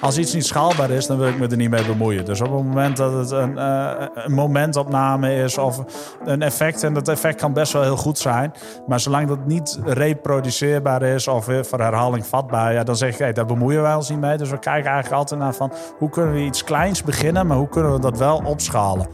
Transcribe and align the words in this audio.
als 0.00 0.18
iets 0.18 0.34
niet 0.34 0.46
schaalbaar 0.46 0.90
is, 0.90 1.06
dan 1.06 1.18
wil 1.18 1.28
ik 1.28 1.38
me 1.38 1.46
er 1.46 1.56
niet 1.56 1.70
mee 1.70 1.86
bemoeien. 1.86 2.24
Dus 2.24 2.40
op 2.40 2.46
het 2.46 2.64
moment 2.64 2.96
dat 2.96 3.12
het 3.12 3.30
een, 3.30 3.52
uh, 3.52 3.90
een 4.14 4.32
momentopname 4.32 5.34
is 5.34 5.58
of 5.58 5.84
een 6.24 6.42
effect, 6.42 6.82
en 6.82 6.94
dat 6.94 7.08
effect 7.08 7.40
kan 7.40 7.52
best 7.52 7.72
wel 7.72 7.82
heel 7.82 7.96
goed 7.96 8.18
zijn, 8.18 8.52
maar 8.86 9.00
zolang 9.00 9.28
dat 9.28 9.46
niet 9.46 9.78
reproduceerbaar 9.84 11.02
is 11.02 11.28
of 11.28 11.44
voor 11.44 11.80
herhaling 11.80 12.26
vatbaar, 12.26 12.72
ja, 12.72 12.84
dan 12.84 12.96
zeg 12.96 13.12
ik, 13.12 13.18
hey, 13.18 13.32
daar 13.32 13.46
bemoeien 13.46 13.82
wij 13.82 13.94
ons 13.94 14.08
niet 14.08 14.20
mee. 14.20 14.36
Dus 14.36 14.50
we 14.50 14.58
kijken 14.58 14.90
eigenlijk 14.90 15.20
altijd 15.20 15.40
naar 15.40 15.54
van 15.54 15.72
hoe 15.98 16.10
kunnen 16.10 16.34
we 16.34 16.40
iets 16.40 16.64
kleins 16.64 17.02
beginnen, 17.02 17.46
maar 17.46 17.56
hoe 17.56 17.68
kunnen 17.68 17.92
we 17.92 18.00
dat 18.00 18.18
wel 18.18 18.42
opschalen. 18.44 19.06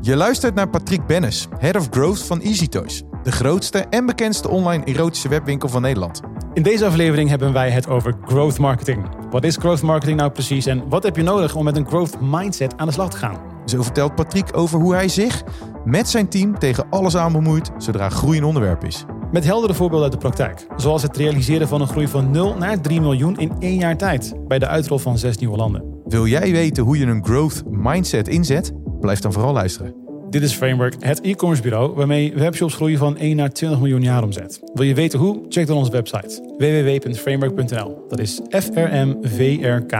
Je 0.00 0.16
luistert 0.16 0.54
naar 0.54 0.68
Patrick 0.68 1.06
Bennis, 1.06 1.48
Head 1.58 1.76
of 1.76 1.86
Growth 1.90 2.22
van 2.22 2.40
Easy 2.40 2.68
Toys, 2.68 3.02
de 3.22 3.32
grootste 3.32 3.78
en 3.78 4.06
bekendste 4.06 4.48
online 4.48 4.84
erotische 4.84 5.28
webwinkel 5.28 5.68
van 5.68 5.82
Nederland. 5.82 6.20
In 6.52 6.62
deze 6.62 6.86
aflevering 6.86 7.28
hebben 7.28 7.52
wij 7.52 7.70
het 7.70 7.88
over 7.88 8.16
growth 8.24 8.58
marketing. 8.58 9.08
Wat 9.30 9.44
is 9.44 9.56
growth 9.56 9.82
marketing 9.82 10.18
nou 10.18 10.30
precies 10.30 10.66
en 10.66 10.88
wat 10.88 11.02
heb 11.02 11.16
je 11.16 11.22
nodig 11.22 11.54
om 11.54 11.64
met 11.64 11.76
een 11.76 11.86
growth 11.86 12.20
mindset 12.20 12.76
aan 12.76 12.86
de 12.86 12.92
slag 12.92 13.10
te 13.10 13.16
gaan? 13.16 13.38
Zo 13.64 13.82
vertelt 13.82 14.14
Patrick 14.14 14.56
over 14.56 14.80
hoe 14.80 14.94
hij 14.94 15.08
zich 15.08 15.42
met 15.84 16.08
zijn 16.08 16.28
team 16.28 16.58
tegen 16.58 16.86
alles 16.90 17.16
aan 17.16 17.32
bemoeit 17.32 17.70
zodra 17.78 18.08
groei 18.08 18.38
een 18.38 18.44
onderwerp 18.44 18.84
is. 18.84 19.04
Met 19.32 19.44
heldere 19.44 19.74
voorbeelden 19.74 20.10
uit 20.10 20.12
de 20.12 20.28
praktijk, 20.28 20.66
zoals 20.76 21.02
het 21.02 21.16
realiseren 21.16 21.68
van 21.68 21.80
een 21.80 21.88
groei 21.88 22.08
van 22.08 22.30
0 22.30 22.56
naar 22.56 22.80
3 22.80 23.00
miljoen 23.00 23.38
in 23.38 23.52
één 23.58 23.78
jaar 23.78 23.96
tijd 23.96 24.34
bij 24.46 24.58
de 24.58 24.66
uitrol 24.66 24.98
van 24.98 25.18
zes 25.18 25.38
nieuwe 25.38 25.56
landen. 25.56 25.84
Wil 26.04 26.26
jij 26.26 26.52
weten 26.52 26.84
hoe 26.84 26.98
je 26.98 27.06
een 27.06 27.24
growth 27.24 27.62
mindset 27.70 28.28
inzet? 28.28 28.72
Blijf 29.00 29.20
dan 29.20 29.32
vooral 29.32 29.52
luisteren. 29.52 30.07
Dit 30.30 30.42
is 30.42 30.52
Framework, 30.52 30.94
het 30.98 31.20
e-commerce 31.20 31.62
bureau 31.62 31.94
waarmee 31.94 32.34
webshops 32.34 32.74
groeien 32.74 32.98
van 32.98 33.16
1 33.16 33.36
naar 33.36 33.52
20 33.52 33.78
miljoen 33.78 34.02
jaar 34.02 34.22
omzet. 34.22 34.60
Wil 34.74 34.84
je 34.84 34.94
weten 34.94 35.18
hoe? 35.18 35.44
Check 35.48 35.66
dan 35.66 35.76
onze 35.76 35.90
website 35.90 36.54
www.framework.nl. 36.58 38.04
Dat 38.08 38.18
is 38.18 38.40
frmvrk.nl. 38.48 39.96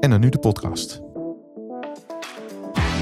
En 0.00 0.10
dan 0.10 0.20
nu 0.20 0.28
de 0.28 0.38
podcast. 0.38 1.00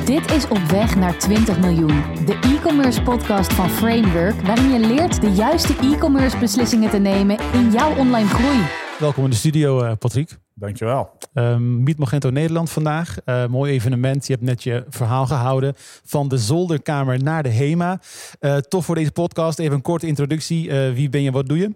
Dit 0.04 0.30
is 0.30 0.48
Op 0.48 0.58
Weg 0.58 0.96
naar 0.96 1.18
20 1.18 1.60
miljoen, 1.60 2.02
de 2.26 2.38
e-commerce 2.56 3.02
podcast 3.02 3.52
van 3.52 3.70
Framework, 3.70 4.40
waarin 4.40 4.72
je 4.72 4.78
leert 4.78 5.20
de 5.20 5.30
juiste 5.30 5.76
e-commerce 5.76 6.38
beslissingen 6.38 6.90
te 6.90 6.98
nemen 6.98 7.38
in 7.52 7.70
jouw 7.70 7.96
online 7.96 8.28
groei. 8.28 8.58
Welkom 8.98 9.24
in 9.24 9.30
de 9.30 9.36
studio, 9.36 9.84
uh, 9.84 9.92
Patrick. 9.98 10.45
Dankjewel. 10.58 11.10
Um, 11.34 11.82
Meet 11.82 11.98
Magento 11.98 12.30
Nederland 12.30 12.70
vandaag. 12.70 13.16
Uh, 13.24 13.46
mooi 13.46 13.72
evenement. 13.72 14.26
Je 14.26 14.32
hebt 14.32 14.44
net 14.44 14.62
je 14.62 14.84
verhaal 14.88 15.26
gehouden 15.26 15.74
van 16.04 16.28
de 16.28 16.38
zolderkamer 16.38 17.22
naar 17.22 17.42
de 17.42 17.48
HEMA. 17.48 18.00
Uh, 18.40 18.56
tof 18.56 18.84
voor 18.84 18.94
deze 18.94 19.12
podcast. 19.12 19.58
Even 19.58 19.74
een 19.74 19.82
korte 19.82 20.06
introductie. 20.06 20.68
Uh, 20.68 20.92
wie 20.92 21.08
ben 21.08 21.22
je, 21.22 21.30
wat 21.30 21.46
doe 21.46 21.58
je? 21.58 21.74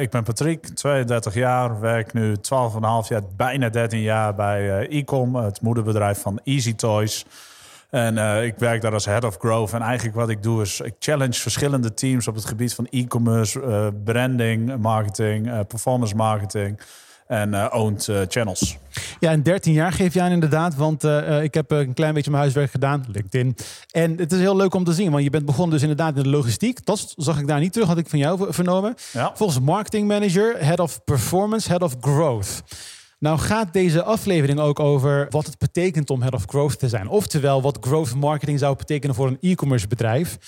ik 0.00 0.10
ben 0.10 0.22
Patrick, 0.22 0.66
32 0.66 1.34
jaar, 1.34 1.80
werk 1.80 2.12
nu 2.12 2.36
12,5 2.36 2.40
jaar, 3.08 3.22
bijna 3.36 3.68
13 3.68 4.00
jaar 4.00 4.34
bij 4.34 4.88
Ecom, 4.88 5.34
het 5.34 5.60
moederbedrijf 5.60 6.20
van 6.20 6.40
Easy 6.44 6.74
Toys. 6.74 7.26
En 7.90 8.16
uh, 8.16 8.44
ik 8.44 8.54
werk 8.58 8.80
daar 8.80 8.92
als 8.92 9.04
head 9.04 9.24
of 9.24 9.36
growth. 9.38 9.72
En 9.72 9.80
eigenlijk 9.82 10.16
wat 10.16 10.28
ik 10.28 10.42
doe 10.42 10.62
is, 10.62 10.80
ik 10.80 10.94
challenge 10.98 11.32
verschillende 11.32 11.94
teams 11.94 12.28
op 12.28 12.34
het 12.34 12.44
gebied 12.44 12.74
van 12.74 12.86
e-commerce, 12.90 13.60
uh, 13.60 13.86
branding, 14.04 14.76
marketing, 14.76 15.46
uh, 15.46 15.60
performance 15.68 16.14
marketing 16.14 16.80
en 17.30 17.72
owned 17.72 18.08
channels. 18.28 18.76
Ja, 19.20 19.30
en 19.30 19.42
13 19.42 19.72
jaar 19.72 19.92
geef 19.92 20.14
je 20.14 20.22
aan 20.22 20.30
inderdaad, 20.30 20.74
want 20.74 21.04
ik 21.42 21.54
heb 21.54 21.70
een 21.70 21.94
klein 21.94 22.14
beetje 22.14 22.30
mijn 22.30 22.42
huiswerk 22.42 22.70
gedaan, 22.70 23.04
LinkedIn. 23.12 23.56
En 23.90 24.18
het 24.18 24.32
is 24.32 24.38
heel 24.38 24.56
leuk 24.56 24.74
om 24.74 24.84
te 24.84 24.92
zien, 24.92 25.10
want 25.10 25.24
je 25.24 25.30
bent 25.30 25.44
begonnen 25.44 25.72
dus 25.72 25.82
inderdaad 25.82 26.16
in 26.16 26.22
de 26.22 26.28
logistiek. 26.28 26.86
Dat 26.86 27.14
zag 27.16 27.38
ik 27.40 27.46
daar 27.46 27.60
niet 27.60 27.72
terug, 27.72 27.88
had 27.88 27.98
ik 27.98 28.08
van 28.08 28.18
jou 28.18 28.52
vernomen. 28.52 28.94
Ja. 29.12 29.32
Volgens 29.34 29.60
marketing 29.60 30.08
manager, 30.08 30.64
head 30.64 30.80
of 30.80 31.04
performance, 31.04 31.68
head 31.68 31.82
of 31.82 31.96
growth. 32.00 32.62
Nou 33.18 33.38
gaat 33.38 33.72
deze 33.72 34.02
aflevering 34.02 34.58
ook 34.58 34.80
over 34.80 35.26
wat 35.30 35.46
het 35.46 35.58
betekent 35.58 36.10
om 36.10 36.22
head 36.22 36.34
of 36.34 36.44
growth 36.46 36.78
te 36.78 36.88
zijn. 36.88 37.08
Oftewel, 37.08 37.62
wat 37.62 37.78
growth 37.80 38.14
marketing 38.14 38.58
zou 38.58 38.76
betekenen 38.76 39.14
voor 39.14 39.26
een 39.26 39.38
e-commerce 39.40 39.88
bedrijf. 39.88 40.38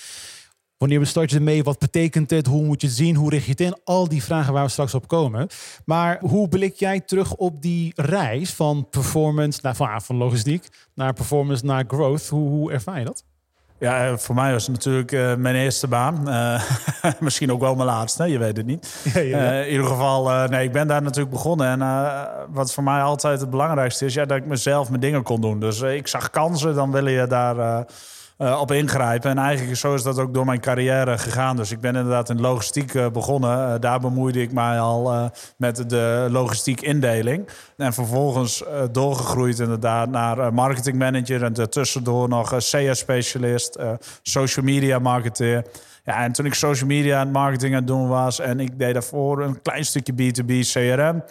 Wanneer 0.77 1.05
start 1.05 1.29
je 1.29 1.35
ermee? 1.35 1.63
Wat 1.63 1.79
betekent 1.79 2.29
het? 2.29 2.47
Hoe 2.47 2.63
moet 2.63 2.81
je 2.81 2.87
het 2.87 2.95
zien? 2.95 3.15
Hoe 3.15 3.29
richt 3.29 3.45
je 3.45 3.51
het 3.51 3.61
in? 3.61 3.77
Al 3.83 4.07
die 4.07 4.23
vragen 4.23 4.53
waar 4.53 4.63
we 4.63 4.69
straks 4.69 4.93
op 4.93 5.07
komen. 5.07 5.47
Maar 5.85 6.19
hoe 6.21 6.49
blik 6.49 6.75
jij 6.75 6.99
terug 6.99 7.35
op 7.35 7.61
die 7.61 7.91
reis 7.95 8.53
van 8.53 8.87
performance 8.89 9.59
naar 9.61 9.75
van, 9.75 10.01
van 10.01 10.15
logistiek 10.15 10.67
naar 10.95 11.13
performance 11.13 11.65
naar 11.65 11.83
growth? 11.87 12.27
Hoe, 12.27 12.49
hoe 12.49 12.71
ervaar 12.71 12.99
je 12.99 13.05
dat? 13.05 13.23
Ja, 13.83 14.07
eh, 14.07 14.17
voor 14.17 14.35
mij 14.35 14.51
was 14.51 14.67
het 14.67 14.75
natuurlijk 14.75 15.11
uh, 15.11 15.35
mijn 15.35 15.55
eerste 15.55 15.87
baan. 15.87 16.29
Uh, 16.29 16.63
misschien 17.19 17.51
ook 17.51 17.59
wel 17.59 17.75
mijn 17.75 17.87
laatste, 17.87 18.23
je 18.25 18.37
weet 18.37 18.57
het 18.57 18.65
niet. 18.65 18.87
Ja, 19.13 19.19
ja, 19.19 19.43
ja. 19.43 19.61
in 19.61 19.71
ieder 19.71 19.87
geval, 19.87 20.47
nee, 20.47 20.65
ik 20.65 20.71
ben 20.71 20.87
daar 20.87 21.01
natuurlijk 21.01 21.33
begonnen. 21.33 21.67
En 21.67 21.79
wat 22.51 22.73
voor 22.73 22.83
mij 22.83 23.01
altijd 23.01 23.39
het 23.39 23.49
belangrijkste 23.49 24.05
is, 24.05 24.13
ja, 24.13 24.25
dat 24.25 24.37
ik 24.37 24.45
mezelf 24.45 24.89
mijn 24.89 25.01
dingen 25.01 25.23
kon 25.23 25.41
doen. 25.41 25.59
Dus 25.59 25.81
ik 25.81 26.07
zag 26.07 26.29
kansen, 26.29 26.75
dan 26.75 26.91
wil 26.91 27.07
je 27.07 27.27
daar 27.27 27.85
uh, 28.43 28.59
op 28.59 28.71
ingrijpen. 28.71 29.29
En 29.29 29.37
eigenlijk 29.37 29.77
zo 29.77 29.93
is 29.93 30.03
dat 30.03 30.19
ook 30.19 30.33
door 30.33 30.45
mijn 30.45 30.59
carrière 30.59 31.17
gegaan. 31.17 31.55
Dus 31.55 31.71
ik 31.71 31.79
ben 31.79 31.95
inderdaad 31.95 32.29
in 32.29 32.41
logistiek 32.41 32.93
uh, 32.93 33.09
begonnen. 33.09 33.57
Uh, 33.57 33.73
daar 33.79 33.99
bemoeide 33.99 34.41
ik 34.41 34.51
mij 34.51 34.79
al 34.79 35.31
met 35.57 35.89
de 35.89 36.27
logistiek 36.29 36.81
indeling. 36.81 37.47
En 37.77 37.93
vervolgens 37.93 38.63
doorgegroeid 38.91 39.59
inderdaad 39.59 40.09
naar 40.09 40.53
marketing 40.53 40.97
manager. 40.97 41.43
En 41.43 41.69
tussendoor 41.69 42.29
nog 42.29 42.57
CS-specialist, 42.57 43.79
social 44.21 44.65
media 44.65 44.99
marketeer. 44.99 45.65
Ja, 46.05 46.23
en 46.23 46.31
toen 46.31 46.45
ik 46.45 46.53
social 46.53 46.87
media 46.87 47.21
en 47.21 47.31
marketing 47.31 47.71
aan 47.71 47.79
het 47.79 47.87
doen 47.87 48.07
was... 48.07 48.39
en 48.39 48.59
ik 48.59 48.79
deed 48.79 48.93
daarvoor 48.93 49.41
een 49.41 49.61
klein 49.61 49.85
stukje 49.85 50.13
B2B 50.13 50.59
CRM 50.59 51.23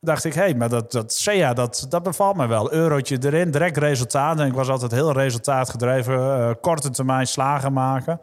dacht 0.00 0.24
ik, 0.24 0.34
hé, 0.34 0.40
hey, 0.40 0.54
maar 0.54 0.68
dat, 0.68 0.92
dat 0.92 1.12
SEA, 1.12 1.52
dat, 1.52 1.86
dat 1.88 2.02
bevalt 2.02 2.36
me 2.36 2.46
wel. 2.46 2.72
Eurotje 2.72 3.18
erin, 3.20 3.50
direct 3.50 3.76
resultaat. 3.76 4.40
En 4.40 4.46
ik 4.46 4.52
was 4.52 4.68
altijd 4.68 4.90
heel 4.90 5.12
resultaatgedreven, 5.12 6.14
uh, 6.14 6.50
korte 6.60 6.90
termijn 6.90 7.26
slagen 7.26 7.72
maken. 7.72 8.20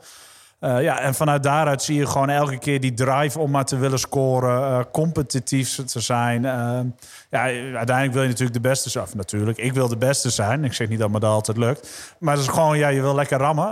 Uh, 0.59 0.81
ja, 0.81 0.99
en 0.99 1.13
vanuit 1.13 1.43
daaruit 1.43 1.81
zie 1.81 1.95
je 1.95 2.05
gewoon 2.05 2.29
elke 2.29 2.57
keer 2.57 2.81
die 2.81 2.93
drive 2.93 3.39
om 3.39 3.51
maar 3.51 3.65
te 3.65 3.77
willen 3.77 3.99
scoren, 3.99 4.59
uh, 4.59 4.79
competitief 4.91 5.75
te 5.85 5.99
zijn. 5.99 6.43
Uh, 6.43 6.79
ja, 7.29 7.41
uiteindelijk 7.77 8.13
wil 8.13 8.21
je 8.21 8.27
natuurlijk 8.27 8.53
de 8.53 8.69
beste 8.69 8.89
zijn. 8.89 9.07
Natuurlijk, 9.13 9.57
ik 9.57 9.73
wil 9.73 9.87
de 9.87 9.97
beste 9.97 10.29
zijn. 10.29 10.63
Ik 10.63 10.73
zeg 10.73 10.89
niet 10.89 10.99
dat 10.99 11.09
me 11.09 11.19
dat 11.19 11.31
altijd 11.31 11.57
lukt. 11.57 12.15
Maar 12.19 12.33
het 12.33 12.43
is 12.43 12.49
gewoon, 12.49 12.77
ja, 12.77 12.87
je 12.87 13.01
wil 13.01 13.15
lekker 13.15 13.37
rammen. 13.37 13.71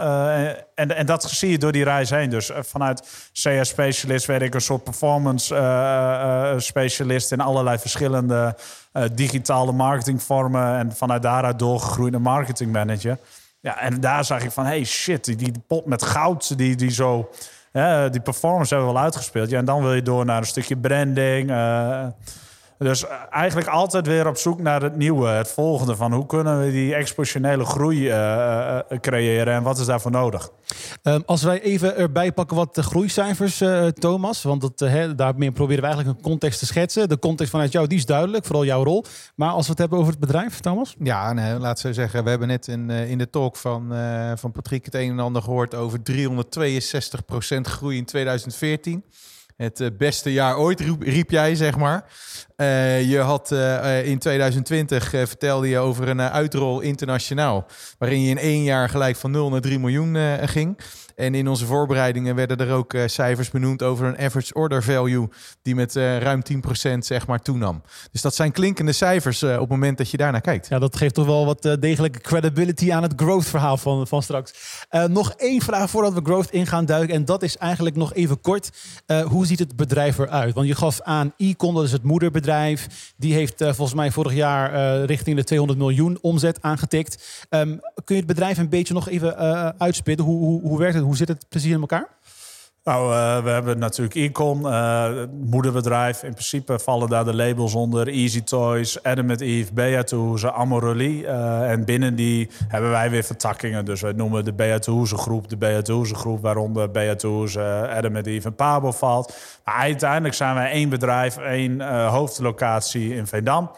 en, 0.75 0.95
en 0.95 1.05
dat 1.05 1.23
zie 1.23 1.49
je 1.49 1.57
door 1.57 1.71
die 1.71 1.83
reis 1.83 2.09
heen. 2.09 2.29
Dus 2.29 2.51
vanuit 2.53 3.29
CS-specialist 3.33 4.25
werd 4.25 4.41
ik 4.41 4.53
een 4.53 4.61
soort 4.61 4.83
performance-specialist 4.83 7.31
in 7.31 7.39
allerlei 7.39 7.77
verschillende 7.77 8.55
digitale 9.13 9.71
marketingvormen. 9.71 10.77
En 10.77 10.95
vanuit 10.95 11.21
daaruit 11.21 11.59
doorgegroeid 11.59 12.19
marketingmanager. 12.19 13.17
Ja, 13.65 13.79
en 13.79 13.99
daar 13.99 14.25
zag 14.25 14.43
ik 14.43 14.51
van, 14.51 14.65
hey 14.65 14.83
shit, 14.83 15.25
die, 15.25 15.35
die 15.35 15.53
pot 15.67 15.85
met 15.85 16.03
goud, 16.03 16.57
die, 16.57 16.75
die 16.75 16.91
zo... 16.91 17.29
die 18.11 18.21
performance 18.21 18.73
hebben 18.73 18.87
we 18.87 18.93
wel 18.93 19.03
uitgespeeld. 19.03 19.49
Ja, 19.49 19.57
en 19.57 19.65
dan 19.65 19.81
wil 19.81 19.93
je 19.93 20.01
door 20.01 20.25
naar 20.25 20.37
een 20.37 20.45
stukje 20.45 20.77
branding. 20.77 21.49
Uh, 21.49 22.05
dus 22.77 23.05
eigenlijk 23.29 23.67
altijd 23.67 24.07
weer 24.07 24.27
op 24.27 24.37
zoek 24.37 24.61
naar 24.61 24.81
het 24.81 24.95
nieuwe, 24.95 25.27
het 25.27 25.51
volgende. 25.51 25.95
Van 25.95 26.13
hoe 26.13 26.25
kunnen 26.25 26.65
we 26.65 26.71
die 26.71 26.95
exponentiële 26.95 27.65
groei 27.65 28.09
uh, 28.09 28.79
creëren 29.01 29.53
en 29.53 29.63
wat 29.63 29.77
is 29.77 29.85
daarvoor 29.85 30.11
nodig? 30.11 30.49
Um, 31.03 31.23
als 31.25 31.43
wij 31.43 31.61
even 31.61 31.95
erbij 31.95 32.31
pakken 32.31 32.57
wat 32.57 32.75
de 32.75 32.83
groeicijfers, 32.83 33.61
uh, 33.61 33.87
Thomas. 33.87 34.43
Want 34.43 34.61
dat, 34.61 34.79
hè, 34.79 35.15
daarmee 35.15 35.51
proberen 35.51 35.81
we 35.81 35.87
eigenlijk 35.87 36.17
een 36.17 36.23
context 36.23 36.59
te 36.59 36.65
schetsen. 36.65 37.09
De 37.09 37.19
context 37.19 37.51
vanuit 37.51 37.71
jou, 37.71 37.87
die 37.87 37.97
is 37.97 38.05
duidelijk, 38.05 38.45
vooral 38.45 38.65
jouw 38.65 38.83
rol. 38.83 39.05
Maar 39.35 39.51
als 39.51 39.65
we 39.65 39.71
het 39.71 39.79
hebben 39.79 39.97
over 39.97 40.11
het 40.11 40.19
bedrijf, 40.19 40.59
Thomas? 40.59 40.95
Ja, 40.99 41.33
nee, 41.33 41.59
laat 41.59 41.79
ze 41.79 41.93
zeggen. 41.93 42.23
We 42.23 42.29
hebben 42.29 42.47
net 42.47 42.67
in, 42.67 42.89
in 42.89 43.17
de 43.17 43.29
talk 43.29 43.55
van, 43.55 43.93
van 44.35 44.51
Patrick 44.51 44.85
het 44.85 44.93
een 44.93 45.09
en 45.09 45.19
ander 45.19 45.41
gehoord 45.41 45.75
over 45.75 45.99
362% 46.11 47.61
groei 47.61 47.97
in 47.97 48.05
2014. 48.05 49.03
Het 49.55 49.97
beste 49.97 50.33
jaar 50.33 50.57
ooit, 50.57 50.79
riep 50.99 51.31
jij, 51.31 51.55
zeg 51.55 51.77
maar. 51.77 52.05
Uh, 52.57 53.09
je 53.09 53.17
had 53.17 53.51
uh, 53.51 54.05
in 54.07 54.19
2020 54.19 55.13
uh, 55.13 55.25
vertelde 55.25 55.67
je 55.69 55.77
over 55.77 56.07
een 56.07 56.21
uitrol 56.21 56.81
internationaal. 56.81 57.65
Waarin 57.97 58.21
je 58.21 58.29
in 58.29 58.37
één 58.37 58.63
jaar 58.63 58.89
gelijk 58.89 59.15
van 59.15 59.31
0 59.31 59.49
naar 59.49 59.61
3 59.61 59.79
miljoen 59.79 60.17
ging. 60.47 60.79
En 61.15 61.35
in 61.35 61.47
onze 61.47 61.65
voorbereidingen 61.65 62.35
werden 62.35 62.57
er 62.57 62.73
ook 62.73 62.93
cijfers 63.05 63.49
benoemd 63.49 63.83
over 63.83 64.05
een 64.07 64.17
average 64.17 64.53
order 64.53 64.83
value. 64.83 65.27
Die 65.61 65.75
met 65.75 65.95
ruim 65.95 66.41
10% 66.93 66.97
zeg 66.99 67.27
maar 67.27 67.41
toenam. 67.41 67.81
Dus 68.11 68.21
dat 68.21 68.35
zijn 68.35 68.51
klinkende 68.51 68.91
cijfers 68.91 69.43
op 69.43 69.59
het 69.59 69.69
moment 69.69 69.97
dat 69.97 70.09
je 70.09 70.17
daarnaar 70.17 70.41
kijkt. 70.41 70.67
Ja, 70.67 70.79
dat 70.79 70.95
geeft 70.95 71.13
toch 71.13 71.25
wel 71.25 71.45
wat 71.45 71.77
degelijke 71.79 72.19
credibility 72.19 72.93
aan 72.93 73.03
het 73.03 73.13
growth 73.15 73.45
verhaal 73.45 73.77
van, 73.77 74.07
van 74.07 74.23
straks. 74.23 74.53
nog 75.07 75.31
één 75.31 75.61
vraag 75.61 75.89
voordat 75.89 76.13
we 76.13 76.21
growth 76.23 76.51
in 76.51 76.67
gaan 76.67 76.85
duiken. 76.85 77.15
En 77.15 77.25
dat 77.25 77.43
is 77.43 77.57
eigenlijk 77.57 77.95
nog 77.95 78.13
even 78.13 78.41
kort. 78.41 78.69
hoe 79.27 79.45
ziet 79.45 79.59
het 79.59 79.75
bedrijf 79.75 80.17
eruit? 80.17 80.53
Want 80.53 80.67
je 80.67 80.75
gaf 80.75 81.01
aan 81.01 81.33
e-com, 81.37 81.75
dat 81.75 81.83
is 81.83 81.91
het 81.91 82.03
moederbedrijf 82.03 82.43
bedrijf. 82.45 83.13
Die 83.17 83.33
heeft 83.33 83.63
volgens 83.63 83.93
mij 83.93 84.11
vorig 84.11 84.33
jaar 84.33 85.03
richting 85.05 85.37
de 85.37 85.43
200 85.43 85.79
miljoen 85.79 86.17
omzet 86.21 86.61
aangetikt. 86.61 87.47
Um, 87.49 87.79
kun 88.03 88.15
je 88.15 88.21
het 88.21 88.25
bedrijf 88.25 88.57
een 88.57 88.69
beetje 88.69 88.93
nog 88.93 89.09
even 89.09 89.37
uitspitten? 89.79 90.25
Hoe, 90.25 90.39
hoe, 90.39 90.61
hoe 90.61 90.79
werkt 90.79 90.95
het? 90.95 91.03
Hoe 91.05 91.15
zit 91.15 91.27
het 91.27 91.45
precies 91.49 91.71
in 91.71 91.79
elkaar? 91.79 92.07
Nou, 92.83 93.13
uh, 93.13 93.43
we 93.43 93.49
hebben 93.49 93.79
natuurlijk 93.79 94.15
Econ, 94.15 94.61
uh, 94.61 95.09
moederbedrijf. 95.31 96.23
In 96.23 96.31
principe 96.31 96.79
vallen 96.79 97.09
daar 97.09 97.25
de 97.25 97.35
labels 97.35 97.73
onder. 97.73 98.07
Easy 98.07 98.43
Toys, 98.43 99.03
Adam 99.03 99.29
Eve, 99.29 99.73
Beatrice, 99.73 100.51
Amorelie. 100.51 101.21
Uh, 101.21 101.71
en 101.71 101.85
binnen 101.85 102.15
die 102.15 102.49
hebben 102.67 102.89
wij 102.89 103.09
weer 103.09 103.23
vertakkingen. 103.23 103.85
Dus 103.85 104.01
wij 104.01 104.11
noemen 104.11 104.45
de 104.45 104.53
Beatrice 104.53 105.17
groep 105.17 105.49
de 105.49 105.57
Beatrice 105.57 106.15
groep... 106.15 106.41
waaronder 106.41 106.91
Beatrice, 106.91 107.89
Adam 107.89 108.15
Eve 108.15 108.47
en 108.47 108.55
Pabo 108.55 108.91
valt. 108.91 109.37
Maar 109.63 109.75
uiteindelijk 109.75 110.33
zijn 110.33 110.55
wij 110.55 110.71
één 110.71 110.89
bedrijf, 110.89 111.37
één 111.37 112.05
hoofdlocatie 112.07 113.15
in 113.15 113.27
Veendam... 113.27 113.71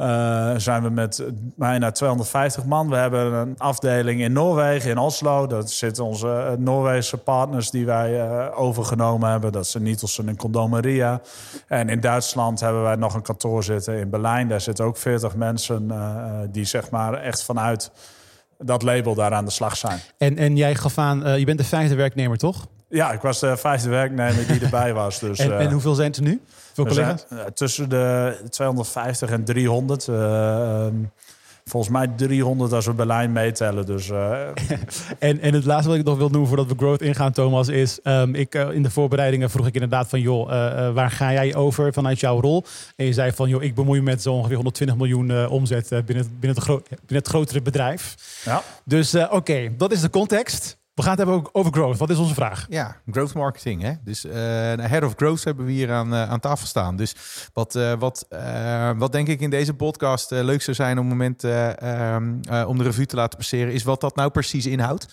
Uh, 0.00 0.52
zijn 0.56 0.82
we 0.82 0.90
met 0.90 1.24
bijna 1.36 1.90
250 1.90 2.64
man. 2.64 2.88
We 2.88 2.96
hebben 2.96 3.32
een 3.32 3.54
afdeling 3.58 4.20
in 4.20 4.32
Noorwegen, 4.32 4.90
in 4.90 4.98
Oslo. 4.98 5.46
Dat 5.46 5.70
zitten 5.70 6.04
onze 6.04 6.26
uh, 6.26 6.58
Noorwegse 6.58 7.16
partners 7.16 7.70
die 7.70 7.86
wij 7.86 8.26
uh, 8.26 8.46
overgenomen 8.54 9.30
hebben. 9.30 9.52
Dat 9.52 9.66
zijn 9.66 9.82
Nietelsen 9.82 10.28
en 10.28 10.36
Condomeria. 10.36 11.20
En 11.66 11.88
in 11.88 12.00
Duitsland 12.00 12.60
hebben 12.60 12.82
wij 12.82 12.96
nog 12.96 13.14
een 13.14 13.22
kantoor 13.22 13.64
zitten 13.64 13.98
in 13.98 14.10
Berlijn. 14.10 14.48
Daar 14.48 14.60
zitten 14.60 14.84
ook 14.84 14.96
40 14.96 15.36
mensen 15.36 15.92
die 16.50 16.64
zeg 16.64 16.90
maar 16.90 17.14
echt 17.14 17.44
vanuit 17.44 17.90
dat 18.58 18.82
label 18.82 19.14
daar 19.14 19.32
aan 19.32 19.44
de 19.44 19.50
slag 19.50 19.76
zijn. 19.76 20.00
En, 20.18 20.36
en 20.36 20.56
jij 20.56 20.74
gaf 20.74 20.98
aan, 20.98 21.38
je 21.38 21.44
bent 21.44 21.58
de 21.58 21.64
vijfde 21.64 21.94
werknemer, 21.94 22.36
toch? 22.36 22.66
Ja, 22.96 23.12
ik 23.12 23.20
was 23.20 23.40
de 23.40 23.56
vijfde 23.56 23.88
werknemer 23.88 24.46
die 24.46 24.60
erbij 24.60 24.94
was. 24.94 25.18
Dus, 25.26 25.38
en, 25.38 25.58
en 25.58 25.70
hoeveel 25.70 25.94
zijn 25.94 26.08
het 26.08 26.16
er 26.16 26.22
nu? 26.22 26.40
Zijn, 26.88 27.18
tussen 27.54 27.88
de 27.88 28.36
250 28.50 29.30
en 29.30 29.44
300. 29.44 30.06
Uh, 30.06 30.84
um, 30.86 31.10
volgens 31.64 31.92
mij 31.92 32.06
300 32.16 32.72
als 32.72 32.86
we 32.86 32.92
Berlijn 32.92 33.32
meetellen. 33.32 33.86
Dus, 33.86 34.08
uh... 34.08 34.40
en, 35.18 35.40
en 35.40 35.54
het 35.54 35.64
laatste 35.64 35.88
wat 35.88 35.98
ik 35.98 36.04
nog 36.04 36.16
wil 36.16 36.28
noemen 36.28 36.48
voordat 36.48 36.66
we 36.66 36.74
growth 36.76 37.02
ingaan, 37.02 37.32
Thomas, 37.32 37.68
is... 37.68 37.98
Um, 38.02 38.34
ik, 38.34 38.54
uh, 38.54 38.70
in 38.70 38.82
de 38.82 38.90
voorbereidingen 38.90 39.50
vroeg 39.50 39.66
ik 39.66 39.74
inderdaad 39.74 40.08
van... 40.08 40.20
joh, 40.20 40.50
uh, 40.50 40.92
waar 40.92 41.10
ga 41.10 41.32
jij 41.32 41.54
over 41.54 41.92
vanuit 41.92 42.20
jouw 42.20 42.40
rol? 42.40 42.64
En 42.96 43.06
je 43.06 43.12
zei 43.12 43.32
van, 43.32 43.48
joh, 43.48 43.62
ik 43.62 43.74
bemoei 43.74 43.98
me 43.98 44.04
met 44.04 44.22
zo 44.22 44.32
ongeveer 44.32 44.56
120 44.56 44.96
miljoen 44.96 45.48
omzet 45.48 45.88
binnen, 45.88 46.06
binnen, 46.40 46.56
het 46.56 46.66
binnen 46.88 46.96
het 47.08 47.28
grotere 47.28 47.62
bedrijf. 47.62 48.14
Ja. 48.44 48.62
Dus 48.84 49.14
oké, 49.14 49.34
okay, 49.34 49.74
dat 49.76 49.92
is 49.92 50.00
de 50.00 50.10
context. 50.10 50.78
We 50.96 51.02
gaan 51.02 51.10
het 51.10 51.20
hebben 51.20 51.54
over 51.54 51.72
growth. 51.72 51.98
Wat 51.98 52.10
is 52.10 52.18
onze 52.18 52.34
vraag? 52.34 52.66
Ja, 52.68 52.96
growth 53.10 53.34
marketing. 53.34 53.82
Hè? 53.82 53.92
Dus 54.04 54.24
uh, 54.24 54.32
head 54.76 55.02
of 55.02 55.12
growth 55.16 55.44
hebben 55.44 55.64
we 55.64 55.72
hier 55.72 55.92
aan, 55.92 56.12
uh, 56.12 56.30
aan 56.30 56.40
tafel 56.40 56.66
staan. 56.66 56.96
Dus 56.96 57.14
wat, 57.52 57.74
uh, 57.74 57.92
wat, 57.98 58.26
wat 58.96 59.12
denk 59.12 59.28
ik 59.28 59.40
in 59.40 59.50
deze 59.50 59.74
podcast 59.74 60.30
leuk 60.30 60.62
zou 60.62 60.76
zijn 60.76 60.96
het 60.96 61.06
moment 61.06 61.44
ehm, 61.44 62.34
om 62.66 62.78
de 62.78 62.84
revue 62.84 63.06
te 63.06 63.16
laten 63.16 63.38
passeren, 63.38 63.72
is 63.72 63.82
wat 63.82 64.00
dat 64.00 64.16
nou 64.16 64.30
precies 64.30 64.66
inhoudt. 64.66 65.06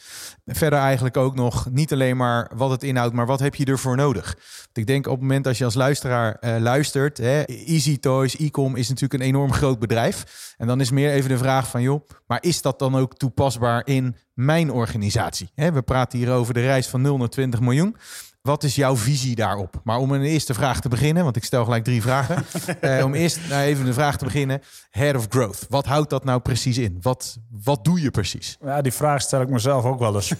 Verder 0.45 0.80
eigenlijk 0.80 1.18
ook 1.18 1.35
nog 1.35 1.69
niet 1.71 1.94
alleen 1.94 2.18
maar 2.18 2.51
wat 2.56 2.69
het 2.69 2.83
inhoudt, 2.83 3.13
maar 3.13 3.25
wat 3.25 3.39
heb 3.39 3.56
je 3.56 3.65
ervoor 3.65 3.95
nodig? 3.95 4.38
Ik 4.74 4.88
denk 4.88 5.06
op 5.06 5.12
het 5.12 5.21
moment 5.21 5.47
als 5.47 5.57
je 5.57 5.65
als 5.65 5.74
luisteraar 5.74 6.38
luistert, 6.59 7.18
hè, 7.18 7.44
Easy 7.44 8.00
Toys, 8.00 8.38
Ecom 8.38 8.75
is 8.75 8.89
natuurlijk 8.89 9.21
een 9.21 9.27
enorm 9.27 9.53
groot 9.53 9.79
bedrijf. 9.79 10.53
En 10.57 10.68
dan 10.68 10.81
is 10.81 10.91
meer 10.91 11.12
even 11.12 11.29
de 11.29 11.38
vraag 11.38 11.68
van, 11.68 11.81
joh, 11.81 12.07
maar 12.27 12.38
is 12.41 12.62
dat 12.62 12.79
dan 12.79 12.95
ook 12.95 13.18
toepasbaar 13.18 13.81
in 13.86 14.15
mijn 14.33 14.71
organisatie? 14.71 15.50
We 15.56 15.81
praten 15.81 16.19
hier 16.19 16.31
over 16.31 16.53
de 16.53 16.62
reis 16.62 16.88
van 16.88 17.01
0 17.01 17.18
naar 17.18 17.30
20 17.30 17.59
miljoen. 17.59 17.95
Wat 18.44 18.63
is 18.63 18.75
jouw 18.75 18.95
visie 18.95 19.35
daarop? 19.35 19.81
Maar 19.83 19.97
om 19.97 20.12
een 20.12 20.21
eerste 20.21 20.53
vraag 20.53 20.81
te 20.81 20.89
beginnen, 20.89 21.24
want 21.24 21.35
ik 21.35 21.44
stel 21.44 21.63
gelijk 21.63 21.83
drie 21.83 22.01
vragen. 22.01 22.45
eh, 22.80 23.06
om 23.06 23.13
eerst 23.13 23.39
nou 23.50 23.62
even 23.62 23.85
de 23.85 23.94
vraag 23.94 24.18
te 24.18 24.25
beginnen. 24.25 24.62
Head 24.89 25.15
of 25.15 25.25
Growth. 25.30 25.65
Wat 25.69 25.85
houdt 25.85 26.09
dat 26.09 26.24
nou 26.24 26.39
precies 26.39 26.77
in? 26.77 26.97
Wat, 27.01 27.38
wat 27.63 27.83
doe 27.83 28.01
je 28.01 28.12
precies? 28.12 28.57
Ja, 28.62 28.81
die 28.81 28.91
vraag 28.91 29.21
stel 29.21 29.41
ik 29.41 29.50
mezelf 29.50 29.85
ook 29.85 30.00
wel 30.00 30.15
eens. 30.15 30.30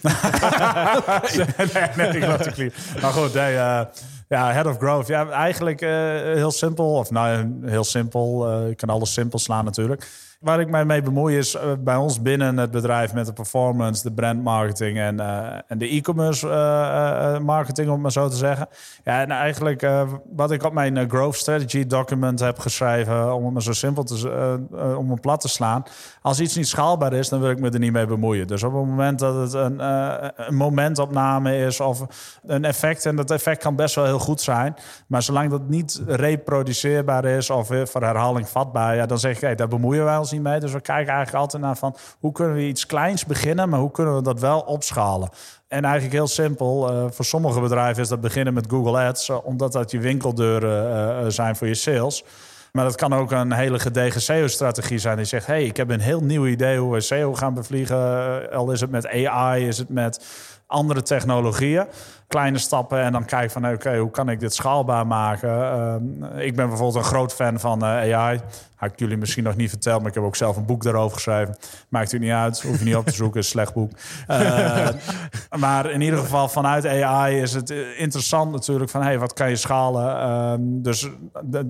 nee, 1.74 1.88
nee, 1.96 2.08
ik 2.08 2.26
laat 2.26 2.44
het 2.44 3.00
Maar 3.02 3.12
goed, 3.12 3.34
nee, 3.34 3.52
uh, 3.54 3.80
ja, 4.28 4.52
Head 4.52 4.66
of 4.66 4.76
Growth. 4.76 5.06
Ja, 5.06 5.28
eigenlijk 5.28 5.80
uh, 5.80 5.90
heel 6.20 6.52
simpel. 6.52 6.94
Of 6.94 7.10
nou, 7.10 7.52
heel 7.64 7.84
simpel. 7.84 8.50
Uh, 8.50 8.68
je 8.68 8.74
kan 8.74 8.88
alles 8.88 9.12
simpel 9.12 9.38
slaan 9.38 9.64
natuurlijk 9.64 10.06
waar 10.44 10.60
ik 10.60 10.70
mij 10.70 10.84
mee 10.84 11.02
bemoei 11.02 11.36
is 11.36 11.54
uh, 11.54 11.62
bij 11.78 11.96
ons 11.96 12.22
binnen 12.22 12.56
het 12.56 12.70
bedrijf 12.70 13.14
met 13.14 13.26
de 13.26 13.32
performance, 13.32 14.02
de 14.02 14.12
brandmarketing 14.12 14.98
en, 14.98 15.14
uh, 15.20 15.46
en 15.66 15.78
de 15.78 15.88
e-commerce 15.88 16.46
uh, 16.46 17.38
marketing, 17.38 17.90
om 17.90 18.00
maar 18.00 18.12
zo 18.12 18.28
te 18.28 18.36
zeggen. 18.36 18.68
Ja, 19.04 19.20
en 19.20 19.30
eigenlijk 19.30 19.86
wat 20.36 20.50
ik 20.50 20.62
op 20.62 20.72
mijn 20.72 21.10
growth 21.10 21.36
strategy 21.36 21.86
document 21.86 22.40
heb 22.40 22.58
geschreven, 22.58 23.34
om 23.34 23.44
het 23.44 23.52
maar 23.52 23.62
zo 23.62 23.72
simpel 23.72 24.02
te, 24.02 24.96
om 24.98 25.10
het 25.10 25.20
plat 25.20 25.40
te 25.40 25.48
slaan. 25.48 25.82
Als 26.22 26.40
iets 26.40 26.56
niet 26.56 26.68
schaalbaar 26.68 27.12
is, 27.12 27.28
dan 27.28 27.40
wil 27.40 27.50
ik 27.50 27.60
me 27.60 27.70
er 27.70 27.78
niet 27.78 27.92
mee 27.92 28.06
bemoeien. 28.06 28.46
Dus 28.46 28.62
op 28.62 28.74
het 28.74 28.86
moment 28.86 29.18
dat 29.18 29.34
het 29.34 29.52
een, 29.52 29.78
een 30.46 30.54
momentopname 30.54 31.56
is 31.56 31.80
of 31.80 32.06
een 32.46 32.64
effect, 32.64 33.06
en 33.06 33.16
dat 33.16 33.30
effect 33.30 33.62
kan 33.62 33.76
best 33.76 33.94
wel 33.94 34.04
heel 34.04 34.18
goed 34.18 34.40
zijn, 34.40 34.74
maar 35.06 35.22
zolang 35.22 35.50
dat 35.50 35.68
niet 35.68 36.02
reproduceerbaar 36.06 37.24
is 37.24 37.50
of 37.50 37.70
voor 37.84 38.02
herhaling 38.02 38.48
vatbaar, 38.48 38.96
ja, 38.96 39.06
dan 39.06 39.18
zeg 39.18 39.34
ik, 39.34 39.40
hey, 39.40 39.54
daar 39.54 39.68
bemoeien 39.68 40.04
wij 40.04 40.16
ons 40.16 40.32
mee. 40.40 40.60
Dus 40.60 40.72
we 40.72 40.80
kijken 40.80 41.12
eigenlijk 41.12 41.44
altijd 41.44 41.62
naar 41.62 41.76
van 41.76 41.96
hoe 42.18 42.32
kunnen 42.32 42.56
we 42.56 42.66
iets 42.66 42.86
kleins 42.86 43.24
beginnen, 43.26 43.68
maar 43.68 43.80
hoe 43.80 43.90
kunnen 43.90 44.14
we 44.14 44.22
dat 44.22 44.40
wel 44.40 44.60
opschalen. 44.60 45.28
En 45.68 45.84
eigenlijk 45.84 46.14
heel 46.14 46.26
simpel, 46.26 46.92
uh, 46.92 47.04
voor 47.10 47.24
sommige 47.24 47.60
bedrijven 47.60 48.02
is 48.02 48.08
dat 48.08 48.20
beginnen 48.20 48.54
met 48.54 48.66
Google 48.68 48.98
Ads, 48.98 49.28
uh, 49.28 49.46
omdat 49.46 49.72
dat 49.72 49.90
je 49.90 49.98
winkeldeuren 49.98 51.24
uh, 51.24 51.30
zijn 51.30 51.56
voor 51.56 51.66
je 51.66 51.74
sales. 51.74 52.24
Maar 52.72 52.84
dat 52.84 52.96
kan 52.96 53.14
ook 53.14 53.30
een 53.30 53.52
hele 53.52 53.78
gedegen 53.78 54.20
SEO-strategie 54.20 54.98
zijn. 54.98 55.16
Die 55.16 55.26
zegt, 55.26 55.46
hey, 55.46 55.64
ik 55.64 55.76
heb 55.76 55.90
een 55.90 56.00
heel 56.00 56.20
nieuw 56.20 56.46
idee 56.46 56.78
hoe 56.78 56.92
we 56.92 57.00
SEO 57.00 57.34
gaan 57.34 57.54
bevliegen. 57.54 58.50
Al 58.50 58.70
is 58.70 58.80
het 58.80 58.90
met 58.90 59.06
AI, 59.06 59.66
is 59.66 59.78
het 59.78 59.88
met 59.88 60.24
andere 60.66 61.02
technologieën. 61.02 61.86
Kleine 62.28 62.58
stappen 62.58 63.02
en 63.02 63.12
dan 63.12 63.24
kijken 63.24 63.50
van 63.50 63.72
oké, 63.72 63.98
hoe 63.98 64.10
kan 64.10 64.28
ik 64.28 64.40
dit 64.40 64.54
schaalbaar 64.54 65.06
maken? 65.06 65.50
Uh, 65.50 66.46
ik 66.46 66.56
ben 66.56 66.68
bijvoorbeeld 66.68 67.04
een 67.04 67.10
groot 67.10 67.34
fan 67.34 67.60
van 67.60 67.84
uh, 67.84 68.14
AI. 68.14 68.40
Had 68.76 68.92
ik 68.92 68.98
jullie 68.98 69.16
misschien 69.16 69.44
nog 69.44 69.56
niet 69.56 69.68
verteld, 69.68 70.00
maar 70.00 70.08
ik 70.08 70.14
heb 70.14 70.24
ook 70.24 70.36
zelf 70.36 70.56
een 70.56 70.66
boek 70.66 70.82
daarover 70.82 71.14
geschreven. 71.14 71.56
Maakt 71.88 72.12
u 72.12 72.18
niet 72.18 72.30
uit, 72.30 72.62
hoef 72.62 72.78
je 72.78 72.84
niet 72.84 72.96
op 72.96 73.06
te 73.06 73.14
zoeken, 73.14 73.40
is 73.40 73.46
een 73.46 73.52
slecht 73.52 73.74
boek. 73.74 73.90
Uh, 74.28 74.88
maar 75.58 75.90
in 75.90 76.00
ieder 76.00 76.18
geval 76.18 76.48
vanuit 76.48 76.86
AI 76.86 77.40
is 77.40 77.52
het 77.52 77.70
interessant 77.96 78.52
natuurlijk 78.52 78.90
van 78.90 79.02
hey, 79.02 79.18
wat 79.18 79.32
kan 79.32 79.48
je 79.48 79.56
schalen? 79.56 80.18
Ehm, 80.18 80.60
dus 80.60 81.08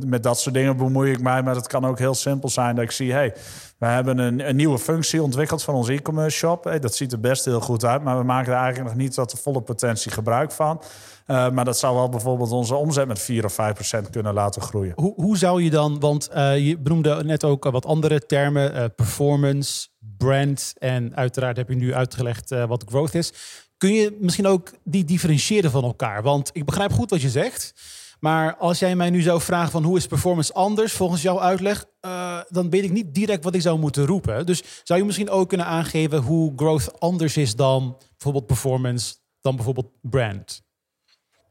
met 0.06 0.23
dat 0.23 0.41
soort 0.41 0.55
dingen 0.55 0.76
bemoei 0.76 1.12
ik 1.12 1.20
mij, 1.20 1.43
maar 1.43 1.55
het 1.55 1.67
kan 1.67 1.87
ook 1.87 1.99
heel 1.99 2.14
simpel 2.14 2.49
zijn 2.49 2.75
dat 2.75 2.85
ik 2.85 2.91
zie 2.91 3.12
hey, 3.12 3.35
we 3.84 3.90
hebben 3.90 4.19
een, 4.19 4.48
een, 4.48 4.56
nieuwe 4.56 4.78
functie 4.78 5.22
ontwikkeld 5.22 5.62
van 5.62 5.75
onze 5.75 5.92
e-commerce 5.92 6.36
shop. 6.36 6.64
Hey, 6.64 6.78
dat 6.78 6.94
ziet 6.94 7.12
er 7.12 7.20
best 7.20 7.44
heel 7.44 7.60
goed 7.60 7.84
uit, 7.84 8.02
maar 8.02 8.19
we 8.19 8.25
maken 8.25 8.52
er 8.52 8.58
eigenlijk 8.58 8.88
nog 8.88 8.98
niet 8.98 9.14
tot 9.14 9.31
de 9.31 9.36
volle 9.36 9.60
potentie 9.60 10.10
gebruik 10.10 10.52
van. 10.52 10.82
Uh, 11.26 11.50
maar 11.50 11.64
dat 11.64 11.78
zou 11.78 11.94
wel 11.94 12.08
bijvoorbeeld 12.08 12.50
onze 12.50 12.75
omzet 12.75 13.06
met 13.06 13.19
4 13.19 13.44
of 13.44 13.52
5 13.52 13.75
procent 13.75 14.10
kunnen 14.10 14.34
laten 14.34 14.62
groeien. 14.62 14.92
Hoe, 14.96 15.12
hoe 15.16 15.36
zou 15.36 15.62
je 15.62 15.70
dan, 15.70 16.00
want 16.00 16.31
uh, 16.34 16.66
je 16.66 16.78
benoemde 16.78 17.25
net 17.25 17.44
ook 17.44 17.64
wat 17.64 17.86
andere 17.86 18.26
termen, 18.26 18.94
performance, 18.94 19.88
brand 20.17 20.74
en 20.79 21.17
uiteraard 21.17 21.56
heb 21.56 21.69
je 21.69 21.74
nu 21.74 21.94
uitgelegd 21.94 22.50
wat 22.67 22.84
growth 22.88 23.14
is. 23.14 23.32
Kun 23.76 23.93
je 23.93 24.17
misschien 24.20 24.46
ook 24.46 24.72
die 24.84 25.05
differentiëren 25.05 25.70
van 25.70 25.84
elkaar? 25.84 26.22
Want 26.22 26.50
ik 26.53 26.64
begrijp 26.64 26.93
goed 26.93 27.10
wat 27.10 27.22
je 27.22 27.31
zegt. 27.31 27.74
Maar 28.21 28.56
als 28.56 28.79
jij 28.79 28.97
mij 28.97 29.11
nu 29.11 29.21
zou 29.21 29.41
vragen 29.41 29.71
van 29.71 29.83
hoe 29.83 29.97
is 29.97 30.06
performance 30.06 30.53
anders 30.53 30.93
volgens 30.93 31.23
jouw 31.23 31.41
uitleg, 31.41 31.85
uh, 32.01 32.41
dan 32.49 32.71
weet 32.71 32.85
ik 32.85 32.93
niet 32.93 33.15
direct 33.15 33.44
wat 33.44 33.55
ik 33.55 33.61
zou 33.61 33.79
moeten 33.79 34.06
roepen. 34.06 34.47
Dus 34.47 34.63
zou 34.83 34.99
je 34.99 35.06
misschien 35.06 35.31
ook 35.31 35.49
kunnen 35.49 35.67
aangeven 35.67 36.19
hoe 36.19 36.53
growth 36.56 37.01
anders 37.01 37.37
is 37.37 37.56
dan 37.56 37.97
bijvoorbeeld 38.11 38.47
performance, 38.47 39.15
dan 39.41 39.56
bijvoorbeeld 39.56 39.91
brand? 40.01 40.63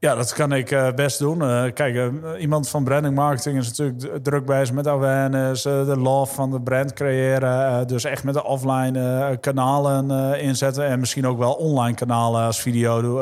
Ja, 0.04 0.14
dat 0.14 0.32
kan 0.32 0.52
ik 0.52 0.70
uh, 0.70 0.92
best 0.92 1.18
doen. 1.18 1.42
Uh, 1.42 1.64
kijk, 1.74 1.94
uh, 1.94 2.06
iemand 2.38 2.68
van 2.68 2.84
branding 2.84 3.14
marketing 3.14 3.58
is 3.58 3.68
natuurlijk 3.68 4.24
druk 4.24 4.46
bezig 4.46 4.74
met 4.74 4.86
awareness, 4.86 5.62
de 5.62 5.96
love 5.98 6.34
van 6.34 6.50
de 6.50 6.60
brand 6.60 6.92
creëren. 6.92 7.86
dus 7.86 8.04
echt 8.04 8.24
met 8.24 8.34
de 8.34 8.44
offline 8.44 9.38
kanalen 9.40 10.38
inzetten 10.40 10.86
en 10.86 11.00
misschien 11.00 11.26
ook 11.26 11.38
wel 11.38 11.52
online 11.52 11.94
kanalen 11.94 12.46
als 12.46 12.60
video, 12.60 13.20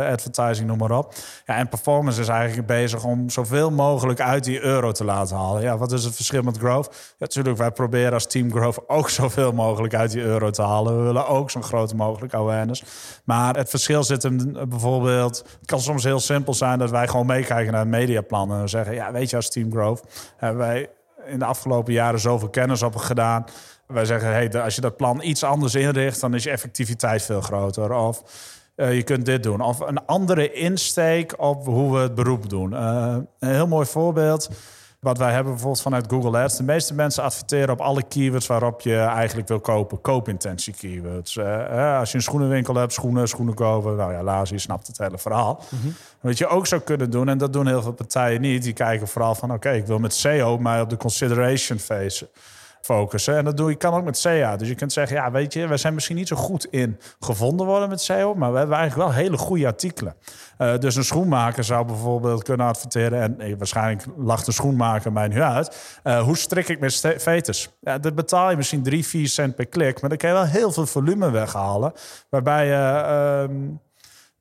advertising, 0.00 0.68
noem 0.68 0.78
maar 0.78 0.98
op. 0.98 1.14
Ja, 1.46 1.56
en 1.56 1.68
performance 1.68 2.20
is 2.20 2.28
eigenlijk 2.28 2.66
bezig 2.66 3.04
om 3.04 3.30
zoveel 3.30 3.70
mogelijk 3.70 4.20
uit 4.20 4.44
die 4.44 4.60
euro 4.60 4.92
te 4.92 5.04
laten 5.04 5.36
halen. 5.36 5.62
Ja, 5.62 5.78
wat 5.78 5.92
is 5.92 6.04
het 6.04 6.14
verschil 6.14 6.42
met 6.42 6.58
growth? 6.58 6.88
Ja, 6.92 7.14
natuurlijk, 7.18 7.56
wij 7.56 7.70
proberen 7.70 8.12
als 8.12 8.26
team 8.26 8.50
growth 8.50 8.88
ook 8.88 9.08
zoveel 9.20 9.52
mogelijk 9.52 9.94
uit 9.94 10.10
die 10.10 10.22
euro 10.22 10.50
te 10.50 10.62
halen. 10.62 10.96
We 10.98 11.02
willen 11.02 11.26
ook 11.26 11.50
zo'n 11.50 11.62
grote 11.62 11.96
mogelijk 11.96 12.34
awareness. 12.34 12.84
Maar 13.24 13.56
het 13.56 13.70
verschil 13.70 14.04
zit 14.04 14.22
hem 14.22 14.52
bijvoorbeeld, 14.68 15.38
het 15.38 15.66
kan 15.66 15.80
soms 15.80 16.04
heel 16.04 16.20
simpel 16.22 16.54
zijn 16.54 16.78
dat 16.78 16.90
wij 16.90 17.08
gewoon 17.08 17.26
meekijken 17.26 17.72
naar 17.72 17.80
het 17.80 17.90
mediaplan. 17.90 18.52
En 18.52 18.60
we 18.60 18.68
zeggen, 18.68 18.94
ja, 18.94 19.12
weet 19.12 19.30
je, 19.30 19.36
als 19.36 19.50
Team 19.50 19.70
Growth 19.72 20.02
hebben 20.36 20.58
wij 20.58 20.90
in 21.26 21.38
de 21.38 21.44
afgelopen 21.44 21.92
jaren 21.92 22.20
zoveel 22.20 22.48
kennis 22.48 22.82
op 22.82 22.96
gedaan. 22.96 23.44
Wij 23.86 24.04
zeggen, 24.04 24.28
hey, 24.28 24.62
als 24.62 24.74
je 24.74 24.80
dat 24.80 24.96
plan 24.96 25.20
iets 25.22 25.44
anders 25.44 25.74
inricht, 25.74 26.20
dan 26.20 26.34
is 26.34 26.44
je 26.44 26.50
effectiviteit 26.50 27.22
veel 27.22 27.40
groter. 27.40 27.92
Of 27.92 28.22
uh, 28.76 28.94
je 28.94 29.02
kunt 29.02 29.26
dit 29.26 29.42
doen. 29.42 29.60
Of 29.60 29.80
een 29.80 30.06
andere 30.06 30.52
insteek 30.52 31.34
op 31.36 31.64
hoe 31.64 31.92
we 31.92 31.98
het 31.98 32.14
beroep 32.14 32.48
doen. 32.48 32.72
Uh, 32.72 33.16
een 33.38 33.54
heel 33.54 33.66
mooi 33.66 33.86
voorbeeld. 33.86 34.50
Wat 35.02 35.18
wij 35.18 35.32
hebben 35.32 35.52
bijvoorbeeld 35.52 35.82
vanuit 35.82 36.06
Google 36.08 36.38
Ads. 36.38 36.56
De 36.56 36.62
meeste 36.62 36.94
mensen 36.94 37.22
adverteren 37.22 37.70
op 37.70 37.80
alle 37.80 38.02
keywords 38.02 38.46
waarop 38.46 38.80
je 38.80 38.96
eigenlijk 38.96 39.48
wil 39.48 39.60
kopen. 39.60 40.00
Koopintentie 40.00 40.74
keywords. 40.74 41.36
Uh, 41.36 41.98
als 41.98 42.10
je 42.10 42.16
een 42.16 42.22
schoenenwinkel 42.22 42.74
hebt, 42.74 42.92
schoenen, 42.92 43.28
schoenen 43.28 43.54
kopen. 43.54 43.96
Nou 43.96 44.12
ja, 44.12 44.42
je 44.44 44.58
snapt 44.58 44.86
het 44.86 44.98
hele 44.98 45.18
verhaal. 45.18 45.64
Mm 45.68 45.94
Wat 46.20 46.38
je 46.38 46.46
ook 46.46 46.66
zou 46.66 46.80
kunnen 46.80 47.10
doen, 47.10 47.28
en 47.28 47.38
dat 47.38 47.52
doen 47.52 47.66
heel 47.66 47.82
veel 47.82 47.92
partijen 47.92 48.40
niet. 48.40 48.62
Die 48.62 48.72
kijken 48.72 49.08
vooral 49.08 49.34
van, 49.34 49.52
oké, 49.52 49.70
ik 49.70 49.86
wil 49.86 49.98
met 49.98 50.14
SEO 50.14 50.58
mij 50.58 50.80
op 50.80 50.90
de 50.90 50.96
consideration 50.96 51.78
phase 51.78 52.28
focussen. 52.82 53.36
En 53.36 53.44
dat 53.44 53.56
doe 53.56 53.70
je 53.70 53.76
kan 53.76 53.94
ook 53.94 54.04
met 54.04 54.18
SEA. 54.18 54.56
Dus 54.56 54.68
je 54.68 54.74
kunt 54.74 54.92
zeggen, 54.92 55.16
ja, 55.16 55.30
weet 55.30 55.52
je, 55.52 55.66
we 55.66 55.76
zijn 55.76 55.94
misschien 55.94 56.16
niet 56.16 56.28
zo 56.28 56.36
goed 56.36 56.66
in 56.70 56.98
gevonden 57.20 57.66
worden 57.66 57.88
met 57.88 58.00
SEO, 58.00 58.34
maar 58.34 58.52
we 58.52 58.58
hebben 58.58 58.76
eigenlijk 58.76 59.08
wel 59.08 59.18
hele 59.22 59.36
goede 59.36 59.66
artikelen. 59.66 60.14
Uh, 60.58 60.78
dus 60.78 60.96
een 60.96 61.04
schoenmaker 61.04 61.64
zou 61.64 61.86
bijvoorbeeld 61.86 62.42
kunnen 62.42 62.66
adverteren, 62.66 63.20
en 63.20 63.34
nee, 63.38 63.56
waarschijnlijk 63.56 64.06
lacht 64.16 64.46
de 64.46 64.52
schoenmaker 64.52 65.12
mij 65.12 65.28
nu 65.28 65.40
uit. 65.42 66.00
Uh, 66.04 66.22
hoe 66.22 66.36
strik 66.36 66.68
ik 66.68 66.80
met 66.80 67.14
veters? 67.16 67.68
Ja, 67.80 67.98
dat 67.98 68.14
betaal 68.14 68.50
je 68.50 68.56
misschien 68.56 68.82
3, 68.82 69.06
4 69.06 69.28
cent 69.28 69.54
per 69.54 69.66
klik, 69.66 70.00
maar 70.00 70.10
dan 70.10 70.18
kan 70.18 70.28
je 70.28 70.34
wel 70.34 70.44
heel 70.44 70.72
veel 70.72 70.86
volume 70.86 71.30
weghalen. 71.30 71.92
Waarbij 72.28 72.66
je. 72.66 73.48
Uh, 73.50 73.56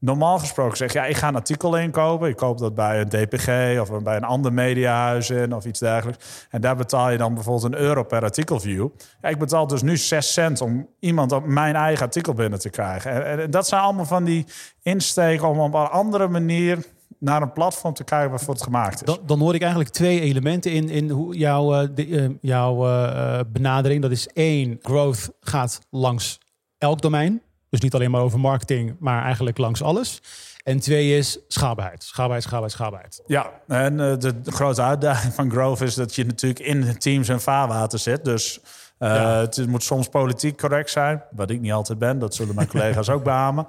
normaal 0.01 0.39
gesproken 0.39 0.77
zeg 0.77 0.93
ja, 0.93 1.05
ik 1.05 1.17
ga 1.17 1.27
een 1.27 1.35
artikel 1.35 1.77
inkopen. 1.77 2.29
Ik 2.29 2.35
koop 2.35 2.57
dat 2.57 2.75
bij 2.75 3.01
een 3.01 3.09
DPG 3.09 3.79
of 3.79 4.03
bij 4.03 4.15
een 4.15 4.23
ander 4.23 4.53
mediahuis 4.53 5.29
in 5.29 5.55
of 5.55 5.65
iets 5.65 5.79
dergelijks. 5.79 6.47
En 6.49 6.61
daar 6.61 6.75
betaal 6.75 7.09
je 7.09 7.17
dan 7.17 7.33
bijvoorbeeld 7.33 7.73
een 7.73 7.79
euro 7.79 8.03
per 8.03 8.23
artikelview. 8.23 8.87
Ja, 9.21 9.29
ik 9.29 9.39
betaal 9.39 9.67
dus 9.67 9.81
nu 9.81 9.97
6 9.97 10.33
cent 10.33 10.61
om 10.61 10.87
iemand 10.99 11.31
op 11.31 11.45
mijn 11.45 11.75
eigen 11.75 12.05
artikel 12.05 12.33
binnen 12.33 12.59
te 12.59 12.69
krijgen. 12.69 13.25
En, 13.25 13.51
dat 13.51 13.67
zijn 13.67 13.81
allemaal 13.81 14.05
van 14.05 14.23
die 14.23 14.45
insteken 14.81 15.47
om 15.47 15.59
op 15.59 15.73
een 15.73 15.87
andere 15.87 16.27
manier 16.27 16.85
naar 17.19 17.41
een 17.41 17.53
platform 17.53 17.93
te 17.93 18.03
kijken 18.03 18.29
waarvoor 18.29 18.53
het 18.53 18.63
gemaakt 18.63 19.07
is. 19.07 19.17
Dan, 19.25 19.39
hoor 19.39 19.55
ik 19.55 19.61
eigenlijk 19.61 19.91
twee 19.91 20.21
elementen 20.21 20.71
in, 20.71 20.89
in 20.89 21.31
jouw, 21.31 21.93
de, 21.93 22.07
uh, 22.07 22.29
jouw 22.41 22.87
uh, 22.87 23.39
benadering. 23.47 24.01
Dat 24.01 24.11
is 24.11 24.27
één, 24.27 24.77
growth 24.81 25.31
gaat 25.39 25.79
langs 25.89 26.39
elk 26.77 27.01
domein. 27.01 27.41
Dus 27.71 27.79
niet 27.79 27.93
alleen 27.93 28.11
maar 28.11 28.21
over 28.21 28.39
marketing, 28.39 28.95
maar 28.99 29.23
eigenlijk 29.23 29.57
langs 29.57 29.81
alles. 29.81 30.21
En 30.63 30.79
twee 30.79 31.17
is 31.17 31.39
schaalbaarheid. 31.47 32.03
Schaalbaarheid, 32.03 32.43
schaalbaarheid, 32.43 32.71
schaalbaarheid. 32.71 33.21
Ja, 33.25 33.51
en 33.67 33.93
uh, 33.93 34.17
de, 34.17 34.51
grote 34.51 34.81
uitdaging 34.81 35.33
van 35.33 35.51
growth 35.51 35.81
is 35.81 35.95
dat 35.95 36.15
je 36.15 36.25
natuurlijk 36.25 36.59
in 36.59 36.97
teams 36.97 37.29
en 37.29 37.41
vaarwater 37.41 37.99
zit. 37.99 38.25
Dus 38.25 38.59
uh, 38.99 39.09
ja. 39.09 39.39
het 39.39 39.67
moet 39.67 39.83
soms 39.83 40.07
politiek 40.07 40.57
correct 40.57 40.89
zijn. 40.89 41.23
Wat 41.31 41.49
ik 41.49 41.61
niet 41.61 41.71
altijd 41.71 41.99
ben, 41.99 42.19
dat 42.19 42.35
zullen 42.35 42.55
mijn 42.55 42.67
collega's 42.73 43.09
ook 43.09 43.23
beamen. 43.23 43.67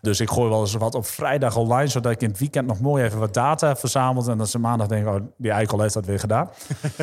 Dus 0.00 0.20
ik 0.20 0.30
gooi 0.30 0.48
wel 0.48 0.60
eens 0.60 0.74
wat 0.74 0.94
op 0.94 1.06
vrijdag 1.06 1.56
online, 1.56 1.86
zodat 1.86 2.12
ik 2.12 2.20
in 2.20 2.28
het 2.28 2.38
weekend 2.38 2.66
nog 2.66 2.80
mooi 2.80 3.04
even 3.04 3.18
wat 3.18 3.34
data 3.34 3.66
heb 3.68 3.78
verzameld. 3.78 4.28
En 4.28 4.38
dat 4.38 4.50
ze 4.50 4.58
maandag 4.58 4.86
denken, 4.86 5.14
oh, 5.14 5.20
die 5.36 5.50
eikel 5.50 5.80
heeft 5.80 5.94
dat 5.94 6.06
weer 6.06 6.18
gedaan. 6.18 6.50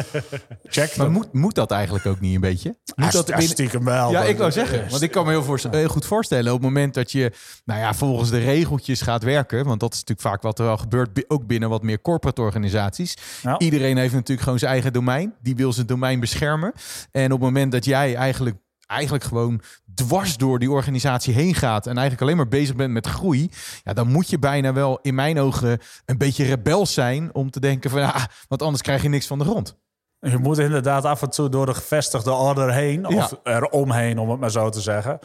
Check. 0.64 0.96
Maar 0.98 1.12
moet, 1.12 1.34
moet 1.34 1.56
dat 1.56 1.72
eigenlijk 1.72 2.06
ook 2.06 2.20
niet 2.20 2.36
een 2.36 2.42
beetje? 2.42 2.76
Moet 2.96 3.12
dat 3.12 3.26
binnen... 3.26 3.48
stiekem 3.48 3.84
wel. 3.84 4.12
Ja, 4.12 4.24
ik 4.24 4.38
wou 4.38 4.52
zeggen. 4.52 4.90
Want 4.90 5.02
ik 5.02 5.12
kan 5.12 5.26
me 5.26 5.32
heel, 5.32 5.44
voor, 5.44 5.60
heel 5.72 5.88
goed 5.88 6.06
voorstellen 6.06 6.54
op 6.54 6.58
het 6.58 6.68
moment 6.68 6.94
dat 6.94 7.12
je, 7.12 7.32
nou 7.66 7.80
ja, 7.80 7.94
volgens 7.94 8.30
de 8.30 8.40
regeltjes 8.40 9.02
gaat 9.02 9.24
werken. 9.24 9.66
Want 9.66 9.80
dat 9.80 9.94
is 9.94 10.00
natuurlijk 10.00 10.28
vaak 10.28 10.42
wat 10.42 10.60
er 10.60 10.68
al 10.68 10.78
gebeurt, 10.78 11.24
ook 11.28 11.48
binnen 11.48 11.70
wat 11.70 11.84
meer 11.84 12.02
corporate 12.02 12.42
organisaties. 12.42 13.18
Ja. 13.42 13.60
Iedereen 13.60 13.98
heeft 13.98 14.14
natuurlijk 14.14 14.42
gewoon 14.42 14.60
zijn 14.60 14.72
eigen 14.72 14.94
domein. 14.94 15.34
Die 15.42 15.56
wil 15.56 15.74
zijn 15.74 15.88
domein 15.88 16.20
beschermen. 16.20 16.74
En 17.12 17.26
op 17.26 17.40
het 17.40 17.40
moment 17.40 17.72
dat 17.72 17.86
jij 17.86 18.16
eigenlijk 18.16 18.56
eigenlijk 18.88 19.24
gewoon 19.24 19.62
dwars 19.96 20.38
door 20.38 20.60
die 20.60 20.72
organisatie 20.72 21.34
heen 21.34 21.56
gaat 21.56 21.86
en 21.86 21.92
eigenlijk 21.92 22.22
alleen 22.22 22.38
maar 22.38 22.48
bezig 22.48 22.76
bent 22.76 22.94
met 22.94 23.08
groei, 23.08 23.50
ja, 23.84 23.94
dan 23.94 24.08
moet 24.08 24.30
je 24.30 24.40
bijna 24.40 24.74
wel 24.74 25.00
in 25.02 25.16
mijn 25.16 25.40
ogen 25.40 25.80
een 26.06 26.18
beetje 26.18 26.46
rebels 26.46 26.94
zijn 26.94 27.34
om 27.34 27.52
te 27.52 27.60
denken 27.60 27.90
van, 27.90 28.00
ja, 28.00 28.30
want 28.48 28.62
anders 28.62 28.82
krijg 28.82 29.02
je 29.02 29.10
niks 29.10 29.28
van 29.28 29.38
de 29.38 29.46
grond. 29.46 29.78
Je 30.20 30.38
moet 30.38 30.58
inderdaad 30.58 31.06
af 31.06 31.22
en 31.22 31.30
toe 31.30 31.50
door 31.50 31.66
de 31.66 31.74
gevestigde 31.74 32.32
orde 32.32 32.74
heen, 32.74 33.06
of 33.08 33.14
ja. 33.44 33.58
eromheen, 33.58 34.20
om 34.20 34.30
het 34.30 34.40
maar 34.40 34.52
zo 34.52 34.70
te 34.70 34.82
zeggen. 34.82 35.20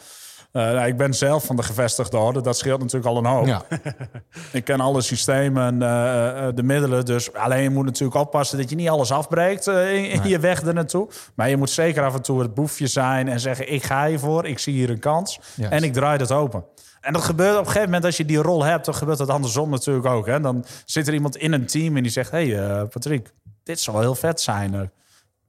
Uh, 0.53 0.63
nou, 0.63 0.87
ik 0.87 0.97
ben 0.97 1.13
zelf 1.13 1.45
van 1.45 1.55
de 1.55 1.63
gevestigde 1.63 2.17
orde. 2.17 2.41
Dat 2.41 2.57
scheelt 2.57 2.79
natuurlijk 2.79 3.05
al 3.05 3.17
een 3.17 3.25
hoop. 3.25 3.45
Ja. 3.45 3.61
ik 4.51 4.63
ken 4.63 4.79
alle 4.79 5.01
systemen, 5.01 5.73
uh, 5.73 6.47
de 6.55 6.63
middelen. 6.63 7.05
Dus 7.05 7.33
alleen 7.33 7.63
je 7.63 7.69
moet 7.69 7.85
natuurlijk 7.85 8.19
oppassen 8.19 8.57
dat 8.57 8.69
je 8.69 8.75
niet 8.75 8.89
alles 8.89 9.11
afbreekt 9.11 9.67
in, 9.67 10.09
in 10.09 10.19
nee. 10.19 10.29
je 10.29 10.39
weg 10.39 10.61
er 10.61 10.73
naartoe. 10.73 11.09
Maar 11.35 11.49
je 11.49 11.57
moet 11.57 11.69
zeker 11.69 12.03
af 12.03 12.13
en 12.13 12.21
toe 12.21 12.39
het 12.39 12.53
boefje 12.53 12.87
zijn 12.87 13.27
en 13.27 13.39
zeggen: 13.39 13.73
Ik 13.73 13.83
ga 13.83 14.07
hiervoor, 14.07 14.45
ik 14.45 14.59
zie 14.59 14.73
hier 14.73 14.89
een 14.89 14.99
kans. 14.99 15.39
Yes. 15.55 15.69
En 15.69 15.83
ik 15.83 15.93
draai 15.93 16.17
dat 16.17 16.31
open. 16.31 16.65
En 17.01 17.13
dat 17.13 17.23
gebeurt 17.23 17.53
op 17.53 17.59
een 17.59 17.65
gegeven 17.65 17.85
moment 17.85 18.05
als 18.05 18.17
je 18.17 18.25
die 18.25 18.37
rol 18.37 18.63
hebt, 18.63 18.85
dan 18.85 18.95
gebeurt 18.95 19.17
dat 19.17 19.29
andersom 19.29 19.69
natuurlijk 19.69 20.05
ook. 20.05 20.25
Hè? 20.25 20.39
Dan 20.39 20.65
zit 20.85 21.07
er 21.07 21.13
iemand 21.13 21.35
in 21.35 21.53
een 21.53 21.65
team 21.65 21.97
en 21.97 22.03
die 22.03 22.11
zegt: 22.11 22.31
Hé, 22.31 22.47
hey, 22.47 22.85
Patrick, 22.85 23.33
dit 23.63 23.79
zou 23.79 23.95
wel 23.97 24.05
heel 24.05 24.15
vet 24.15 24.41
zijn. 24.41 24.91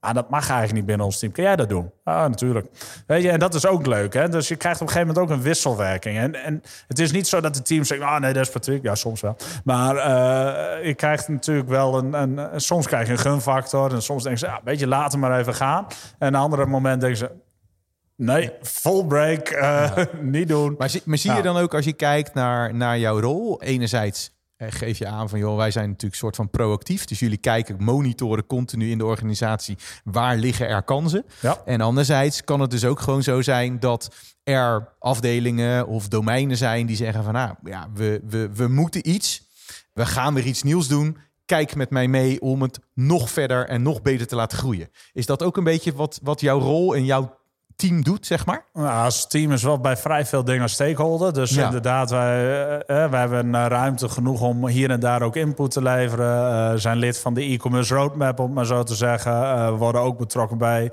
Ah, 0.05 0.15
dat 0.15 0.31
mag 0.31 0.49
eigenlijk 0.49 0.73
niet 0.73 0.87
binnen 0.87 1.07
ons 1.07 1.19
team. 1.19 1.33
Kun 1.33 1.43
jij 1.43 1.57
dat 1.57 1.69
doen? 1.69 1.91
Ah, 2.05 2.29
natuurlijk. 2.29 2.67
Weet 3.07 3.23
je, 3.23 3.31
en 3.31 3.39
dat 3.39 3.55
is 3.55 3.67
ook 3.67 3.87
leuk. 3.87 4.15
Hè? 4.15 4.29
Dus 4.29 4.49
je 4.49 4.57
krijgt 4.57 4.81
op 4.81 4.87
een 4.87 4.93
gegeven 4.93 5.15
moment 5.15 5.33
ook 5.33 5.37
een 5.37 5.43
wisselwerking. 5.43 6.19
En, 6.19 6.35
en 6.45 6.63
het 6.89 6.99
is 6.99 7.13
niet 7.13 7.29
zo 7.29 7.41
dat 7.41 7.55
de 7.55 7.63
team 7.63 7.85
zegt... 7.85 8.01
ah 8.01 8.21
nee, 8.21 8.33
dat 8.33 8.43
is 8.43 8.53
Patrick. 8.53 8.83
Ja, 8.83 8.95
soms 8.95 9.21
wel. 9.21 9.37
Maar 9.65 9.97
uh, 9.97 10.87
je 10.87 10.95
krijgt 10.95 11.29
natuurlijk 11.29 11.69
wel 11.69 11.99
een, 11.99 12.13
een, 12.13 12.61
Soms 12.61 12.87
krijg 12.87 13.07
je 13.07 13.13
een 13.13 13.19
gunfactor. 13.19 13.93
En 13.93 14.03
soms 14.03 14.23
denken 14.23 14.41
ze... 14.41 14.47
Ja, 14.47 14.61
weet 14.65 14.79
je, 14.79 14.87
laat 14.87 15.13
hem 15.13 15.21
maar 15.21 15.39
even 15.39 15.55
gaan. 15.55 15.87
En 16.19 16.27
een 16.27 16.41
andere 16.41 16.67
moment 16.67 17.01
denken 17.01 17.19
ze... 17.19 17.31
Nee, 18.17 18.53
full 18.63 19.05
break, 19.05 19.51
uh, 19.51 19.61
ja. 19.61 20.07
niet 20.21 20.49
doen. 20.49 20.75
Maar 20.79 20.91
zie, 20.91 21.03
maar 21.05 21.19
zie 21.19 21.33
je 21.33 21.43
dan 21.43 21.57
ook 21.57 21.75
als 21.75 21.85
je 21.85 21.93
kijkt 21.93 22.35
naar, 22.35 22.75
naar 22.75 22.99
jouw 22.99 23.21
rol... 23.21 23.63
enerzijds 23.63 24.34
geef 24.59 24.99
je 24.99 25.07
aan 25.07 25.29
van 25.29 25.39
joh, 25.39 25.57
wij 25.57 25.71
zijn 25.71 25.89
natuurlijk 25.89 26.21
soort 26.21 26.37
van 26.37 26.51
proactief. 26.51 27.05
Dus 27.05 27.19
jullie 27.19 27.39
kijken, 27.39 27.83
monitoren 27.83 28.47
continu 28.47 28.91
in 28.91 28.99
de 28.99 29.05
organisatie 29.05 29.77
waar 30.05 30.37
liggen 30.37 30.69
er 30.69 30.83
kansen. 30.83 31.25
Ja. 31.41 31.63
En 31.65 31.81
anderzijds 31.81 32.45
kan 32.45 32.61
het 32.61 32.71
dus 32.71 32.85
ook 32.85 33.01
gewoon 33.01 33.23
zo 33.23 33.43
zijn 33.43 33.81
dat 33.81 34.15
er 34.43 34.93
afdelingen 34.99 35.87
of 35.87 36.09
domeinen 36.09 36.57
zijn 36.57 36.87
die 36.87 36.97
zeggen 36.97 37.25
van 37.25 37.33
nou 37.33 37.55
ja, 37.63 37.89
we, 37.95 38.21
we, 38.29 38.51
we 38.55 38.69
moeten 38.69 39.11
iets. 39.11 39.43
We 39.93 40.07
gaan 40.07 40.35
weer 40.35 40.47
iets 40.47 40.63
nieuws 40.63 40.89
doen. 40.89 41.17
Kijk 41.45 41.75
met 41.75 41.91
mij 41.91 42.09
mee 42.09 42.41
om 42.41 42.63
het 42.63 42.79
nog 42.95 43.31
verder 43.31 43.69
en 43.69 43.83
nog 43.83 44.03
beter 44.03 44.27
te 44.27 44.37
laten 44.37 44.59
groeien. 44.59 44.91
Is 45.13 45.27
dat 45.27 45.43
ook 45.43 45.57
een 45.57 45.65
beetje 45.65 45.95
wat, 45.95 46.21
wat 46.23 46.41
jouw 46.41 46.59
rol 46.59 46.95
en 46.95 47.05
jouw 47.05 47.37
team 47.77 48.03
doet, 48.03 48.27
zeg 48.27 48.47
maar? 48.47 48.65
Nou, 48.73 49.05
als 49.05 49.27
team 49.27 49.53
is 49.53 49.63
wel 49.63 49.79
bij 49.79 49.97
vrij 49.97 50.27
veel 50.27 50.45
dingen 50.45 50.69
stakeholder. 50.69 51.33
Dus 51.33 51.51
ja. 51.51 51.65
inderdaad, 51.65 52.11
wij, 52.11 52.43
uh, 52.73 53.11
wij 53.11 53.21
hebben 53.21 53.47
uh, 53.47 53.67
ruimte 53.67 54.09
genoeg 54.09 54.41
om 54.41 54.67
hier 54.67 54.91
en 54.91 55.01
daar 55.01 55.23
ook 55.23 55.37
input 55.37 55.71
te 55.71 55.83
leveren. 55.83 56.73
Uh, 56.73 56.79
zijn 56.79 56.97
lid 56.97 57.19
van 57.19 57.35
de 57.35 57.43
e-commerce 57.43 57.95
roadmap, 57.95 58.39
om 58.39 58.53
maar 58.53 58.67
zo 58.67 58.83
te 58.83 58.95
zeggen. 58.95 59.77
worden 59.77 60.01
ook 60.01 60.19
betrokken 60.19 60.59
bij 60.59 60.93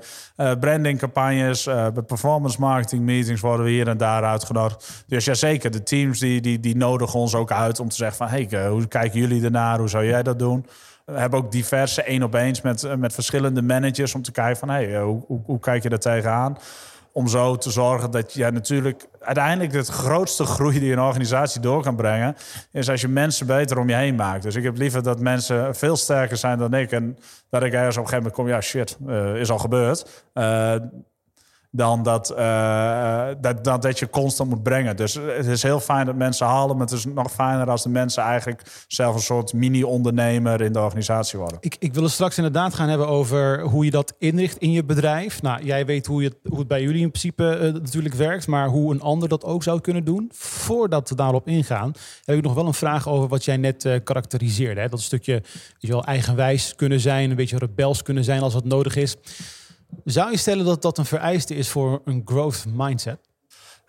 brandingcampagnes. 0.60 1.64
bij 1.64 2.02
performance 2.06 2.60
marketing 2.60 3.02
meetings 3.02 3.40
worden 3.40 3.66
we 3.66 3.72
hier 3.72 3.88
en 3.88 3.96
daar 3.96 4.24
uitgenodigd. 4.24 5.04
Dus 5.06 5.24
ja, 5.24 5.34
zeker. 5.34 5.70
De 5.70 5.82
teams 5.82 6.18
die, 6.18 6.40
die, 6.40 6.60
die 6.60 6.76
nodigen 6.76 7.18
ons 7.18 7.34
ook 7.34 7.52
uit 7.52 7.80
om 7.80 7.88
te 7.88 7.96
zeggen 7.96 8.16
van... 8.16 8.28
hey, 8.28 8.66
hoe 8.68 8.86
kijken 8.86 9.20
jullie 9.20 9.44
ernaar? 9.44 9.78
Hoe 9.78 9.88
zou 9.88 10.06
jij 10.06 10.22
dat 10.22 10.38
doen? 10.38 10.66
Hebben 11.14 11.38
ook 11.38 11.52
diverse 11.52 12.02
één 12.02 12.22
op 12.22 12.34
eens 12.34 12.60
met, 12.60 12.82
eh, 12.82 12.94
met 12.94 13.12
verschillende 13.12 13.62
managers 13.62 14.14
om 14.14 14.22
te 14.22 14.32
kijken 14.32 14.56
van 14.56 14.68
hey, 14.68 14.96
eh, 14.96 15.02
hoe, 15.02 15.40
hoe, 15.44 15.58
kijk 15.58 15.82
je 15.82 15.88
daar 15.88 15.98
tegenaan? 15.98 16.58
Om 17.12 17.28
zo 17.28 17.56
te 17.56 17.70
zorgen 17.70 18.10
dat 18.10 18.32
je 18.32 18.50
natuurlijk 18.50 19.06
uiteindelijk 19.20 19.72
het 19.72 19.88
grootste 19.88 20.44
groei 20.44 20.78
die 20.78 20.92
een 20.92 21.00
organisatie 21.00 21.60
door 21.60 21.82
kan 21.82 21.96
brengen, 21.96 22.36
is 22.72 22.90
als 22.90 23.00
je 23.00 23.08
mensen 23.08 23.46
beter 23.46 23.78
om 23.78 23.88
je 23.88 23.94
heen 23.94 24.14
maakt. 24.14 24.42
Dus 24.42 24.54
ik 24.54 24.62
heb 24.62 24.76
liever 24.76 25.02
dat 25.02 25.20
mensen 25.20 25.76
veel 25.76 25.96
sterker 25.96 26.36
zijn 26.36 26.58
dan 26.58 26.74
ik. 26.74 26.92
En 26.92 27.18
dat 27.50 27.62
ik 27.62 27.72
ergens 27.72 27.96
op 27.96 28.02
een 28.02 28.08
gegeven 28.08 28.16
moment 28.16 28.34
kom, 28.34 28.48
ja 28.48 28.60
shit, 28.60 28.96
uh, 29.06 29.40
is 29.40 29.50
al 29.50 29.58
gebeurd. 29.58 30.24
Uh, 30.34 30.74
dan 31.74 32.02
dat, 32.02 32.34
uh, 32.38 33.26
dat, 33.40 33.64
dat, 33.64 33.82
dat 33.82 33.98
je 33.98 34.10
constant 34.10 34.50
moet 34.50 34.62
brengen. 34.62 34.96
Dus 34.96 35.14
het 35.14 35.46
is 35.46 35.62
heel 35.62 35.80
fijn 35.80 36.06
dat 36.06 36.14
mensen 36.14 36.46
halen, 36.46 36.76
maar 36.76 36.86
het 36.86 36.94
is 36.96 37.04
nog 37.04 37.30
fijner 37.30 37.70
als 37.70 37.82
de 37.82 37.88
mensen 37.88 38.22
eigenlijk 38.22 38.62
zelf 38.86 39.14
een 39.14 39.20
soort 39.20 39.52
mini-ondernemer 39.52 40.60
in 40.60 40.72
de 40.72 40.80
organisatie 40.80 41.38
worden. 41.38 41.58
Ik, 41.60 41.76
ik 41.78 41.94
wil 41.94 42.02
het 42.02 42.12
straks 42.12 42.36
inderdaad 42.36 42.74
gaan 42.74 42.88
hebben 42.88 43.08
over 43.08 43.60
hoe 43.60 43.84
je 43.84 43.90
dat 43.90 44.14
inricht 44.18 44.56
in 44.56 44.72
je 44.72 44.84
bedrijf. 44.84 45.42
Nou, 45.42 45.64
jij 45.64 45.86
weet 45.86 46.06
hoe, 46.06 46.22
je, 46.22 46.32
hoe 46.48 46.58
het 46.58 46.68
bij 46.68 46.82
jullie 46.82 47.02
in 47.02 47.10
principe 47.10 47.58
uh, 47.62 47.72
natuurlijk 47.72 48.14
werkt, 48.14 48.46
maar 48.46 48.68
hoe 48.68 48.92
een 48.92 49.00
ander 49.00 49.28
dat 49.28 49.44
ook 49.44 49.62
zou 49.62 49.80
kunnen 49.80 50.04
doen. 50.04 50.30
Voordat 50.34 51.08
we 51.08 51.14
daarop 51.14 51.48
ingaan, 51.48 51.92
heb 52.24 52.36
ik 52.36 52.42
nog 52.42 52.54
wel 52.54 52.66
een 52.66 52.74
vraag 52.74 53.08
over 53.08 53.28
wat 53.28 53.44
jij 53.44 53.56
net 53.56 53.84
uh, 53.84 53.96
karakteriseerde. 54.04 54.80
Hè? 54.80 54.88
Dat 54.88 55.00
stukje 55.00 55.42
je 55.78 55.88
wel 55.88 56.04
eigenwijs 56.04 56.74
kunnen 56.74 57.00
zijn, 57.00 57.30
een 57.30 57.36
beetje 57.36 57.58
rebels 57.58 58.02
kunnen 58.02 58.24
zijn 58.24 58.40
als 58.40 58.52
dat 58.52 58.64
nodig 58.64 58.96
is. 58.96 59.16
Zou 60.04 60.30
je 60.30 60.36
stellen 60.36 60.64
dat 60.64 60.82
dat 60.82 60.98
een 60.98 61.04
vereiste 61.04 61.54
is 61.54 61.68
voor 61.68 62.00
een 62.04 62.22
growth 62.24 62.64
mindset? 62.68 63.18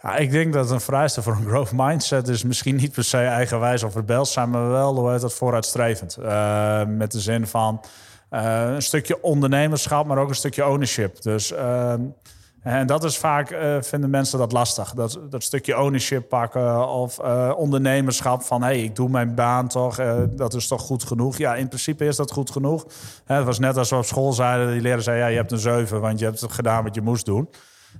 Ja, 0.02 0.16
ik 0.16 0.32
denk 0.32 0.54
dat 0.54 0.72
een 0.72 0.82
vereiste 0.82 1.22
voor 1.22 1.34
een 1.34 1.46
growth 1.46 1.72
mindset 1.74 2.28
is 2.28 2.44
misschien 2.44 2.76
niet 2.76 2.92
per 2.92 3.04
se 3.04 3.18
eigenwijs 3.18 3.84
of 3.84 3.96
rebels 3.96 4.34
zijn, 4.34 4.50
maar 4.50 4.70
wel 4.70 4.96
hoe 4.96 5.20
dat 5.20 5.34
vooruitstrevend. 5.34 6.18
Uh, 6.20 6.84
met 6.86 7.12
de 7.12 7.20
zin 7.20 7.48
van 7.48 7.82
uh, 8.32 8.64
een 8.74 8.82
stukje 8.82 9.22
ondernemerschap, 9.22 10.06
maar 10.06 10.18
ook 10.18 10.30
een 10.30 10.36
stukje 10.36 10.68
ownership. 10.68 11.22
Dus 11.22 11.52
uh, 11.52 11.94
En 12.64 12.88
dat 12.88 13.04
is 13.04 13.18
vaak, 13.18 13.52
uh, 13.52 13.78
vinden 13.80 14.10
mensen 14.10 14.40
dat 14.40 14.52
lastig. 14.52 14.94
Dat, 14.94 15.20
dat 15.30 15.44
stukje 15.44 15.80
ownership 15.80 16.30
pakken 16.30 16.88
of 16.88 17.20
uh, 17.20 17.54
ondernemerschap 17.56 18.42
van... 18.42 18.62
hé, 18.62 18.68
hey, 18.68 18.84
ik 18.84 18.96
doe 18.96 19.10
mijn 19.10 19.36
baan 19.36 19.68
toch, 19.68 20.00
uh, 20.00 20.18
dat 20.30 20.54
is 20.54 20.68
toch 20.68 20.82
goed 20.82 21.04
genoeg? 21.04 21.38
Ja, 21.38 21.56
in 21.56 21.68
principe 21.68 22.06
is 22.06 22.16
dat 22.16 22.32
goed 22.32 22.52
genoeg. 22.52 22.86
het 23.26 23.46
was 23.46 23.60
net 23.60 23.78
als 23.78 23.90
we 23.90 23.96
op 23.96 24.06
school 24.06 24.34
zeiden, 24.34 24.72
die 24.72 24.82
leraar 24.82 25.02
zei... 25.02 25.18
ja, 25.18 25.28
je 25.28 25.36
hebt 25.36 25.52
een 25.52 25.60
zeven, 25.60 26.02
want 26.02 26.20
je 26.20 26.26
hebt 26.26 26.42
het 26.42 26.52
gedaan 26.52 26.84
wat 26.84 26.96
je 26.96 27.02
moest 27.02 27.26
doen. 27.26 27.50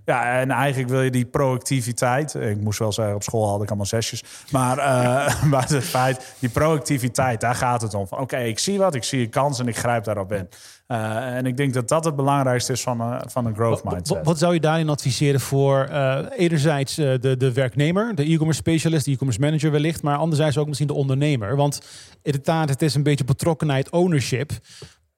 Ja, 0.06 0.40
en 0.40 0.52
eigenlijk 0.52 0.90
wil 0.90 1.02
je 1.02 1.10
die 1.10 1.26
proactiviteit. 1.26 2.34
Ik 2.34 2.62
moest 2.62 2.80
wel 2.80 2.92
zeggen, 2.92 3.16
op 3.16 3.24
school 3.24 3.50
had 3.50 3.62
ik 3.62 3.68
allemaal 3.68 3.86
zesjes. 3.86 4.24
Maar, 4.52 4.78
uh, 4.78 5.44
maar 5.52 5.70
het 5.70 5.84
feit, 5.84 6.36
die 6.40 6.50
proactiviteit, 6.50 7.42
daar 7.42 7.56
gaat 7.56 7.82
het 7.82 7.94
om. 7.94 8.08
Oké, 8.10 8.38
ik 8.38 8.60
zie 8.60 8.78
wat, 8.78 8.96
ik 8.96 9.04
zie 9.04 9.22
een 9.22 9.30
kans 9.30 9.60
en 9.60 9.68
ik 9.68 9.78
grijp 9.78 10.04
daarop 10.04 10.32
in. 10.32 10.50
Uh, 10.88 11.36
en 11.36 11.46
ik 11.46 11.58
denk 11.58 11.74
dat 11.74 11.88
dat 11.88 12.06
het 12.06 12.16
belangrijkste 12.16 12.72
is 12.72 12.82
van, 12.82 13.02
uh, 13.02 13.20
van 13.26 13.46
een 13.46 13.56
growth 13.56 13.84
mindset. 13.84 14.08
Wat, 14.08 14.26
wat, 14.26 14.38
zou 14.38 14.54
je 14.54 14.60
daarin 14.60 14.90
adviseren 14.90 15.40
voor 15.40 15.90
enerzijds 16.38 16.96
de, 16.96 17.36
de 17.38 17.54
werknemer, 17.54 18.16
de 18.16 18.24
e-commerce 18.24 18.60
specialist, 18.60 19.06
de 19.06 19.12
e-commerce 19.12 19.42
manager 19.42 19.72
wellicht, 19.72 20.04
maar 20.04 20.18
anderzijds 20.18 20.58
ook 20.58 20.68
misschien 20.68 20.88
de 20.88 20.94
ondernemer? 20.94 21.56
Want 21.56 21.82
inderdaad, 22.22 22.70
het 22.70 22.82
is 22.82 22.96
een 22.96 23.04
beetje 23.04 23.24
betrokkenheid, 23.24 23.90
ownership. 23.90 24.52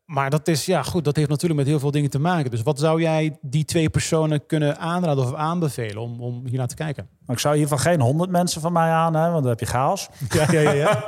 Maar 0.06 0.30
dat 0.30 0.48
is 0.48 0.66
ja 0.66 0.84
goed, 0.84 1.04
dat 1.04 1.16
heeft 1.16 1.30
natuurlijk 1.30 1.60
met 1.60 1.70
heel 1.70 1.80
veel 1.80 1.92
dingen 1.92 2.10
te 2.10 2.20
maken. 2.20 2.52
Dus 2.52 2.62
wat 2.62 2.80
zou 2.80 3.02
jij 3.02 3.38
die 3.42 3.66
twee 3.66 3.90
personen 3.90 4.46
kunnen 4.46 4.78
aanraden 4.78 5.24
of 5.24 5.34
aanbevelen 5.34 6.02
om, 6.02 6.22
om 6.22 6.46
hier 6.46 6.58
naar 6.58 6.68
te 6.68 6.76
kijken? 6.76 7.08
Ik 7.28 7.40
zou 7.40 7.58
hiervan 7.58 7.80
geen 7.80 8.02
honderd 8.02 8.30
mensen 8.30 8.62
van 8.62 8.74
mij 8.74 8.90
aan, 8.90 9.16
hè, 9.16 9.30
want 9.30 9.42
dan 9.42 9.50
heb 9.50 9.60
je 9.60 9.66
chaos. 9.66 10.10
Ja, 10.30 10.52
ja, 10.52 10.72
ja, 10.72 11.04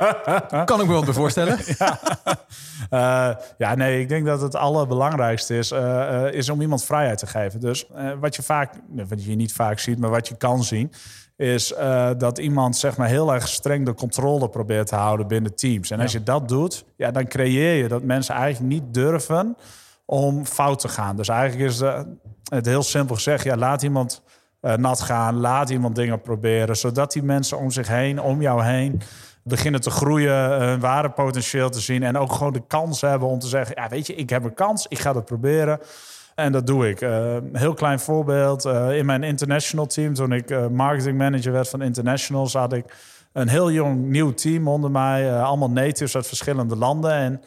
ja. 0.50 0.64
kan 0.64 0.80
ik 0.80 0.86
me 0.86 0.92
wel 0.92 1.12
voorstellen. 1.12 1.58
ja. 1.78 2.00
Uh, 2.90 3.36
ja, 3.58 3.74
nee, 3.74 4.00
ik 4.00 4.08
denk 4.08 4.26
dat 4.26 4.40
het 4.40 4.54
allerbelangrijkste 4.54 5.58
is, 5.58 5.72
uh, 5.72 5.78
uh, 5.78 6.32
is 6.32 6.48
om 6.48 6.60
iemand 6.60 6.84
vrijheid 6.84 7.18
te 7.18 7.26
geven. 7.26 7.60
Dus 7.60 7.86
wat 8.20 8.36
je 8.36 8.42
vaak, 8.42 8.74
wat 9.08 9.24
je 9.24 9.34
niet 9.34 9.52
vaak 9.52 9.78
ziet, 9.78 9.98
maar 9.98 10.10
wat 10.10 10.28
je 10.28 10.36
kan 10.36 10.64
zien, 10.64 10.92
is 11.38 11.72
uh, 11.72 12.10
dat 12.18 12.38
iemand 12.38 12.76
zeg 12.76 12.96
maar 12.96 13.08
heel 13.08 13.34
erg 13.34 13.48
streng 13.48 13.84
de 13.84 13.94
controle 13.94 14.48
probeert 14.48 14.86
te 14.86 14.94
houden 14.94 15.26
binnen 15.26 15.54
teams. 15.54 15.90
En 15.90 16.00
als 16.00 16.12
je 16.12 16.22
dat 16.22 16.48
doet, 16.48 16.84
ja, 16.96 17.10
dan 17.10 17.28
creëer 17.28 17.82
je 17.82 17.88
dat 17.88 18.02
mensen 18.02 18.34
eigenlijk 18.34 18.72
niet 18.72 18.94
durven 18.94 19.56
om 20.04 20.46
fout 20.46 20.78
te 20.78 20.88
gaan. 20.88 21.16
Dus 21.16 21.28
eigenlijk 21.28 21.70
is 21.70 21.82
het 22.48 22.66
heel 22.66 22.82
simpel 22.82 23.14
gezegd, 23.14 23.44
ja, 23.44 23.56
laat 23.56 23.82
iemand 23.82 24.22
uh, 24.62 24.74
nat 24.74 25.00
gaan, 25.00 25.40
laat 25.40 25.70
iemand 25.70 25.94
dingen 25.94 26.20
proberen, 26.20 26.76
zodat 26.76 27.12
die 27.12 27.22
mensen 27.22 27.58
om 27.58 27.70
zich 27.70 27.88
heen, 27.88 28.20
om 28.20 28.42
jou 28.42 28.64
heen, 28.64 29.00
beginnen 29.42 29.80
te 29.80 29.90
groeien, 29.90 30.50
hun 30.50 30.80
ware 30.80 31.10
potentieel 31.10 31.70
te 31.70 31.80
zien 31.80 32.02
en 32.02 32.16
ook 32.16 32.32
gewoon 32.32 32.52
de 32.52 32.66
kans 32.66 33.00
hebben 33.00 33.28
om 33.28 33.38
te 33.38 33.46
zeggen, 33.46 33.74
ja, 33.82 33.88
weet 33.88 34.06
je, 34.06 34.14
ik 34.14 34.30
heb 34.30 34.44
een 34.44 34.54
kans, 34.54 34.86
ik 34.88 34.98
ga 34.98 35.12
dat 35.12 35.24
proberen. 35.24 35.80
En 36.38 36.52
dat 36.52 36.66
doe 36.66 36.88
ik. 36.88 37.00
Uh, 37.00 37.36
heel 37.52 37.74
klein 37.74 38.00
voorbeeld. 38.00 38.66
Uh, 38.66 38.96
in 38.96 39.06
mijn 39.06 39.22
international 39.22 39.86
team, 39.86 40.14
toen 40.14 40.32
ik 40.32 40.50
uh, 40.50 40.66
marketing 40.66 41.18
manager 41.18 41.52
werd 41.52 41.68
van 41.68 41.82
Internationals, 41.82 42.52
had 42.52 42.72
ik 42.72 42.84
een 43.32 43.48
heel 43.48 43.70
jong 43.70 44.04
nieuw 44.04 44.34
team 44.34 44.68
onder 44.68 44.90
mij. 44.90 45.40
allemaal 45.40 45.70
natives 45.70 46.16
uit 46.16 46.26
verschillende 46.26 46.76
landen. 46.76 47.12
En, 47.12 47.40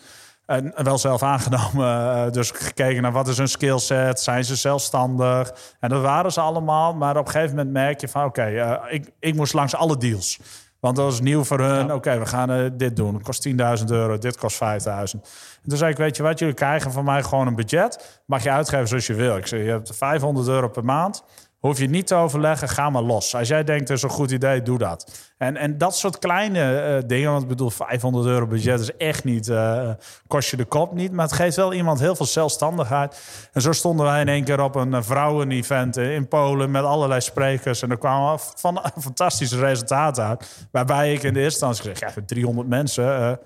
en 0.75 0.83
wel 0.83 0.97
zelf 0.97 1.23
aangenomen. 1.23 2.31
dus 2.33 2.51
gekeken 2.51 3.01
naar 3.01 3.11
wat 3.11 3.27
is 3.27 3.37
hun 3.37 3.47
skillset. 3.47 4.19
Zijn 4.19 4.45
ze 4.45 4.55
zelfstandig? 4.55 5.53
En 5.79 5.89
dat 5.89 6.01
waren 6.01 6.31
ze 6.31 6.41
allemaal. 6.41 6.93
Maar 6.93 7.17
op 7.17 7.25
een 7.25 7.31
gegeven 7.31 7.55
moment 7.55 7.73
merk 7.73 8.01
je 8.01 8.07
van 8.07 8.25
oké, 8.25 8.79
ik, 8.89 9.11
ik 9.19 9.35
moest 9.35 9.53
langs 9.53 9.75
alle 9.75 9.97
deals. 9.97 10.39
Want 10.81 10.95
dat 10.95 11.05
was 11.05 11.21
nieuw 11.21 11.43
voor 11.43 11.59
hun. 11.59 11.93
Oké, 11.93 12.19
we 12.19 12.25
gaan 12.25 12.51
uh, 12.51 12.69
dit 12.73 12.95
doen. 12.95 13.13
Het 13.13 13.23
kost 13.23 13.47
10.000 13.47 13.85
euro, 13.87 14.17
dit 14.17 14.37
kost 14.37 14.55
5.000. 14.55 14.61
En 14.61 15.67
toen 15.67 15.77
zei 15.77 15.91
ik, 15.91 15.97
weet 15.97 16.17
je 16.17 16.23
wat, 16.23 16.39
jullie 16.39 16.53
krijgen 16.53 16.91
van 16.91 17.05
mij 17.05 17.23
gewoon 17.23 17.47
een 17.47 17.55
budget. 17.55 18.21
Mag 18.25 18.43
je 18.43 18.51
uitgeven 18.51 18.87
zoals 18.87 19.07
je 19.07 19.13
wil. 19.13 19.37
Ik 19.37 19.47
zei, 19.47 19.63
je 19.63 19.69
hebt 19.69 19.95
500 19.95 20.47
euro 20.47 20.67
per 20.67 20.85
maand. 20.85 21.23
Hoef 21.61 21.79
je 21.79 21.89
niet 21.89 22.07
te 22.07 22.15
overleggen, 22.15 22.69
ga 22.69 22.89
maar 22.89 23.01
los. 23.01 23.35
Als 23.35 23.47
jij 23.47 23.63
denkt, 23.63 23.87
het 23.87 23.97
is 23.97 24.03
een 24.03 24.09
goed 24.09 24.31
idee, 24.31 24.61
doe 24.61 24.77
dat. 24.77 25.31
En, 25.37 25.57
en 25.57 25.77
dat 25.77 25.97
soort 25.97 26.19
kleine 26.19 26.97
uh, 27.01 27.07
dingen, 27.07 27.31
want 27.31 27.43
ik 27.43 27.47
bedoel, 27.47 27.69
500 27.69 28.25
euro 28.25 28.47
budget 28.47 28.79
is 28.79 28.95
echt 28.97 29.23
niet, 29.23 29.47
uh, 29.47 29.89
kost 30.27 30.49
je 30.49 30.57
de 30.57 30.65
kop 30.65 30.93
niet. 30.93 31.11
Maar 31.11 31.25
het 31.25 31.35
geeft 31.35 31.55
wel 31.55 31.73
iemand 31.73 31.99
heel 31.99 32.15
veel 32.15 32.25
zelfstandigheid. 32.25 33.21
En 33.51 33.61
zo 33.61 33.71
stonden 33.71 34.05
wij 34.05 34.21
in 34.21 34.27
één 34.27 34.43
keer 34.43 34.61
op 34.61 34.75
een 34.75 35.03
vrouwen-event 35.03 35.97
in 35.97 36.27
Polen 36.27 36.71
met 36.71 36.83
allerlei 36.83 37.21
sprekers. 37.21 37.81
En 37.81 37.91
er 37.91 37.97
kwamen 37.97 38.39
van 38.39 38.81
fantastische 38.99 39.59
resultaten 39.59 40.25
uit. 40.25 40.67
Waarbij 40.71 41.13
ik 41.13 41.23
in 41.23 41.33
de 41.33 41.39
eerste 41.39 41.65
instantie 41.65 41.97
zeg, 41.97 42.15
ja, 42.15 42.21
300 42.25 42.67
mensen 42.67 43.39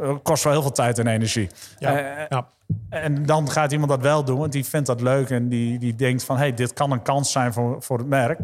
uh, 0.00 0.14
kost 0.22 0.44
wel 0.44 0.52
heel 0.52 0.62
veel 0.62 0.72
tijd 0.72 0.98
en 0.98 1.06
energie. 1.06 1.48
Ja, 1.78 1.98
ja. 2.28 2.48
En 2.88 3.26
dan 3.26 3.50
gaat 3.50 3.72
iemand 3.72 3.90
dat 3.90 4.02
wel 4.02 4.24
doen, 4.24 4.38
want 4.38 4.52
die 4.52 4.64
vindt 4.64 4.86
dat 4.86 5.00
leuk 5.00 5.30
en 5.30 5.48
die, 5.48 5.78
die 5.78 5.94
denkt 5.94 6.24
van, 6.24 6.36
hey, 6.36 6.54
dit 6.54 6.72
kan 6.72 6.90
een 6.90 7.02
kans 7.02 7.32
zijn 7.32 7.52
voor, 7.52 7.82
voor 7.82 7.98
het 7.98 8.06
merk. 8.06 8.38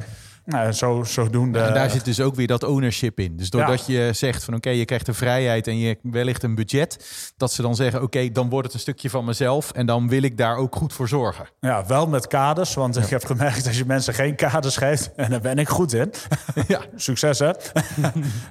Nou, 0.46 0.72
zo, 0.72 1.04
zodoende. 1.04 1.58
En 1.58 1.74
daar 1.74 1.90
zit 1.90 2.04
dus 2.04 2.20
ook 2.20 2.34
weer 2.34 2.46
dat 2.46 2.64
ownership 2.64 3.20
in. 3.20 3.36
Dus 3.36 3.50
doordat 3.50 3.86
ja. 3.86 3.94
je 3.94 4.12
zegt 4.12 4.44
van 4.44 4.54
oké, 4.54 4.68
okay, 4.68 4.78
je 4.78 4.84
krijgt 4.84 5.08
een 5.08 5.14
vrijheid 5.14 5.66
en 5.66 5.78
je 5.78 5.98
wellicht 6.02 6.42
een 6.42 6.54
budget, 6.54 7.06
dat 7.36 7.52
ze 7.52 7.62
dan 7.62 7.74
zeggen 7.74 8.02
oké, 8.02 8.16
okay, 8.18 8.32
dan 8.32 8.48
wordt 8.48 8.66
het 8.66 8.74
een 8.74 8.80
stukje 8.80 9.10
van 9.10 9.24
mezelf 9.24 9.70
en 9.70 9.86
dan 9.86 10.08
wil 10.08 10.22
ik 10.22 10.36
daar 10.38 10.56
ook 10.56 10.76
goed 10.76 10.92
voor 10.92 11.08
zorgen. 11.08 11.48
Ja, 11.60 11.86
wel 11.86 12.06
met 12.06 12.26
kaders, 12.26 12.74
want 12.74 12.94
ja. 12.94 13.02
ik 13.02 13.10
heb 13.10 13.24
gemerkt 13.24 13.66
als 13.66 13.78
je 13.78 13.84
mensen 13.84 14.14
geen 14.14 14.34
kaders 14.34 14.76
geeft, 14.76 15.14
en 15.16 15.30
daar 15.30 15.40
ben 15.40 15.58
ik 15.58 15.68
goed 15.68 15.92
in. 15.92 16.12
ja, 16.68 16.80
succes 16.96 17.38
hè. 17.38 17.50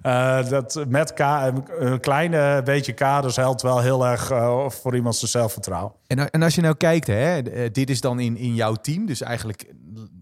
uh, 0.05 0.49
dat 0.55 0.85
met 0.87 1.13
ka 1.13 1.53
een 1.79 1.99
kleine 1.99 2.61
beetje 2.63 2.93
kaders 2.93 3.35
helpt 3.35 3.61
wel 3.61 3.79
heel 3.79 4.07
erg 4.07 4.31
uh, 4.31 4.69
voor 4.69 4.95
iemand 4.95 5.15
zijn 5.15 5.31
zelfvertrouwen. 5.31 5.93
En, 6.07 6.29
en 6.29 6.43
als 6.43 6.55
je 6.55 6.61
nou 6.61 6.75
kijkt, 6.75 7.07
hè, 7.07 7.41
dit 7.71 7.89
is 7.89 8.01
dan 8.01 8.19
in, 8.19 8.37
in 8.37 8.55
jouw 8.55 8.73
team, 8.73 9.05
dus 9.05 9.21
eigenlijk 9.21 9.65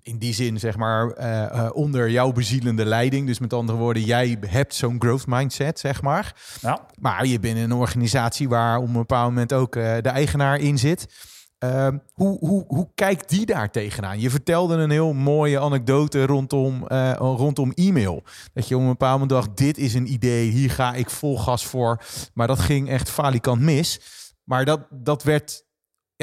in 0.03 0.17
die 0.17 0.33
zin 0.33 0.59
zeg 0.59 0.77
maar 0.77 1.17
uh, 1.19 1.69
onder 1.73 2.09
jouw 2.09 2.31
bezielende 2.31 2.85
leiding. 2.85 3.27
Dus 3.27 3.39
met 3.39 3.53
andere 3.53 3.77
woorden, 3.77 4.03
jij 4.03 4.37
hebt 4.47 4.75
zo'n 4.75 4.95
growth 4.99 5.27
mindset, 5.27 5.79
zeg 5.79 6.01
maar. 6.01 6.35
Ja. 6.61 6.85
Maar 6.99 7.25
je 7.25 7.39
bent 7.39 7.57
in 7.57 7.63
een 7.63 7.73
organisatie 7.73 8.49
waar 8.49 8.77
op 8.77 8.87
een 8.87 8.93
bepaald 8.93 9.29
moment 9.29 9.53
ook 9.53 9.75
uh, 9.75 9.83
de 10.01 10.09
eigenaar 10.09 10.59
in 10.59 10.77
zit. 10.77 11.31
Uh, 11.63 11.87
hoe, 12.13 12.37
hoe, 12.39 12.65
hoe 12.67 12.89
kijkt 12.95 13.29
die 13.29 13.45
daar 13.45 13.71
tegenaan? 13.71 14.19
Je 14.19 14.29
vertelde 14.29 14.75
een 14.75 14.89
heel 14.89 15.13
mooie 15.13 15.59
anekdote 15.59 16.25
rondom, 16.25 16.87
rondom 17.17 17.71
e-mail. 17.71 18.23
Dat 18.53 18.67
je 18.67 18.75
op 18.75 18.81
een 18.81 18.87
bepaald 18.87 19.19
moment 19.19 19.29
dacht, 19.29 19.57
dit 19.57 19.77
is 19.77 19.93
een 19.93 20.11
idee, 20.11 20.49
hier 20.49 20.71
ga 20.71 20.93
ik 20.93 21.09
vol 21.09 21.37
gas 21.37 21.65
voor. 21.65 22.03
Maar 22.33 22.47
dat 22.47 22.59
ging 22.59 22.89
echt 22.89 23.09
falikant 23.09 23.61
mis. 23.61 24.01
Maar 24.43 24.65
dat, 24.65 24.87
dat 24.89 25.23
werd 25.23 25.63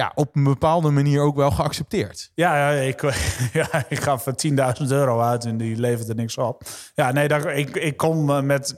ja, 0.01 0.13
op 0.15 0.37
een 0.37 0.45
bepaalde 0.45 0.91
manier 0.91 1.21
ook 1.21 1.37
wel 1.37 1.51
geaccepteerd. 1.51 2.31
Ja, 2.35 2.71
ja 2.71 2.81
ik, 2.81 3.01
ja, 3.53 3.85
ik 3.89 4.01
gaf 4.01 4.25
10.000 4.25 4.87
euro 4.89 5.21
uit 5.21 5.45
en 5.45 5.57
die 5.57 5.77
leverde 5.77 6.15
niks 6.15 6.39
op. 6.39 6.63
Ja, 6.95 7.13
nee, 7.13 7.29
dat, 7.29 7.47
ik, 7.47 7.77
ik 7.77 7.97
kom 7.97 8.47
met 8.47 8.75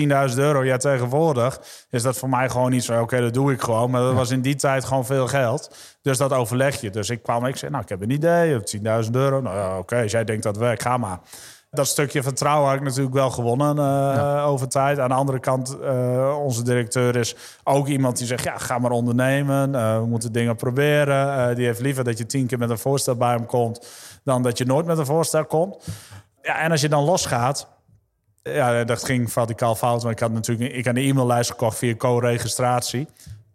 10.000 0.00 0.36
euro. 0.36 0.64
Ja, 0.64 0.76
tegenwoordig 0.76 1.60
is 1.90 2.02
dat 2.02 2.18
voor 2.18 2.28
mij 2.28 2.50
gewoon 2.50 2.70
niet 2.70 2.84
zo. 2.84 3.00
Oké, 3.00 3.20
dat 3.20 3.34
doe 3.34 3.52
ik 3.52 3.60
gewoon. 3.60 3.90
Maar 3.90 4.00
dat 4.00 4.14
was 4.14 4.30
in 4.30 4.40
die 4.40 4.54
tijd 4.54 4.84
gewoon 4.84 5.06
veel 5.06 5.28
geld. 5.28 5.76
Dus 6.02 6.18
dat 6.18 6.32
overleg 6.32 6.80
je. 6.80 6.90
Dus 6.90 7.10
ik 7.10 7.22
kwam, 7.22 7.46
ik 7.46 7.56
zei, 7.56 7.70
nou, 7.70 7.82
ik 7.82 7.88
heb 7.88 8.02
een 8.02 8.10
idee. 8.10 8.58
10.000 9.04 9.10
euro. 9.10 9.40
Nou 9.40 9.56
ja, 9.56 9.78
oké, 9.78 10.02
als 10.02 10.12
jij 10.12 10.24
denkt 10.24 10.42
dat 10.42 10.56
werkt, 10.56 10.82
ga 10.82 10.96
maar 10.96 11.18
dat 11.76 11.86
stukje 11.86 12.22
vertrouwen 12.22 12.68
had 12.68 12.78
ik 12.78 12.84
natuurlijk 12.84 13.14
wel 13.14 13.30
gewonnen 13.30 13.76
uh, 13.76 13.82
ja. 14.16 14.42
over 14.42 14.68
tijd. 14.68 14.98
Aan 14.98 15.08
de 15.08 15.14
andere 15.14 15.40
kant, 15.40 15.76
uh, 15.82 16.38
onze 16.38 16.62
directeur 16.62 17.16
is 17.16 17.36
ook 17.64 17.88
iemand 17.88 18.16
die 18.16 18.26
zegt... 18.26 18.44
ja, 18.44 18.58
ga 18.58 18.78
maar 18.78 18.90
ondernemen, 18.90 19.72
uh, 19.74 19.98
we 19.98 20.06
moeten 20.06 20.32
dingen 20.32 20.56
proberen. 20.56 21.54
die 21.56 21.66
heeft 21.66 21.80
liever 21.80 22.04
dat 22.04 22.18
je 22.18 22.26
tien 22.26 22.46
keer 22.46 22.58
met 22.58 22.70
een 22.70 22.78
voorstel 22.78 23.16
bij 23.16 23.30
hem 23.30 23.46
komt... 23.46 23.86
dan 24.22 24.42
dat 24.42 24.58
je 24.58 24.64
nooit 24.64 24.86
met 24.86 24.98
een 24.98 25.06
voorstel 25.06 25.44
komt. 25.44 25.86
Ja, 26.42 26.58
en 26.58 26.70
als 26.70 26.80
je 26.80 26.88
dan 26.88 27.04
losgaat... 27.04 27.72
Ja, 28.42 28.84
dat 28.84 29.04
ging 29.04 29.34
radicaal 29.34 29.74
fout. 29.74 30.02
Want 30.02 30.14
ik 30.14 30.20
had 30.20 30.32
natuurlijk 30.32 30.72
ik 30.72 30.84
had 30.84 30.96
een 30.96 31.02
e-maillijst 31.02 31.50
gekocht 31.50 31.78
via 31.78 31.94
co-registratie 31.94 33.08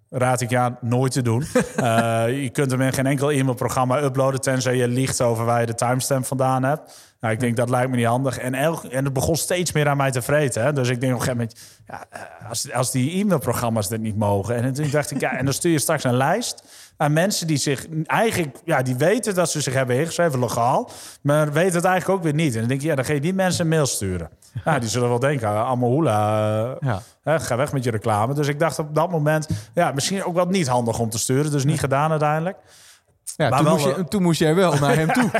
raad 0.09 0.41
ik 0.41 0.49
je 0.49 0.57
aan 0.57 0.77
nooit 0.81 1.11
te 1.11 1.21
doen. 1.21 1.41
uh, 1.79 2.25
je 2.43 2.49
kunt 2.51 2.71
hem 2.71 2.81
in 2.81 2.93
geen 2.93 3.05
enkel 3.05 3.31
e-mailprogramma 3.31 4.01
uploaden... 4.01 4.41
tenzij 4.41 4.75
je 4.75 4.87
liegt 4.87 5.21
over 5.21 5.45
waar 5.45 5.59
je 5.59 5.65
de 5.65 5.75
timestamp 5.75 6.25
vandaan 6.25 6.63
hebt. 6.63 7.07
Nou, 7.19 7.33
ik 7.33 7.39
denk 7.39 7.55
dat 7.55 7.69
lijkt 7.69 7.89
me 7.89 7.95
niet 7.95 8.05
handig. 8.05 8.37
En, 8.37 8.53
elk, 8.53 8.83
en 8.83 9.03
het 9.03 9.13
begon 9.13 9.35
steeds 9.35 9.71
meer 9.71 9.87
aan 9.87 9.97
mij 9.97 10.11
te 10.11 10.21
vreten. 10.21 10.63
Hè? 10.63 10.73
Dus 10.73 10.89
ik 10.89 10.99
denk 10.99 11.13
op 11.13 11.19
een 11.19 11.25
gegeven 11.25 11.47
moment... 11.47 11.81
Ja, 11.87 12.05
als, 12.49 12.73
als 12.73 12.91
die 12.91 13.19
e-mailprogramma's 13.19 13.87
dit 13.87 14.01
niet 14.01 14.17
mogen... 14.17 14.55
en 14.55 14.73
toen 14.73 14.89
dacht 14.89 15.11
ik, 15.11 15.19
ja, 15.19 15.37
en 15.37 15.45
dan 15.45 15.53
stuur 15.53 15.71
je 15.71 15.79
straks 15.79 16.03
een 16.03 16.17
lijst 16.17 16.63
aan 16.99 17.13
mensen 17.13 17.47
die 17.47 17.57
zich 17.57 17.85
eigenlijk, 18.05 18.57
ja, 18.65 18.81
die 18.81 18.95
weten 18.95 19.35
dat 19.35 19.51
ze 19.51 19.61
zich 19.61 19.73
hebben 19.73 19.95
ingeschreven, 19.95 20.39
legaal, 20.39 20.91
maar 21.21 21.53
weten 21.53 21.75
het 21.75 21.85
eigenlijk 21.85 22.19
ook 22.19 22.23
weer 22.23 22.33
niet. 22.33 22.53
En 22.53 22.59
dan 22.59 22.67
denk 22.67 22.81
je, 22.81 22.87
ja, 22.87 22.95
dan 22.95 23.05
ga 23.05 23.13
je 23.13 23.19
die 23.19 23.33
mensen 23.33 23.61
een 23.61 23.69
mail 23.69 23.85
sturen. 23.85 24.29
Ja, 24.65 24.79
die 24.79 24.89
zullen 24.89 25.09
wel 25.09 25.19
denken, 25.19 25.65
allemaal 25.65 25.89
hoela, 25.89 26.77
ja. 26.79 27.01
hè, 27.23 27.39
ga 27.39 27.55
weg 27.55 27.71
met 27.71 27.83
je 27.83 27.91
reclame. 27.91 28.33
Dus 28.33 28.47
ik 28.47 28.59
dacht 28.59 28.79
op 28.79 28.95
dat 28.95 29.11
moment, 29.11 29.47
ja, 29.73 29.91
misschien 29.91 30.23
ook 30.23 30.35
wel 30.35 30.45
niet 30.45 30.67
handig 30.67 30.99
om 30.99 31.09
te 31.09 31.19
sturen, 31.19 31.51
dus 31.51 31.63
niet 31.63 31.79
gedaan 31.79 32.11
uiteindelijk. 32.11 32.57
Ja, 33.39 33.49
Maar 33.49 33.57
toen, 33.57 33.67
wel, 33.67 33.73
moest 33.73 33.85
je, 33.85 33.95
eh, 33.95 34.03
toen 34.03 34.21
moest 34.21 34.39
jij 34.39 34.55
wel 34.55 34.73
naar 34.73 34.95
hem 34.95 35.13
toe. 35.13 35.29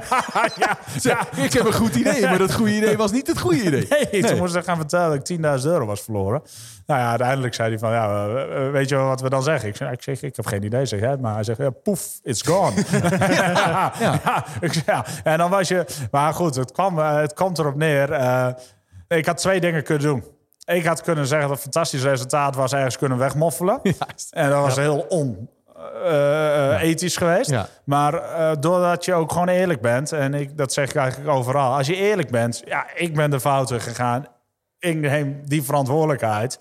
ja, 1.02 1.28
Ik 1.36 1.54
heb 1.54 1.66
een 1.66 1.74
goed 1.74 1.96
idee, 1.96 2.22
maar 2.22 2.38
dat 2.38 2.54
goede 2.54 2.76
idee 2.76 2.98
was 2.98 3.12
niet 3.12 3.28
het 3.28 3.40
goede 3.40 3.64
idee. 3.64 3.88
Nee, 4.12 4.24
toen 4.24 4.38
moest 4.38 4.56
ik 4.56 4.64
gaan 4.64 4.78
vertellen 4.78 5.10
dat 5.10 5.30
ik 5.30 5.38
10.000 5.62 5.66
euro 5.66 5.86
was 5.86 6.02
verloren. 6.02 6.42
Nou 6.86 7.00
ja, 7.02 7.10
uiteindelijk 7.10 7.54
zei 7.54 7.70
hij 7.70 7.80
van, 7.80 7.92
ja, 7.92 8.26
eh, 8.28 8.66
eh, 8.66 8.72
weet 8.72 8.90
je 8.90 8.96
wat 8.96 9.22
we 9.22 9.30
dan 9.30 9.44
zeggen? 9.44 9.70
Ik 9.70 9.76
zeg, 9.76 9.92
ik, 9.92 10.02
zeg, 10.02 10.22
ik 10.22 10.36
heb 10.36 10.46
geen 10.46 10.64
idee, 10.64 10.86
zeg 10.86 11.00
jij 11.00 11.10
het 11.10 11.22
maar. 11.22 11.34
Hij 11.34 11.44
zegt, 11.44 11.58
ja, 11.58 11.70
poef, 11.70 12.20
it's 12.24 12.42
gone. 12.42 12.74
ja, 13.30 13.94
ja. 14.86 15.06
En 15.24 15.38
dan 15.38 15.50
was 15.50 15.68
je... 15.68 15.86
Maar 16.12 16.34
goed, 16.34 16.56
het 16.56 16.72
kwam, 16.72 17.00
eh, 17.00 17.16
het 17.16 17.34
komt 17.34 17.60
erop 17.60 17.76
neer. 17.76 18.10
Ik 19.18 19.26
had 19.26 19.38
twee 19.38 19.60
dingen 19.60 19.84
kunnen 19.84 20.08
doen. 20.08 20.24
Ik 20.66 20.86
had 20.86 21.02
kunnen 21.02 21.28
zeggen 21.28 21.48
dat 21.48 21.58
het 21.58 21.66
een 21.66 21.74
fantastisch 21.74 22.04
resultaat 22.04 22.56
was, 22.56 22.74
ergens 22.74 22.98
kunnen 22.98 23.18
wegmoffelen. 23.18 23.82
En 24.30 24.50
dat 24.50 24.62
was 24.62 24.76
heel 24.76 25.06
on... 25.10 25.50
eh, 25.76 26.74
eh, 26.74 26.82
ethisch 26.82 27.18
geweest. 27.18 27.50
Ja. 27.50 27.68
Maar 27.84 28.14
eh, 28.14 28.52
doordat 28.60 29.06
je 29.06 29.14
ook 29.14 29.32
gewoon 29.32 29.48
eerlijk 29.48 29.82
bent, 29.82 30.12
en 30.12 30.34
ik, 30.34 30.58
dat 30.58 30.74
zeg 30.74 30.90
ik 30.90 30.96
eigenlijk 30.96 31.32
overal. 31.32 31.76
Als 31.76 31.88
je 31.88 31.96
eerlijk 31.96 32.32
bent, 32.32 32.62
ja, 32.66 32.96
ik 32.96 33.16
ben 33.16 33.30
de 33.30 33.40
fouten 33.40 33.82
gegaan. 33.82 34.26
Ik 34.80 34.98
neem 34.98 35.42
die 35.46 35.64
verantwoordelijkheid. 35.64 36.60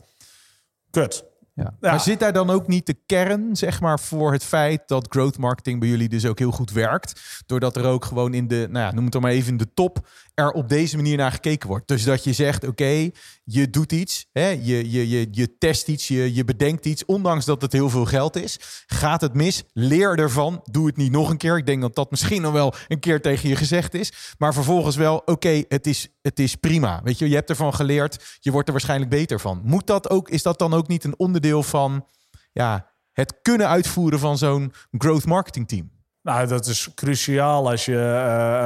Kut. 0.90 1.24
Ja. 1.54 1.74
Ja. 1.80 1.90
Maar 1.90 2.00
zit 2.00 2.18
daar 2.18 2.32
dan 2.32 2.50
ook 2.50 2.66
niet 2.66 2.86
de 2.86 2.96
kern, 3.06 3.56
zeg 3.56 3.80
maar, 3.80 4.00
voor 4.00 4.32
het 4.32 4.44
feit 4.44 4.82
dat 4.86 5.06
growth 5.08 5.38
marketing 5.38 5.80
bij 5.80 5.88
jullie 5.88 6.08
dus 6.08 6.26
ook 6.26 6.38
heel 6.38 6.50
goed 6.50 6.72
werkt? 6.72 7.42
Doordat 7.46 7.76
er 7.76 7.84
ook 7.84 8.04
gewoon 8.04 8.34
in 8.34 8.48
de, 8.48 8.66
nou 8.70 8.86
ja, 8.86 8.92
noem 8.92 9.04
het 9.04 9.12
dan 9.12 9.22
maar 9.22 9.30
even 9.30 9.50
in 9.50 9.56
de 9.56 9.72
top, 9.74 10.08
er 10.38 10.50
op 10.50 10.68
deze 10.68 10.96
manier 10.96 11.16
naar 11.16 11.32
gekeken 11.32 11.68
wordt. 11.68 11.88
Dus 11.88 12.04
dat 12.04 12.24
je 12.24 12.32
zegt, 12.32 12.66
oké, 12.66 13.10
je 13.44 13.70
doet 13.70 13.92
iets, 13.92 14.26
hè, 14.32 14.48
je, 14.48 14.90
je, 14.90 15.08
je, 15.08 15.28
je 15.30 15.58
test 15.58 15.88
iets, 15.88 16.08
je, 16.08 16.34
je 16.34 16.44
bedenkt 16.44 16.86
iets, 16.86 17.04
ondanks 17.04 17.44
dat 17.44 17.62
het 17.62 17.72
heel 17.72 17.90
veel 17.90 18.04
geld 18.04 18.36
is. 18.36 18.58
Gaat 18.86 19.20
het 19.20 19.34
mis? 19.34 19.64
Leer 19.72 20.18
ervan. 20.18 20.60
Doe 20.64 20.86
het 20.86 20.96
niet 20.96 21.12
nog 21.12 21.30
een 21.30 21.36
keer. 21.36 21.56
Ik 21.56 21.66
denk 21.66 21.80
dat 21.80 21.94
dat 21.94 22.10
misschien 22.10 22.42
nog 22.42 22.52
wel 22.52 22.74
een 22.88 22.98
keer 22.98 23.20
tegen 23.20 23.48
je 23.48 23.56
gezegd 23.56 23.94
is. 23.94 24.34
Maar 24.38 24.54
vervolgens 24.54 24.96
wel, 24.96 25.22
oké, 25.24 25.62
het, 25.68 25.86
is, 25.86 26.08
het 26.22 26.38
is 26.38 26.54
prima. 26.54 27.00
Weet 27.04 27.18
je, 27.18 27.28
je 27.28 27.34
hebt 27.34 27.50
ervan 27.50 27.74
geleerd. 27.74 28.36
Je 28.40 28.50
wordt 28.50 28.66
er 28.66 28.72
waarschijnlijk 28.72 29.10
beter 29.10 29.40
van. 29.40 29.60
Moet 29.64 29.86
dat 29.86 30.10
ook, 30.10 30.28
is 30.28 30.42
dat 30.42 30.58
dan 30.58 30.74
ook 30.74 30.88
niet 30.88 31.04
een 31.04 31.18
onderdeel 31.18 31.62
van 31.62 32.06
ja, 32.52 32.92
het 33.12 33.38
kunnen 33.42 33.68
uitvoeren 33.68 34.18
van 34.18 34.38
zo'n 34.38 34.72
growth 34.90 35.26
marketing 35.26 35.68
team? 35.68 35.97
Nou, 36.22 36.46
dat 36.46 36.66
is 36.66 36.88
cruciaal 36.94 37.70
als 37.70 37.84
je... 37.84 37.98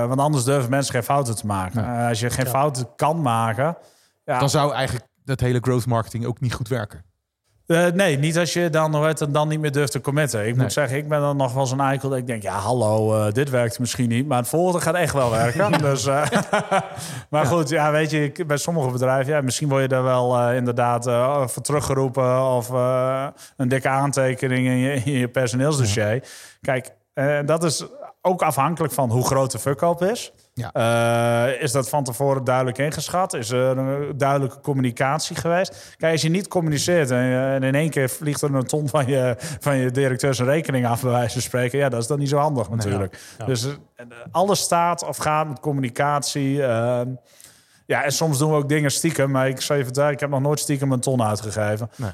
eh, 0.02 0.06
want 0.08 0.20
anders 0.20 0.44
durven 0.44 0.70
mensen 0.70 0.94
geen 0.94 1.02
fouten 1.02 1.36
te 1.36 1.46
maken. 1.46 1.84
Eh, 1.84 2.08
als 2.08 2.20
je 2.20 2.30
geen 2.30 2.46
fouten 2.46 2.88
kan 2.96 3.22
maken... 3.22 3.76
Ja, 4.24 4.38
Dan 4.38 4.50
zou 4.50 4.72
eigenlijk 4.72 5.06
dat 5.24 5.40
hele 5.40 5.58
growth 5.60 5.86
marketing 5.86 6.26
ook 6.26 6.40
niet 6.40 6.54
goed 6.54 6.68
werken. 6.68 7.04
Eh, 7.66 7.86
nee, 7.86 8.18
niet 8.18 8.38
als 8.38 8.52
je 8.52 8.70
dan, 8.70 8.94
het, 8.94 9.26
dan 9.28 9.48
niet 9.48 9.60
meer 9.60 9.72
durft 9.72 9.92
te 9.92 10.00
committen. 10.00 10.40
Ik 10.46 10.54
Nee. 10.54 10.62
moet 10.62 10.72
zeggen, 10.72 10.96
ik 10.96 11.08
ben 11.08 11.20
dan 11.20 11.36
nog 11.36 11.52
wel 11.52 11.66
zo'n 11.66 11.80
eikel 11.80 12.08
dat 12.08 12.18
ik 12.18 12.26
denk... 12.26 12.42
ja, 12.42 12.54
hallo, 12.58 13.14
eh, 13.26 13.32
dit 13.32 13.50
werkt 13.50 13.78
misschien 13.78 14.08
niet, 14.08 14.26
maar 14.26 14.38
het 14.38 14.48
volgende 14.48 14.80
gaat 14.80 14.94
echt 14.94 15.12
wel 15.12 15.30
werken. 15.30 15.72
dus, 15.82 16.06
eh, 16.06 16.26
maar 17.30 17.46
goed, 17.46 17.68
ja, 17.68 17.90
weet 17.90 18.10
je, 18.10 18.24
ik- 18.24 18.46
bij 18.46 18.56
sommige 18.56 18.90
bedrijven... 18.90 19.32
Ja, 19.32 19.40
misschien 19.40 19.68
word 19.68 19.82
je 19.82 19.88
daar 19.88 20.02
wel 20.02 20.38
eh, 20.38 20.56
inderdaad 20.56 21.06
eh, 21.06 21.46
voor 21.46 21.62
teruggeroepen... 21.62 22.42
of 22.44 22.70
eh, 22.70 23.26
een 23.56 23.68
dikke 23.68 23.88
aantekening 23.88 24.66
in 24.66 24.76
je, 24.76 24.92
in 24.94 25.12
je 25.12 25.28
personeelsdossier. 25.28 26.24
Kijk, 26.60 26.90
eh, 27.14 27.38
dat 27.44 27.64
is 27.64 27.84
ook 28.24 28.42
afhankelijk 28.42 28.92
van 28.92 29.10
hoe 29.10 29.24
groot 29.26 29.50
de 29.52 29.58
verkoop 29.58 30.02
is... 30.02 30.32
Ja. 30.54 30.72
Eh, 30.72 31.62
is 31.62 31.72
dat 31.72 31.88
van 31.88 32.04
tevoren 32.04 32.44
duidelijk 32.44 32.78
ingeschat? 32.78 33.34
Is 33.34 33.50
er 33.50 33.78
een 33.78 34.18
duidelijke 34.18 34.60
communicatie 34.60 35.36
geweest? 35.36 35.94
Kijk, 35.96 36.12
als 36.12 36.22
je 36.22 36.28
niet 36.28 36.48
communiceert 36.48 37.10
en, 37.10 37.24
je- 37.24 37.52
en 37.54 37.62
in 37.62 37.74
één 37.74 37.90
keer 37.90 38.08
vliegt 38.08 38.42
er 38.42 38.54
een 38.54 38.66
ton 38.66 38.88
van 38.88 39.06
je, 39.06 39.34
van 39.60 39.76
je 39.76 39.90
directeur 39.90 40.34
zijn 40.34 40.48
rekening 40.48 40.86
af, 40.86 41.02
bij 41.02 41.10
wijze 41.10 41.32
van 41.32 41.42
spreken, 41.42 41.78
ja, 41.78 41.88
dat 41.88 42.00
is 42.00 42.06
dan 42.06 42.18
niet 42.18 42.28
zo 42.28 42.36
handig 42.36 42.70
natuurlijk. 42.70 43.18
ja. 43.38 43.44
Dus 43.44 43.64
eh, 43.66 44.06
alles 44.30 44.60
staat 44.60 45.04
of 45.04 45.16
gaat 45.16 45.48
met 45.48 45.60
communicatie. 45.60 46.62
eh, 46.62 47.00
ja, 47.86 48.04
en 48.04 48.12
soms 48.12 48.38
doen 48.38 48.50
we 48.50 48.56
ook 48.56 48.68
dingen 48.68 48.90
stiekem, 48.90 49.30
maar 49.30 49.48
ik 49.48 49.60
zou 49.60 49.78
je 49.78 49.84
vertellen, 49.84 50.12
ik 50.12 50.20
heb 50.20 50.30
nog 50.30 50.40
nooit 50.40 50.60
stiekem 50.60 50.92
een 50.92 51.00
ton 51.00 51.22
uitgegeven. 51.22 51.90
Nee. 51.96 52.10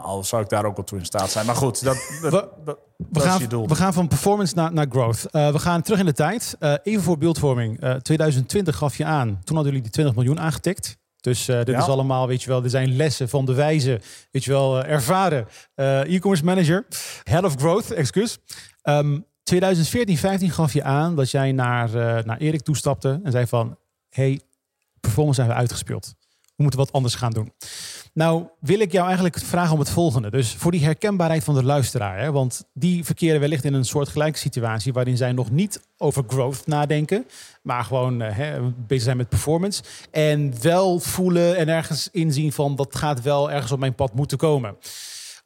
Al 0.00 0.24
zou 0.24 0.42
ik 0.42 0.48
daar 0.48 0.64
ook 0.64 0.76
wel 0.76 0.84
toe 0.84 0.98
in 0.98 1.04
staat 1.04 1.30
zijn. 1.30 1.46
Maar 1.46 1.54
goed, 1.54 1.84
dat, 1.84 1.96
dat, 2.22 2.30
We- 2.30 2.30
dat, 2.64 2.78
We 2.96 3.04
dat 3.10 3.22
is 3.24 3.28
gaan, 3.28 3.40
je 3.40 3.46
doel. 3.46 3.68
we 3.68 3.74
gaan 3.74 3.92
van 3.92 4.08
performance 4.08 4.54
naar, 4.54 4.72
naar 4.72 4.86
growth. 4.90 5.26
Eh, 5.30 5.52
we 5.52 5.58
gaan 5.58 5.82
terug 5.82 5.98
in 6.00 6.04
de 6.06 6.12
tijd. 6.12 6.56
Eh, 6.58 6.74
even 6.82 7.02
voor 7.02 7.18
beeldvorming. 7.18 7.80
Eh, 7.80 7.94
2020 7.94 8.76
gaf 8.76 8.96
je 8.96 9.04
aan. 9.04 9.26
Toen 9.28 9.56
hadden 9.56 9.64
jullie 9.64 9.82
die 9.82 9.90
20 9.90 10.14
miljoen 10.14 10.40
aangetikt. 10.40 10.96
Dus 11.20 11.48
eh, 11.48 11.56
dit 11.58 11.68
Ja. 11.68 11.78
is 11.78 11.86
allemaal, 11.88 12.26
weet 12.26 12.42
je 12.42 12.48
wel, 12.48 12.60
dit 12.60 12.70
zijn 12.70 12.96
lessen 12.96 13.28
van 13.28 13.44
de 13.44 13.54
wijze, 13.54 14.00
weet 14.30 14.44
je 14.44 14.50
wel, 14.50 14.82
eh, 14.82 14.90
ervaren 14.92 15.46
eh, 15.74 16.14
e-commerce 16.14 16.44
manager. 16.44 16.86
Head 17.22 17.44
of 17.44 17.54
growth, 17.54 17.90
excuus. 17.92 18.38
Ehm 18.82 19.18
2014, 19.42 20.18
15 20.18 20.50
gaf 20.50 20.72
je 20.72 20.82
aan 20.82 21.16
dat 21.16 21.30
jij 21.30 21.52
naar, 21.52 21.88
eh, 21.94 22.24
naar 22.24 22.38
Erik 22.38 22.62
toestapte 22.62 23.20
en 23.22 23.30
zei 23.32 23.46
van, 23.46 23.76
hey, 24.08 24.40
performance 25.00 25.40
hebben 25.40 25.56
we 25.58 25.62
uitgespeeld. 25.62 26.14
We 26.56 26.62
moeten 26.62 26.78
wat 26.80 26.92
anders 26.92 27.14
gaan 27.14 27.30
doen. 27.32 27.52
Nou, 28.12 28.46
wil 28.60 28.80
ik 28.80 28.92
jou 28.92 29.06
eigenlijk 29.06 29.38
vragen 29.38 29.72
om 29.72 29.78
het 29.78 29.90
volgende. 29.90 30.30
Dus 30.30 30.54
voor 30.54 30.70
die 30.70 30.84
herkenbaarheid 30.84 31.44
van 31.44 31.54
de 31.54 31.64
luisteraar. 31.64 32.18
Hè, 32.18 32.32
want 32.32 32.64
die 32.72 33.04
verkeren 33.04 33.40
wellicht 33.40 33.64
in 33.64 33.74
een 33.74 33.84
soort 33.84 34.08
gelijke 34.08 34.38
situatie... 34.38 34.92
waarin 34.92 35.16
zij 35.16 35.32
nog 35.32 35.50
niet 35.50 35.80
over 35.96 36.24
growth 36.26 36.66
nadenken... 36.66 37.26
maar 37.62 37.84
gewoon 37.84 38.22
eh, 38.22 38.36
hè, 38.36 38.60
bezig 38.86 39.04
zijn 39.04 39.16
met 39.16 39.28
performance. 39.28 39.82
En 40.10 40.62
wel 40.62 40.98
voelen 41.00 41.56
en 41.56 41.68
ergens 41.68 42.08
inzien 42.12 42.52
van... 42.52 42.76
dat 42.76 42.96
gaat 42.96 43.22
wel 43.22 43.50
ergens 43.50 43.72
op 43.72 43.78
mijn 43.78 43.94
pad 43.94 44.14
moeten 44.14 44.38
komen. 44.38 44.76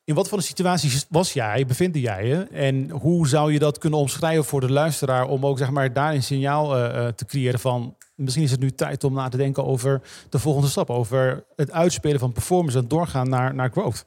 In 0.04 0.14
wat 0.14 0.28
voor 0.28 0.38
een 0.38 0.44
situatie 0.44 1.02
was 1.08 1.32
jij, 1.32 1.66
bevind 1.66 1.96
jij 1.96 2.26
je? 2.26 2.46
En 2.52 2.90
hoe 2.90 3.28
zou 3.28 3.52
je 3.52 3.58
dat 3.58 3.78
kunnen 3.78 3.98
omschrijven 3.98 4.44
voor 4.44 4.60
de 4.60 4.72
luisteraar... 4.72 5.28
om 5.28 5.46
ook 5.46 5.58
zeg 5.58 5.70
maar, 5.70 5.92
daar 5.92 6.14
een 6.14 6.22
signaal 6.22 6.76
eh, 6.76 7.06
eh, 7.06 7.14
te 7.14 7.24
creëren 7.24 7.60
van... 7.60 7.96
misschien 8.14 8.44
is 8.44 8.50
het 8.50 8.60
nu 8.60 8.70
tijd 8.70 9.04
om 9.04 9.12
na 9.14 9.28
te 9.28 9.36
denken 9.36 9.64
over 9.64 10.02
de 10.28 10.38
volgende 10.38 10.68
stap. 10.68 10.90
Over 10.90 11.44
het 11.56 11.70
uitspelen 11.70 12.20
van 12.20 12.32
performance 12.32 12.78
en 12.78 12.88
doorgaan 12.88 13.28
naar, 13.28 13.54
naar 13.54 13.70
growth. 13.70 14.06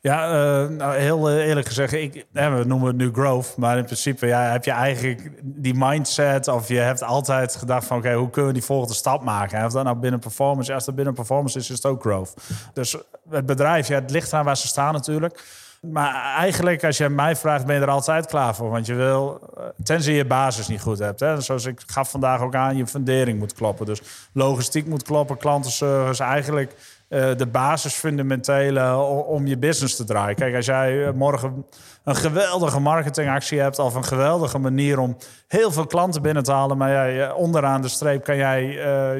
Ja, 0.00 0.24
eh, 0.24 0.68
nou, 0.68 0.96
heel 0.96 1.28
eh, 1.28 1.46
eerlijk 1.46 1.66
gezegd, 1.66 1.92
ik, 1.92 2.26
we 2.32 2.62
noemen 2.66 2.86
het 2.86 2.96
nu 2.96 3.12
growth, 3.12 3.56
maar 3.56 3.78
in 3.78 3.84
principe 3.84 4.26
ja, 4.26 4.50
heb 4.50 4.64
je 4.64 4.70
eigenlijk 4.70 5.30
die 5.42 5.74
mindset 5.74 6.48
of 6.48 6.68
je 6.68 6.78
hebt 6.78 7.02
altijd 7.02 7.56
gedacht 7.56 7.86
van 7.86 7.98
oké, 7.98 8.14
hoe 8.14 8.30
kunnen 8.30 8.52
we 8.52 8.58
die 8.58 8.66
volgende 8.66 8.94
stap 8.94 9.22
maken? 9.22 9.58
En 9.58 9.64
of 9.64 9.72
dat 9.72 9.84
nou 9.84 9.96
binnen 9.96 10.20
performance, 10.20 10.74
als 10.74 10.84
dat 10.84 10.94
binnen 10.94 11.14
performance 11.14 11.58
is, 11.58 11.70
is 11.70 11.76
het 11.76 11.86
ook 11.86 12.00
growth. 12.00 12.34
Dus 12.72 12.96
het 13.30 13.46
bedrijf, 13.46 13.88
ja, 13.88 13.94
het 13.94 14.10
ligt 14.10 14.32
aan 14.32 14.44
waar 14.44 14.56
ze 14.56 14.66
staan 14.66 14.92
natuurlijk. 14.92 15.44
Maar 15.80 16.34
eigenlijk, 16.36 16.84
als 16.84 16.96
je 16.96 17.08
mij 17.08 17.36
vraagt, 17.36 17.66
ben 17.66 17.74
je 17.76 17.80
er 17.80 17.88
altijd 17.90 18.26
klaar 18.26 18.54
voor. 18.54 18.70
Want 18.70 18.86
je 18.86 18.94
wil, 18.94 19.40
eh, 19.56 19.62
tenzij 19.82 20.14
je 20.14 20.24
basis 20.24 20.68
niet 20.68 20.80
goed 20.80 20.98
hebt. 20.98 21.20
Hè? 21.20 21.40
Zoals 21.40 21.64
ik 21.66 21.82
gaf 21.86 22.10
vandaag 22.10 22.40
ook 22.40 22.54
aan, 22.54 22.76
je 22.76 22.86
fundering 22.86 23.38
moet 23.38 23.52
kloppen. 23.54 23.86
Dus 23.86 24.00
logistiek 24.32 24.86
moet 24.86 25.02
kloppen, 25.02 25.36
klantenservice. 25.36 26.22
Eigenlijk 26.22 26.74
eh, 27.08 27.30
de 27.36 27.46
basis 27.46 27.94
fundamentele 27.94 28.80
o- 28.82 29.18
om 29.18 29.46
je 29.46 29.58
business 29.58 29.96
te 29.96 30.04
draaien. 30.04 30.36
Kijk, 30.36 30.54
als 30.54 30.66
jij 30.66 31.06
eh, 31.06 31.12
morgen 31.12 31.66
een 32.04 32.16
geweldige 32.16 32.80
marketingactie 32.80 33.60
hebt... 33.60 33.78
of 33.78 33.94
een 33.94 34.04
geweldige 34.04 34.58
manier 34.58 34.98
om 34.98 35.16
heel 35.48 35.72
veel 35.72 35.86
klanten 35.86 36.22
binnen 36.22 36.42
te 36.42 36.52
halen... 36.52 36.76
maar 36.76 36.90
ja, 36.90 37.04
je- 37.04 37.34
onderaan 37.34 37.82
de 37.82 37.88
streep 37.88 38.24
kan 38.24 38.36
jij 38.36 38.64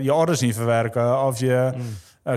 je 0.03 0.15
orders 0.15 0.41
niet 0.41 0.55
verwerken... 0.55 1.23
of 1.25 1.39
je 1.41 1.55
eh, 1.55 1.81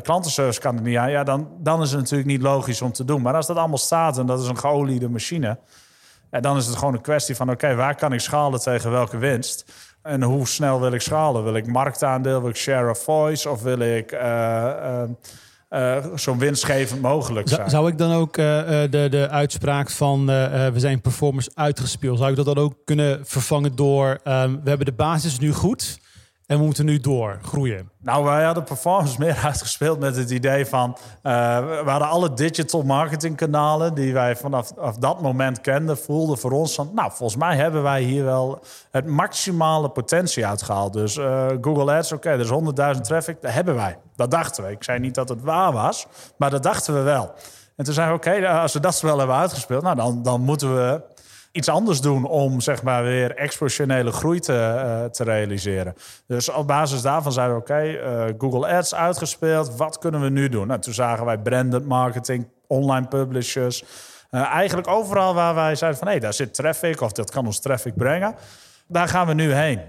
klantenservice 0.02 0.60
kan 0.60 0.76
er 0.76 0.82
niet 0.82 0.98
aan... 0.98 1.12
Ja, 1.12 1.24
dan, 1.24 1.50
dan 1.60 1.82
is 1.82 1.92
het 1.92 2.00
natuurlijk 2.00 2.30
niet 2.30 2.42
logisch 2.42 2.82
om 2.82 2.92
te 2.92 3.06
doen. 3.06 3.22
Maar 3.22 3.36
als 3.36 3.48
dat 3.48 3.58
allemaal 3.58 3.78
staat 3.78 4.18
en 4.18 4.26
dat 4.26 4.42
is 4.42 4.48
een 4.48 4.58
geoliede 4.58 5.10
machine... 5.10 5.60
Ja, 6.32 6.40
dan 6.40 6.58
is 6.58 6.66
het 6.66 6.76
gewoon 6.76 6.94
een 6.94 7.02
kwestie 7.02 7.36
van... 7.36 7.50
oké, 7.50 7.76
waar 7.76 7.96
kan 7.96 8.14
ik 8.14 8.20
schalen 8.20 8.60
tegen 8.60 8.92
welke 8.92 9.18
winst... 9.18 9.66
En 10.02 10.24
hoe 10.24 10.48
snel 10.48 10.80
wil 10.80 10.92
ik 10.92 11.02
schalen? 11.02 11.44
Wil 11.44 11.56
ik 11.56 11.68
marktaandeel? 11.68 12.42
Wil 12.42 12.50
ik 12.50 12.56
share 12.56 12.90
of 12.90 13.04
voice? 13.04 13.50
Of 13.50 13.62
wil 13.62 13.80
ik 13.80 14.12
eh, 14.12 15.02
eh, 15.02 15.10
eh, 15.70 16.06
zo 16.16 16.38
winstgevend 16.38 17.02
mogelijk 17.02 17.50
zijn? 17.50 17.70
zou 17.70 17.88
ik 17.88 17.98
dan 17.98 18.12
ook 18.12 18.38
eh, 18.38 18.84
eh, 18.84 18.92
de, 18.92 19.08
de 19.10 19.30
uitspraak 19.30 19.90
van 19.90 20.30
eh, 20.30 20.66
eh, 20.66 20.74
we 20.74 20.80
zijn 20.80 21.02
performance 21.02 21.52
uitgespeeld, 21.54 22.18
zou 22.18 22.30
ik 22.30 22.36
dat 22.36 22.46
dan 22.46 22.58
ook 22.58 22.74
kunnen 22.86 23.20
vervangen 23.24 23.76
door 23.76 24.20
ehm, 24.24 24.52
we 24.64 24.70
hebben 24.70 24.86
de 24.86 24.94
basis 24.94 25.40
nu 25.40 25.52
goed 25.52 26.00
en 26.52 26.58
we 26.58 26.64
moeten 26.64 26.86
nu 26.86 27.00
doorgroeien? 27.00 27.90
Nou, 28.02 28.24
wij 28.24 28.44
hadden 28.44 28.64
performance 28.64 29.20
meer 29.20 29.40
uitgespeeld 29.46 30.00
met 30.00 30.16
het 30.16 30.30
idee 30.30 30.66
van... 30.66 30.98
eh, 31.22 31.58
we 31.84 31.90
hadden 31.90 32.10
alle 32.10 32.34
digital 32.34 32.84
marketing 32.84 33.36
kanalen 33.36 33.94
die 33.94 34.14
wij 34.14 34.36
vanaf 34.36 34.78
af 34.78 34.98
dat 34.98 35.22
moment 35.22 35.62
kenden... 35.62 35.98
voelden 35.98 36.38
voor 36.38 36.52
ons 36.52 36.76
van, 36.76 36.92
nou, 36.96 37.12
volgens 37.14 37.40
mij 37.40 37.56
hebben 37.56 37.84
wij 37.84 38.02
hier 38.02 38.24
wel 38.24 38.64
het 38.92 39.06
maximale 39.06 39.90
potentie 39.90 40.46
uitgehaald. 40.46 40.94
Dus 40.94 41.18
eh, 41.18 41.48
Google 41.62 41.94
Ads, 41.94 42.12
oké, 42.12 42.30
er 42.30 42.40
is 42.40 42.96
100.000 42.96 43.02
traffic, 43.02 43.42
dat 43.42 43.52
hebben 43.52 43.76
wij. 43.76 43.98
Dat 44.16 44.32
dachten 44.32 44.64
we. 44.64 44.72
Ik 44.72 44.84
zei 44.84 45.00
niet 45.00 45.16
dat 45.16 45.30
het 45.30 45.42
waar 45.42 45.72
was, 45.72 46.08
maar 46.38 46.50
dat 46.50 46.64
dachten 46.64 46.94
we 46.94 47.02
wel. 47.02 47.34
En 47.76 47.86
toen 47.86 47.94
zeiden 47.94 48.20
we, 48.20 48.30
oké, 48.30 48.48
als 48.48 48.74
we 48.74 48.80
dat 48.80 49.02
wel 49.02 49.18
hebben 49.18 49.36
uitgespeeld... 49.36 49.84
nou, 49.84 49.96
dan, 49.96 50.24
dan 50.24 50.42
moeten 50.42 50.76
we 50.76 51.02
iets 51.52 51.70
anders 51.70 52.02
doen 52.02 52.26
om 52.26 52.62
zeg 52.62 52.84
maar 52.84 53.04
weer 53.04 53.36
exponentiële 53.36 54.12
groei 54.12 54.40
te, 54.40 54.54
eh, 54.54 55.06
te 55.06 55.24
realiseren. 55.24 55.94
Dus 56.28 56.50
op 56.50 56.68
basis 56.68 57.02
daarvan 57.02 57.32
zeiden 57.32 57.56
we: 57.56 57.62
oké, 57.62 57.82
eh, 57.82 58.24
Google 58.38 58.68
Ads 58.68 58.96
uitgespeeld. 58.96 59.76
Wat 59.76 59.98
kunnen 59.98 60.22
we 60.22 60.30
nu 60.30 60.50
doen? 60.50 60.68
Nou, 60.68 60.80
toen 60.80 60.94
zagen 60.94 61.26
wij 61.26 61.38
branded 61.38 61.86
marketing, 61.86 62.48
online 62.68 63.08
publishers. 63.08 63.84
eigenlijk 64.32 64.88
overal 64.88 65.34
waar 65.34 65.56
wij 65.56 65.76
zeiden 65.76 66.00
van... 66.00 66.08
hé, 66.08 66.14
hey, 66.14 66.24
daar 66.24 66.34
zit 66.34 66.54
traffic 66.54 67.02
of 67.02 67.12
dat 67.12 67.32
kan 67.32 67.46
ons 67.46 67.60
traffic 67.60 67.96
brengen. 67.96 68.36
Daar 68.88 69.08
gaan 69.08 69.28
we 69.28 69.34
nu 69.34 69.54
heen. 69.54 69.80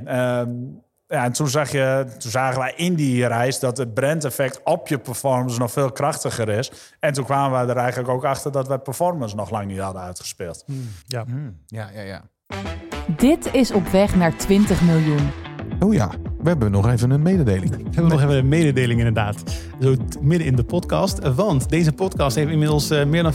Ja, 1.13 1.25
en 1.25 1.33
toen, 1.33 1.49
zag 1.49 1.71
je, 1.71 2.07
toen 2.19 2.31
zagen 2.31 2.59
wij 2.59 2.73
in 2.77 2.95
die 2.95 3.27
reis 3.27 3.59
dat 3.59 3.77
het 3.77 3.95
brandeffect 3.95 4.61
op 4.65 4.89
je 4.89 4.99
performance 4.99 5.59
nog 5.59 5.73
veel 5.73 5.93
krachtiger 5.93 6.49
is. 6.49 6.73
En 7.01 7.13
toen 7.13 7.25
kwamen 7.25 7.67
we 7.67 7.73
er 7.73 7.79
eigenlijk 7.79 8.09
ook 8.09 8.25
achter 8.25 8.53
dat 8.53 8.69
we 8.69 8.79
performance 8.79 9.37
nog 9.37 9.51
lang 9.51 9.67
niet 9.67 9.79
hadden 9.79 10.03
uitgespeeld. 10.03 10.63
Hmm, 10.67 10.89
ja. 11.07 11.25
Hmm, 11.25 11.59
ja, 11.67 11.89
ja, 11.95 12.01
ja. 12.01 12.23
Dit 13.17 13.55
is 13.55 13.73
op 13.73 13.87
weg 13.87 14.15
naar 14.15 14.37
20 14.37 14.83
miljoen. 14.83 15.52
Oh 15.83 15.95
ja, 15.95 16.11
we 16.43 16.49
hebben 16.49 16.71
nog 16.71 16.91
even 16.91 17.11
een 17.11 17.23
mededeling. 17.23 17.71
We 17.71 17.83
hebben 17.85 18.09
nog 18.09 18.23
even 18.23 18.37
een 18.37 18.49
mededeling 18.49 18.99
inderdaad. 18.99 19.43
Zo 19.81 19.95
midden 20.21 20.47
in 20.47 20.57
de 20.57 20.65
podcast. 20.65 21.35
Want 21.35 21.69
deze 21.69 21.93
podcast 21.93 22.37
heeft 22.37 22.51
inmiddels 22.51 22.91
uh, 22.91 23.05
meer 23.05 23.23
dan 23.23 23.33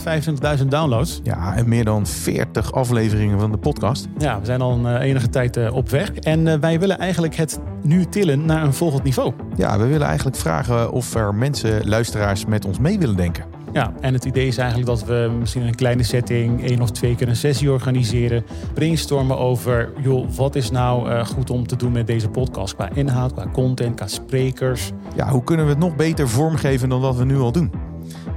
25.000 0.58 0.66
downloads. 0.66 1.20
Ja, 1.22 1.56
en 1.56 1.68
meer 1.68 1.84
dan 1.84 2.06
40 2.06 2.72
afleveringen 2.72 3.40
van 3.40 3.50
de 3.50 3.58
podcast. 3.58 4.08
Ja, 4.18 4.40
we 4.40 4.46
zijn 4.46 4.60
al 4.60 4.72
een 4.72 4.94
uh, 4.94 5.00
enige 5.00 5.28
tijd 5.28 5.56
uh, 5.56 5.74
op 5.74 5.88
weg. 5.88 6.12
En 6.12 6.60
wij 6.60 6.80
willen 6.80 6.98
eigenlijk 6.98 7.34
het 7.34 7.60
nu 7.82 8.04
tillen 8.04 8.44
naar 8.44 8.62
een 8.62 8.74
volgend 8.74 9.02
niveau. 9.02 9.32
Ja, 9.56 9.78
we 9.78 9.86
willen 9.86 10.06
eigenlijk 10.06 10.36
vragen 10.36 10.92
of 10.92 11.14
er 11.14 11.34
mensen, 11.34 11.88
luisteraars 11.88 12.46
met 12.46 12.64
ons 12.64 12.78
mee 12.78 12.98
willen 12.98 13.16
denken. 13.16 13.57
Ja, 13.78 13.92
en 14.00 14.12
het 14.12 14.24
idee 14.24 14.46
is 14.46 14.58
eigenlijk 14.58 14.88
dat 14.88 15.04
we 15.04 15.30
misschien 15.38 15.62
een 15.62 15.74
kleine 15.74 16.02
setting 16.02 16.64
één 16.64 16.80
of 16.80 16.90
twee 16.90 17.14
keer 17.14 17.28
een 17.28 17.36
sessie 17.36 17.70
organiseren. 17.70 18.44
Brainstormen 18.74 19.38
over, 19.38 19.92
joh, 20.02 20.28
wat 20.30 20.54
is 20.54 20.70
nou 20.70 21.10
uh, 21.10 21.26
goed 21.26 21.50
om 21.50 21.66
te 21.66 21.76
doen 21.76 21.92
met 21.92 22.06
deze 22.06 22.28
podcast? 22.28 22.74
Qua 22.74 22.90
inhoud, 22.94 23.32
qua 23.32 23.46
content, 23.52 23.94
qua 23.94 24.06
sprekers. 24.06 24.90
Ja, 25.16 25.28
hoe 25.30 25.44
kunnen 25.44 25.64
we 25.64 25.70
het 25.70 25.80
nog 25.80 25.96
beter 25.96 26.28
vormgeven 26.28 26.88
dan 26.88 27.00
wat 27.00 27.16
we 27.16 27.24
nu 27.24 27.38
al 27.38 27.52
doen? 27.52 27.70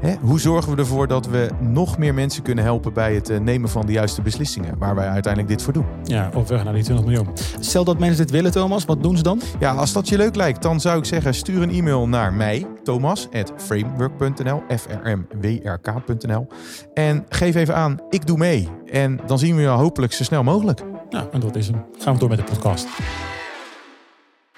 Hè? 0.01 0.15
Hoe 0.21 0.39
zorgen 0.39 0.71
we 0.71 0.77
ervoor 0.77 1.07
dat 1.07 1.27
we 1.27 1.49
nog 1.59 1.97
meer 1.97 2.13
mensen 2.13 2.43
kunnen 2.43 2.63
helpen 2.63 2.93
bij 2.93 3.15
het 3.15 3.29
eh, 3.29 3.39
nemen 3.39 3.69
van 3.69 3.85
de 3.85 3.91
juiste 3.91 4.21
beslissingen, 4.21 4.77
waar 4.77 4.95
wij 4.95 5.07
uiteindelijk 5.07 5.53
dit 5.53 5.63
voor 5.63 5.73
doen? 5.73 5.85
Ja, 6.03 6.31
op 6.33 6.47
weg 6.47 6.63
naar 6.63 6.73
die 6.73 6.83
20 6.83 7.05
miljoen. 7.05 7.27
Stel 7.59 7.83
dat 7.83 7.99
mensen 7.99 8.17
dit 8.17 8.31
willen, 8.31 8.51
Thomas, 8.51 8.85
wat 8.85 9.03
doen 9.03 9.17
ze 9.17 9.23
dan? 9.23 9.41
Ja, 9.59 9.73
als 9.73 9.93
dat 9.93 10.09
je 10.09 10.17
leuk 10.17 10.35
lijkt, 10.35 10.61
dan 10.61 10.79
zou 10.79 10.97
ik 10.97 11.05
zeggen: 11.05 11.33
stuur 11.33 11.61
een 11.61 11.71
e-mail 11.71 12.07
naar 12.07 12.33
mij, 12.33 12.67
Thomas, 12.83 13.27
at 13.33 13.53
framework.nl, 13.57 14.63
f 14.77 14.87
r 15.03 15.09
m 15.09 15.25
w 15.41 15.45
r 15.63 15.79
k.nl. 15.79 16.47
En 16.93 17.25
geef 17.29 17.55
even 17.55 17.75
aan, 17.75 17.99
ik 18.09 18.27
doe 18.27 18.37
mee. 18.37 18.69
En 18.85 19.19
dan 19.25 19.39
zien 19.39 19.55
we 19.55 19.61
je 19.61 19.67
hopelijk 19.67 20.13
zo 20.13 20.23
snel 20.23 20.43
mogelijk. 20.43 20.81
Ja, 21.09 21.27
en 21.31 21.39
dat 21.39 21.55
is 21.55 21.67
hem. 21.67 21.85
Gaan 21.99 22.13
we 22.13 22.19
door 22.19 22.29
met 22.29 22.37
de 22.37 22.43
podcast. 22.43 22.87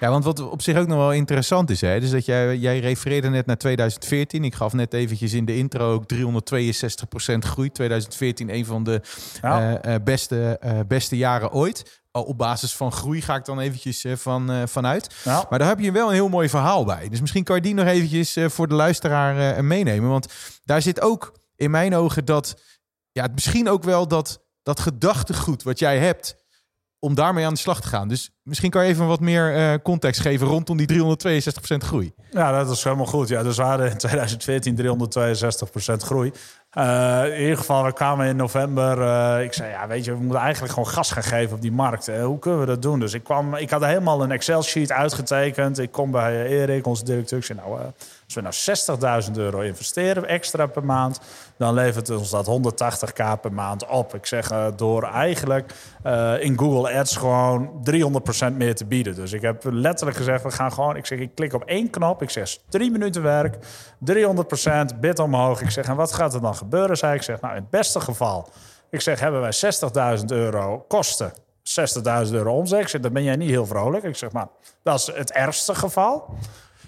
Ja, 0.04 0.10
want 0.10 0.24
wat 0.24 0.50
op 0.50 0.62
zich 0.62 0.76
ook 0.76 0.86
nog 0.86 0.98
wel 0.98 1.12
interessant 1.12 1.70
is, 1.70 1.80
hè, 1.80 2.00
dus 2.00 2.10
dat 2.10 2.24
jij, 2.24 2.56
jij 2.56 2.78
refereerde 2.78 3.28
net 3.28 3.46
naar 3.46 3.56
2014. 3.56 4.44
Ik 4.44 4.54
gaf 4.54 4.72
net 4.72 4.94
eventjes 4.94 5.32
in 5.32 5.44
de 5.44 5.56
intro 5.56 5.92
ook 5.92 6.04
362% 6.14 7.38
groei. 7.38 7.72
2014 7.72 8.54
een 8.54 8.66
van 8.66 8.84
de 8.84 9.00
eh, 9.42 9.94
eh, 9.94 10.02
beste, 10.02 10.60
uh, 10.64 10.78
beste 10.88 11.16
jaren 11.16 11.52
ooit. 11.52 12.02
Al 12.10 12.22
op 12.22 12.38
basis 12.38 12.74
van 12.74 12.92
groei 12.92 13.22
ga 13.22 13.34
ik 13.34 13.44
dan 13.44 13.60
eventjes 13.60 14.04
van, 14.14 14.68
vanuit. 14.68 15.14
Maar 15.24 15.58
daar 15.58 15.68
heb 15.68 15.80
je 15.80 15.92
wel 15.92 16.08
een 16.08 16.14
heel 16.14 16.28
mooi 16.28 16.48
verhaal 16.48 16.84
bij. 16.84 17.08
Dus 17.08 17.20
misschien 17.20 17.44
kan 17.44 17.56
je 17.56 17.62
die 17.62 17.74
nog 17.74 17.86
eventjes 17.86 18.36
voor 18.46 18.68
de 18.68 18.74
luisteraar 18.74 19.64
meenemen. 19.64 20.10
Want 20.10 20.32
daar 20.64 20.82
zit 20.82 21.00
ook 21.00 21.38
in 21.56 21.70
mijn 21.70 21.94
ogen 21.94 22.24
dat, 22.24 22.60
ja, 23.12 23.28
misschien 23.34 23.68
ook 23.68 23.84
wel 23.84 24.08
dat, 24.08 24.44
dat 24.62 24.80
gedachtegoed 24.80 25.62
wat 25.62 25.78
jij 25.78 25.98
hebt 25.98 26.43
om 27.04 27.14
daarmee 27.14 27.46
aan 27.46 27.52
de 27.52 27.58
slag 27.58 27.80
te 27.80 27.88
gaan. 27.88 28.08
Dus 28.08 28.30
misschien 28.42 28.70
kan 28.70 28.84
je 28.84 28.90
even 28.90 29.06
wat 29.06 29.20
meer 29.20 29.56
uh, 29.56 29.74
context 29.82 30.20
geven 30.20 30.46
rondom 30.46 30.76
die 30.76 30.92
362% 30.92 31.76
groei. 31.76 32.14
Ja, 32.30 32.52
dat 32.52 32.70
is 32.70 32.84
helemaal 32.84 33.06
goed. 33.06 33.28
Ja, 33.28 33.42
dus 33.42 33.56
we 33.56 33.62
hadden 33.62 33.90
in 33.90 33.96
2014 33.96 34.76
362% 35.92 35.94
groei. 35.96 36.32
Uh, 36.78 37.22
in 37.34 37.40
ieder 37.40 37.56
geval, 37.56 37.84
we 37.84 37.92
kwamen 37.92 38.26
in 38.26 38.36
november. 38.36 38.98
Uh, 38.98 39.44
ik 39.44 39.52
zei, 39.52 39.70
ja, 39.70 39.86
weet 39.86 40.04
je, 40.04 40.10
we 40.10 40.18
moeten 40.18 40.40
eigenlijk 40.40 40.72
gewoon 40.72 40.88
gas 40.88 41.10
gaan 41.10 41.22
geven 41.22 41.54
op 41.56 41.62
die 41.62 41.72
markt. 41.72 42.06
Hoe 42.06 42.38
kunnen 42.38 42.60
we 42.60 42.66
dat 42.66 42.82
doen? 42.82 43.00
Dus 43.00 43.14
ik 43.14 43.24
kwam, 43.24 43.54
ik 43.54 43.70
had 43.70 43.84
helemaal 43.84 44.22
een 44.22 44.30
Excel-sheet 44.30 44.92
uitgetekend. 44.92 45.78
Ik 45.78 45.92
kom 45.92 46.10
bij 46.10 46.46
Erik, 46.46 46.86
onze 46.86 47.04
directeur. 47.04 47.38
Ik 47.38 47.44
zei, 47.44 47.58
nou, 47.58 47.80
als 48.24 48.34
we 48.34 48.40
nou 48.40 49.24
60.000 49.26 49.32
euro 49.36 49.60
investeren 49.60 50.28
extra 50.28 50.66
per 50.66 50.84
maand, 50.84 51.20
dan 51.56 51.74
levert 51.74 52.10
ons 52.10 52.30
dat 52.30 52.46
180k 52.46 53.40
per 53.40 53.52
maand 53.52 53.86
op. 53.86 54.14
Ik 54.14 54.26
zeg, 54.26 54.72
door 54.76 55.02
eigenlijk 55.02 55.74
in 56.40 56.58
Google 56.58 56.98
Ads 56.98 57.16
gewoon 57.16 57.84
300% 58.50 58.52
meer 58.52 58.74
te 58.74 58.84
bieden. 58.84 59.14
Dus 59.14 59.32
ik 59.32 59.42
heb 59.42 59.64
letterlijk 59.64 60.16
gezegd, 60.16 60.42
we 60.42 60.50
gaan 60.50 60.72
gewoon, 60.72 60.96
ik 60.96 61.06
zeg, 61.06 61.18
ik 61.18 61.34
klik 61.34 61.52
op 61.52 61.62
één 61.64 61.90
knop. 61.90 62.22
Ik 62.22 62.30
zeg, 62.30 62.58
drie 62.68 62.90
minuten 62.90 63.22
werk, 63.22 63.56
300% 64.94 64.98
bid 65.00 65.18
omhoog. 65.18 65.60
Ik 65.60 65.70
zeg, 65.70 65.86
en 65.86 65.96
wat 65.96 66.12
gaat 66.12 66.34
er 66.34 66.40
dan 66.40 66.54
gebeuren? 66.54 66.96
zei 66.96 67.14
ik. 67.14 67.22
zeg, 67.22 67.40
nou, 67.40 67.54
in 67.54 67.60
het 67.60 67.70
beste 67.70 68.00
geval, 68.00 68.48
ik 68.90 69.00
zeg, 69.00 69.20
hebben 69.20 69.40
wij 69.40 69.52
60.000 70.18 70.24
euro 70.26 70.84
kosten, 70.88 71.32
60.000 72.26 72.32
euro 72.32 72.52
omzet. 72.52 72.80
Ik 72.80 72.88
zeg, 72.88 73.00
dan 73.00 73.12
ben 73.12 73.22
jij 73.22 73.36
niet 73.36 73.50
heel 73.50 73.66
vrolijk. 73.66 74.04
Ik 74.04 74.16
zeg, 74.16 74.32
maar 74.32 74.46
dat 74.82 74.98
is 74.98 75.06
het 75.14 75.32
ergste 75.32 75.74
geval. 75.74 76.34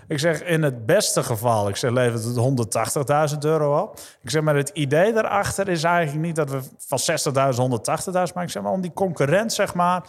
Ik 0.08 0.18
zeg, 0.18 0.42
in 0.42 0.62
het 0.62 0.86
beste 0.86 1.22
geval, 1.22 1.68
ik 1.68 1.76
zeg, 1.76 1.90
levert 1.90 2.24
het 2.24 3.32
180.000 3.32 3.38
euro 3.38 3.80
op. 3.80 4.00
Ik 4.22 4.30
zeg, 4.30 4.42
maar 4.42 4.56
het 4.56 4.68
idee 4.68 5.12
daarachter 5.12 5.68
is 5.68 5.84
eigenlijk 5.84 6.26
niet 6.26 6.36
dat 6.36 6.50
we 6.50 6.60
van 6.78 6.98
60.000 6.98 8.28
180.000 8.28 8.34
maar 8.34 8.44
ik 8.44 8.50
zeg 8.50 8.62
maar 8.62 8.72
om 8.72 8.80
die 8.80 8.92
concurrent, 8.92 9.52
zeg 9.52 9.74
maar, 9.74 10.02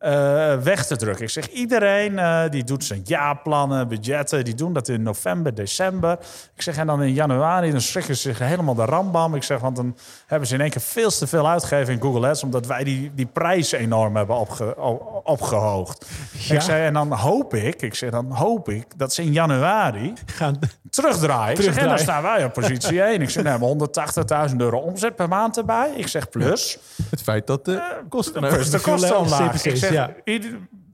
uh, 0.00 0.56
weg 0.56 0.86
te 0.86 0.96
drukken. 0.96 1.24
Ik 1.24 1.30
zeg, 1.30 1.48
iedereen 1.48 2.12
uh, 2.12 2.42
die 2.50 2.64
doet 2.64 2.84
zijn 2.84 3.00
jaarplannen, 3.04 3.88
budgetten, 3.88 4.44
die 4.44 4.54
doen 4.54 4.72
dat 4.72 4.88
in 4.88 5.02
november, 5.02 5.54
december. 5.54 6.18
Ik 6.54 6.62
zeg, 6.62 6.76
en 6.76 6.86
dan 6.86 7.02
in 7.02 7.12
januari, 7.12 7.70
dan 7.70 7.80
schrikken 7.80 8.16
ze 8.16 8.22
zich 8.22 8.38
helemaal 8.38 8.74
de 8.74 8.84
rambam. 8.84 9.34
Ik 9.34 9.42
zeg, 9.42 9.58
want 9.58 9.76
dan 9.76 9.96
hebben 10.26 10.48
ze 10.48 10.54
in 10.54 10.60
één 10.60 10.70
keer 10.70 10.80
veel 10.80 11.10
te 11.10 11.26
veel 11.26 11.48
uitgegeven 11.48 11.94
in 11.94 12.00
Google 12.00 12.28
Ads, 12.28 12.42
omdat 12.42 12.66
wij 12.66 12.84
die, 12.84 13.10
die 13.14 13.26
prijs 13.26 13.72
enorm 13.72 14.16
hebben 14.16 14.36
opge, 14.36 14.76
opgehoogd. 15.24 16.06
Ik 16.32 16.60
zeg, 16.60 16.68
en 16.68 16.92
dan 16.92 17.12
hoop 17.12 17.54
ik, 17.54 17.82
ik 17.82 17.94
zeg, 17.94 18.10
dan 18.10 18.32
hoop 18.32 18.68
ik 18.68 18.86
dat 18.96 19.14
ze 19.14 19.22
in 19.22 19.32
januari 19.32 20.12
gaan 20.26 20.58
terugdraaien. 20.90 21.58
Ik 21.58 21.64
zeg, 21.64 21.76
en 21.76 21.88
dan 21.88 21.98
staan 21.98 22.22
wij 22.22 22.44
op 22.44 22.52
positie 22.52 23.02
1. 23.12 23.20
Ik 23.22 23.30
zeg, 23.30 23.44
nou, 23.44 23.58
we 23.60 23.66
hebben 23.66 24.50
180.000 24.50 24.56
euro 24.56 24.78
omzet 24.78 25.16
per 25.16 25.28
maand 25.28 25.56
erbij. 25.56 25.90
Ik 25.96 26.08
zeg, 26.08 26.28
plus... 26.28 26.78
Het 27.10 27.22
feit 27.22 27.46
dat 27.46 27.64
de 27.64 27.82
kosten, 28.08 28.44
uh, 28.44 28.70
de 28.70 28.80
kosten 28.80 29.18
omlaag 29.18 29.62
ja. 29.92 30.14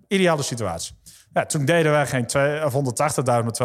ideale 0.09 0.43
situatie. 0.43 0.95
Ja, 1.33 1.47
toen 1.47 1.65
deden 1.65 1.93
wij 1.93 2.07
geen 2.07 2.27
180.000 2.27 3.45
met 3.45 3.61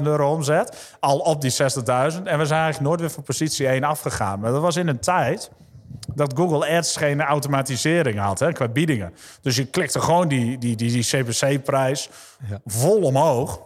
240.000 0.00 0.02
euro 0.02 0.32
omzet. 0.32 0.96
Al 1.00 1.18
op 1.18 1.40
die 1.40 1.52
60.000. 1.52 1.56
En 1.86 2.38
we 2.38 2.46
zijn 2.46 2.60
eigenlijk 2.60 2.80
nooit 2.80 3.00
weer 3.00 3.10
van 3.10 3.22
positie 3.22 3.66
1 3.66 3.84
afgegaan. 3.84 4.40
Maar 4.40 4.52
dat 4.52 4.60
was 4.60 4.76
in 4.76 4.88
een 4.88 5.00
tijd 5.00 5.50
dat 6.14 6.32
Google 6.36 6.76
Ads 6.76 6.96
geen 6.96 7.20
automatisering 7.20 8.18
had 8.18 8.38
hè, 8.38 8.52
qua 8.52 8.68
biedingen. 8.68 9.14
Dus 9.42 9.56
je 9.56 9.66
klikte 9.66 10.00
gewoon 10.00 10.28
die, 10.28 10.58
die, 10.58 10.76
die, 10.76 10.90
die 10.90 11.04
CPC-prijs 11.04 12.10
ja. 12.48 12.60
vol 12.64 13.02
omhoog. 13.02 13.60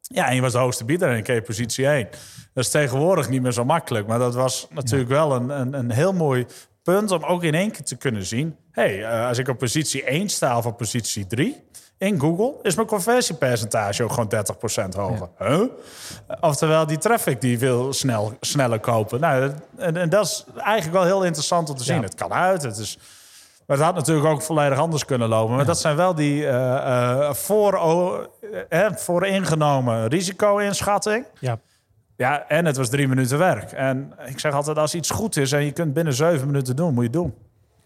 Ja, 0.00 0.28
en 0.28 0.34
je 0.34 0.40
was 0.40 0.52
de 0.52 0.58
hoogste 0.58 0.84
bieder 0.84 1.14
en 1.14 1.22
kreeg 1.22 1.42
positie 1.42 1.86
1. 1.86 2.08
Dat 2.54 2.64
is 2.64 2.70
tegenwoordig 2.70 3.28
niet 3.28 3.42
meer 3.42 3.52
zo 3.52 3.64
makkelijk. 3.64 4.06
Maar 4.06 4.18
dat 4.18 4.34
was 4.34 4.66
natuurlijk 4.70 5.10
wel 5.10 5.34
een, 5.34 5.48
een, 5.48 5.74
een 5.74 5.90
heel 5.90 6.12
mooi 6.12 6.46
punt 6.92 7.10
om 7.10 7.24
ook 7.24 7.42
in 7.42 7.54
één 7.54 7.70
keer 7.70 7.84
te 7.84 7.96
kunnen 7.96 8.24
zien... 8.24 8.56
hey, 8.70 8.98
uh, 8.98 9.26
als 9.26 9.38
ik 9.38 9.48
op 9.48 9.58
positie 9.58 10.04
1 10.04 10.28
sta 10.28 10.56
of 10.56 10.66
op 10.66 10.76
positie 10.76 11.26
3 11.26 11.62
in 11.98 12.20
Google... 12.20 12.54
is 12.62 12.74
mijn 12.74 12.86
conversiepercentage 12.86 14.02
ook 14.02 14.12
gewoon 14.12 14.32
30% 14.92 14.96
hoger. 14.96 15.28
Ja. 15.38 15.46
Huh? 15.46 15.62
Oftewel, 16.40 16.86
die 16.86 16.98
traffic 16.98 17.40
die 17.40 17.58
wil 17.58 17.92
snel, 17.92 18.36
sneller 18.40 18.80
kopen. 18.80 19.20
Nou, 19.20 19.52
en, 19.76 19.96
en 19.96 20.08
dat 20.08 20.24
is 20.24 20.44
eigenlijk 20.56 20.96
wel 20.96 21.04
heel 21.04 21.24
interessant 21.24 21.70
om 21.70 21.76
te 21.76 21.84
zien. 21.84 21.96
Ja. 21.96 22.02
Het 22.02 22.14
kan 22.14 22.32
uit, 22.32 22.62
het 22.62 22.76
is... 22.76 22.98
Maar 23.66 23.76
het 23.76 23.86
had 23.86 23.94
natuurlijk 23.94 24.26
ook 24.26 24.42
volledig 24.42 24.78
anders 24.78 25.04
kunnen 25.04 25.28
lopen. 25.28 25.50
Maar 25.50 25.60
ja. 25.60 25.66
dat 25.66 25.78
zijn 25.78 25.96
wel 25.96 26.14
die 26.14 26.42
uh, 26.42 26.48
uh, 26.50 27.32
voor, 27.32 27.80
uh, 28.70 28.86
vooringenomen 28.92 30.06
risico-inschatting. 30.06 31.26
Ja. 31.38 31.58
Ja, 32.20 32.48
en 32.48 32.64
het 32.64 32.76
was 32.76 32.88
drie 32.88 33.08
minuten 33.08 33.38
werk. 33.38 33.72
En 33.72 34.12
ik 34.26 34.38
zeg 34.38 34.52
altijd, 34.52 34.78
als 34.78 34.94
iets 34.94 35.10
goed 35.10 35.36
is 35.36 35.52
en 35.52 35.64
je 35.64 35.72
kunt 35.72 35.92
binnen 35.92 36.14
zeven 36.14 36.46
minuten 36.46 36.76
doen, 36.76 36.94
moet 36.94 36.96
je 36.96 37.02
het 37.02 37.12
doen. 37.12 37.34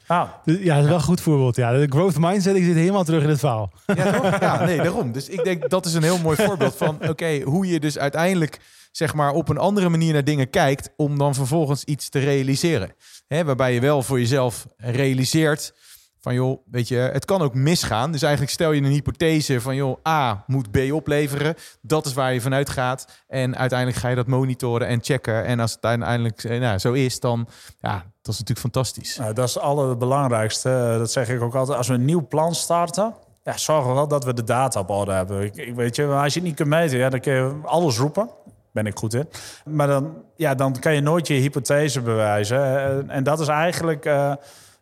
Ah. 0.06 0.28
Ja, 0.44 0.74
dat 0.74 0.82
is 0.82 0.88
wel 0.88 0.94
een 0.94 1.02
goed 1.02 1.20
voorbeeld. 1.20 1.56
Ja. 1.56 1.72
De 1.72 1.86
growth 1.88 2.18
mindset, 2.18 2.56
ik 2.56 2.64
zit 2.64 2.74
helemaal 2.74 3.04
terug 3.04 3.22
in 3.22 3.28
het 3.28 3.38
verhaal. 3.38 3.72
Ja, 3.86 4.12
toch? 4.20 4.40
ja, 4.40 4.64
nee, 4.64 4.76
daarom. 4.76 5.12
Dus 5.12 5.28
ik 5.28 5.44
denk, 5.44 5.70
dat 5.70 5.86
is 5.86 5.94
een 5.94 6.02
heel 6.02 6.18
mooi 6.18 6.36
voorbeeld 6.36 6.76
van... 6.76 7.08
oké, 7.08 7.40
hoe 7.40 7.66
je 7.66 7.80
dus 7.80 7.98
uiteindelijk 7.98 8.60
zeg 8.92 9.14
maar 9.14 9.32
op 9.32 9.48
een 9.48 9.58
andere 9.58 9.88
manier 9.88 10.12
naar 10.12 10.24
dingen 10.24 10.50
kijkt... 10.50 10.90
om 10.96 11.18
dan 11.18 11.34
vervolgens 11.34 11.84
iets 11.84 12.08
te 12.08 12.18
realiseren. 12.18 12.94
Hè, 13.26 13.44
waarbij 13.44 13.74
je 13.74 13.80
wel 13.80 14.02
voor 14.02 14.18
jezelf 14.18 14.66
realiseert 14.76 15.74
van 16.24 16.34
joh, 16.34 16.58
weet 16.70 16.88
je, 16.88 16.96
het 16.96 17.24
kan 17.24 17.42
ook 17.42 17.54
misgaan. 17.54 18.12
Dus 18.12 18.22
eigenlijk 18.22 18.52
stel 18.52 18.72
je 18.72 18.82
een 18.82 18.90
hypothese 18.90 19.60
van 19.60 19.76
joh, 19.76 20.06
A 20.08 20.44
moet 20.46 20.70
B 20.70 20.76
opleveren. 20.92 21.54
Dat 21.80 22.06
is 22.06 22.12
waar 22.12 22.32
je 22.32 22.40
vanuit 22.40 22.70
gaat. 22.70 23.06
En 23.28 23.56
uiteindelijk 23.56 23.98
ga 23.98 24.08
je 24.08 24.14
dat 24.14 24.26
monitoren 24.26 24.86
en 24.86 25.02
checken. 25.02 25.44
En 25.44 25.60
als 25.60 25.72
het 25.72 25.84
uiteindelijk 25.84 26.44
eh, 26.44 26.60
nou, 26.60 26.78
zo 26.78 26.92
is, 26.92 27.20
dan 27.20 27.48
ja, 27.80 27.92
dat 27.92 28.34
is 28.34 28.40
natuurlijk 28.40 28.58
fantastisch. 28.58 29.16
Nou, 29.16 29.32
dat 29.32 29.48
is 29.48 29.54
het 29.54 29.62
allerbelangrijkste. 29.62 30.94
Dat 30.98 31.12
zeg 31.12 31.28
ik 31.28 31.42
ook 31.42 31.54
altijd. 31.54 31.78
Als 31.78 31.88
we 31.88 31.94
een 31.94 32.04
nieuw 32.04 32.26
plan 32.26 32.54
starten, 32.54 33.14
ja, 33.42 33.56
zorgen 33.56 33.88
we 33.88 33.94
wel 33.94 34.08
dat 34.08 34.24
we 34.24 34.34
de 34.34 34.44
data 34.44 34.80
op 34.80 34.90
orde 34.90 35.12
hebben. 35.12 35.42
Ik, 35.42 35.56
ik 35.56 35.74
weet 35.74 35.96
je, 35.96 36.06
als 36.06 36.32
je 36.34 36.38
het 36.38 36.48
niet 36.48 36.56
kunt 36.56 36.68
meten, 36.68 36.98
ja, 36.98 37.08
dan 37.08 37.20
kun 37.20 37.32
je 37.32 37.52
alles 37.62 37.98
roepen. 37.98 38.28
ben 38.72 38.86
ik 38.86 38.98
goed 38.98 39.14
in. 39.14 39.28
Maar 39.64 39.86
dan, 39.86 40.22
ja, 40.36 40.54
dan 40.54 40.78
kan 40.78 40.94
je 40.94 41.00
nooit 41.00 41.26
je 41.26 41.34
hypothese 41.34 42.00
bewijzen. 42.00 43.10
En 43.10 43.24
dat 43.24 43.40
is 43.40 43.48
eigenlijk 43.48 44.06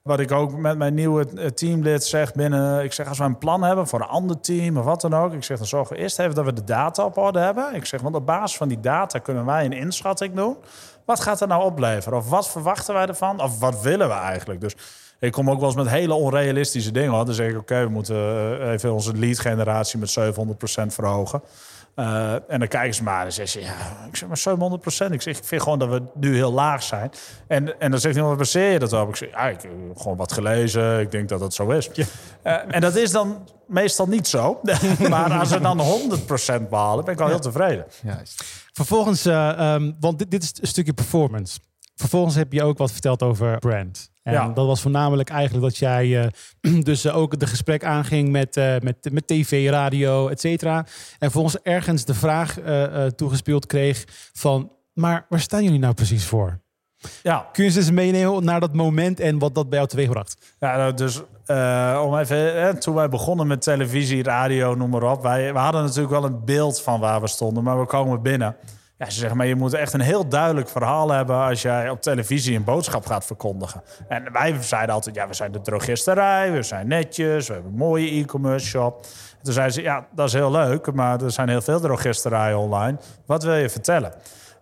wat 0.03 0.21
ik 0.21 0.33
ook 0.33 0.57
met 0.57 0.79
mijn 0.79 0.95
nieuwe 0.95 1.53
teamlid 1.55 2.05
zeg 2.05 2.33
binnen... 2.33 2.85
Ik 2.85 2.93
zeg, 2.93 3.09
als 3.09 3.19
we 3.19 3.25
een 3.25 3.38
plan 3.38 3.62
hebben 3.62 3.87
voor 3.87 4.01
een 4.01 4.07
ander 4.07 4.41
team 4.41 4.77
of 4.77 4.85
wat 4.85 5.01
dan 5.01 5.15
ook... 5.15 5.33
Ik 5.33 5.45
zeg, 5.45 5.59
dan 5.59 5.67
zorgen 5.67 5.97
we 5.97 6.03
eerst 6.03 6.19
even 6.19 6.35
dat 6.35 6.45
we 6.45 6.53
de 6.53 6.65
data 6.65 7.05
op 7.05 7.17
orde 7.17 7.38
hebben. 7.38 7.75
Ik 7.75 7.85
zeg, 7.85 8.01
want 8.01 8.15
op 8.15 8.27
basis 8.27 8.57
van 8.57 8.69
die 8.69 8.81
data 8.81 9.19
kunnen 9.19 9.45
wij 9.45 9.65
een 9.65 9.73
inschatting 9.73 10.35
doen. 10.35 10.57
Wat 11.05 11.21
gaat 11.21 11.41
er 11.41 11.49
nou 11.49 11.65
opleveren? 11.65 12.19
Of 12.19 12.29
wat 12.29 12.49
verwachten 12.49 12.95
wij 12.95 13.07
ervan? 13.07 13.43
Of 13.43 13.59
wat 13.59 13.81
willen 13.81 14.09
we 14.09 14.15
eigenlijk? 14.15 14.61
Dus 14.61 14.77
ik 15.19 15.33
kom 15.33 15.51
ook 15.51 15.59
wel 15.59 15.69
eens 15.69 15.77
met 15.77 15.88
hele 15.88 16.15
onrealistische 16.15 16.91
dingen. 16.91 17.27
Dan 17.27 17.35
zeg 17.35 17.51
ik, 17.51 17.59
oké, 17.59 17.83
we 17.85 17.91
moeten 17.91 18.17
eh, 18.17 18.71
even 18.71 18.93
onze 18.93 19.17
lead 19.17 19.38
generatie 19.38 19.99
met 19.99 20.19
700% 20.21 20.87
verhogen. 20.87 21.43
Uh, 21.96 22.33
en 22.33 22.59
dan 22.59 22.68
kijken 22.68 22.94
ze 22.94 23.02
maar 23.02 23.24
en 23.24 23.33
zeggen 23.33 23.61
ze, 23.61 23.68
ja, 23.68 24.07
ik 24.09 24.16
zeg 24.16 24.28
maar 24.28 24.37
700 24.37 24.83
procent. 24.83 25.12
Ik 25.12 25.22
zeg, 25.22 25.38
ik 25.38 25.44
vind 25.44 25.62
gewoon 25.62 25.78
dat 25.78 25.88
we 25.88 26.02
nu 26.14 26.35
heel 26.35 26.52
laag 26.52 26.83
zijn. 26.83 27.11
En, 27.46 27.81
en 27.81 27.90
dan 27.90 28.00
zegt 28.00 28.14
hij, 28.14 28.24
wat 28.24 28.37
baseer 28.37 28.72
je 28.72 28.78
dat 28.78 28.92
op? 28.92 29.09
Ik 29.09 29.16
zeg, 29.16 29.31
ja, 29.31 29.48
ik 29.48 29.62
heb 29.62 29.70
gewoon 29.96 30.16
wat 30.16 30.33
gelezen. 30.33 31.00
Ik 31.00 31.11
denk 31.11 31.28
dat 31.28 31.40
dat 31.40 31.55
zo 31.55 31.70
is. 31.70 31.90
Ja. 31.92 32.05
Uh, 32.44 32.74
en 32.74 32.81
dat 32.81 32.96
is 32.96 33.11
dan 33.11 33.48
meestal 33.66 34.07
niet 34.07 34.28
zo. 34.28 34.61
maar 35.09 35.33
als 35.33 35.50
we 35.50 35.61
dan 35.61 35.81
100 35.81 36.26
procent 36.26 36.68
behalen, 36.68 37.05
ben 37.05 37.14
ik 37.14 37.20
al 37.20 37.28
heel 37.28 37.40
tevreden. 37.40 37.87
Juist. 38.02 38.44
Vervolgens, 38.72 39.26
uh, 39.26 39.74
um, 39.74 39.96
want 40.00 40.18
dit, 40.18 40.31
dit 40.31 40.42
is 40.42 40.52
een 40.61 40.66
stukje 40.66 40.92
performance. 40.92 41.59
Vervolgens 41.94 42.35
heb 42.35 42.52
je 42.52 42.62
ook 42.62 42.78
wat 42.78 42.92
verteld 42.92 43.22
over 43.22 43.59
brand. 43.59 44.11
En 44.22 44.33
ja. 44.33 44.48
dat 44.48 44.66
was 44.66 44.81
voornamelijk 44.81 45.28
eigenlijk 45.28 45.64
dat 45.64 45.76
jij 45.76 46.07
uh, 46.07 46.81
dus 46.83 47.05
uh, 47.05 47.16
ook 47.16 47.38
de 47.38 47.46
gesprek 47.46 47.85
aanging 47.85 48.31
met, 48.31 48.57
uh, 48.57 48.78
met, 48.78 49.09
met 49.12 49.26
tv, 49.26 49.70
radio, 49.70 50.28
et 50.28 50.40
cetera. 50.40 50.76
En 50.78 50.87
vervolgens 51.18 51.59
ergens 51.62 52.05
de 52.05 52.14
vraag 52.14 52.59
toegespeeld 53.16 53.66
kreeg 53.66 54.05
van... 54.33 54.72
maar 54.92 55.26
waar 55.28 55.40
staan 55.40 55.64
jullie 55.64 55.78
nou 55.78 55.94
precies 55.94 56.24
voor? 56.24 56.61
Ja. 57.22 57.48
Kun 57.52 57.64
je 57.64 57.70
ze 57.70 57.78
eens 57.78 57.90
meenemen 57.90 58.44
naar 58.44 58.61
dat 58.61 58.74
moment 58.74 59.20
en 59.20 59.38
wat 59.38 59.55
dat 59.55 59.68
bij 59.68 59.78
jou 59.78 59.90
teweegbracht? 59.90 60.55
Ja, 60.59 60.76
nou, 60.76 60.94
dus 60.94 61.22
om 62.05 62.18
even, 62.18 62.78
toen 62.78 62.94
wij 62.94 63.09
begonnen 63.09 63.46
met 63.46 63.62
televisie, 63.62 64.22
radio, 64.22 64.74
noem 64.74 64.90
maar 64.90 65.02
op. 65.02 65.22
Wij, 65.22 65.52
we 65.52 65.59
hadden 65.59 65.83
natuurlijk 65.83 66.12
wel 66.12 66.24
een 66.24 66.44
beeld 66.44 66.81
van 66.81 67.00
waar 67.00 67.20
we 67.20 67.28
stonden, 67.28 67.62
maar 67.62 67.81
we 67.81 67.87
komen 67.87 68.22
binnen... 68.22 68.57
Ja, 69.03 69.11
ze 69.11 69.19
zeggen 69.19 69.37
maar, 69.37 69.47
je 69.47 69.55
moet 69.55 69.75
echt 69.75 69.93
een 69.93 70.01
heel 70.01 70.29
duidelijk 70.29 70.69
verhaal 70.69 71.11
hebben 71.11 71.37
als 71.37 71.62
jij 71.62 71.91
op 71.91 72.01
televisie 72.01 72.57
een 72.57 72.65
boodschap 72.65 73.07
gaat 73.07 73.25
verkondigen. 73.27 73.83
En 74.09 74.33
wij 74.33 74.57
zeiden 74.61 74.95
altijd, 74.95 75.15
ja, 75.15 75.29
we 75.29 75.35
zijn 75.35 75.53
de 75.53 75.61
drogisterij, 75.61 76.53
we 76.53 76.62
zijn 76.62 76.88
netjes, 76.88 77.47
we 77.47 77.53
hebben 77.53 77.73
een 77.73 77.79
mooie 77.79 78.11
e-commerce 78.11 78.67
shop. 78.67 79.03
En 79.38 79.43
toen 79.43 79.53
zeiden 79.53 79.75
ze, 79.75 79.83
ja, 79.83 80.07
dat 80.15 80.27
is 80.27 80.33
heel 80.33 80.51
leuk, 80.51 80.93
maar 80.93 81.23
er 81.23 81.31
zijn 81.31 81.49
heel 81.49 81.61
veel 81.61 81.81
drogisterijen 81.81 82.59
online. 82.59 82.99
Wat 83.27 83.43
wil 83.43 83.55
je 83.55 83.69
vertellen? 83.69 84.12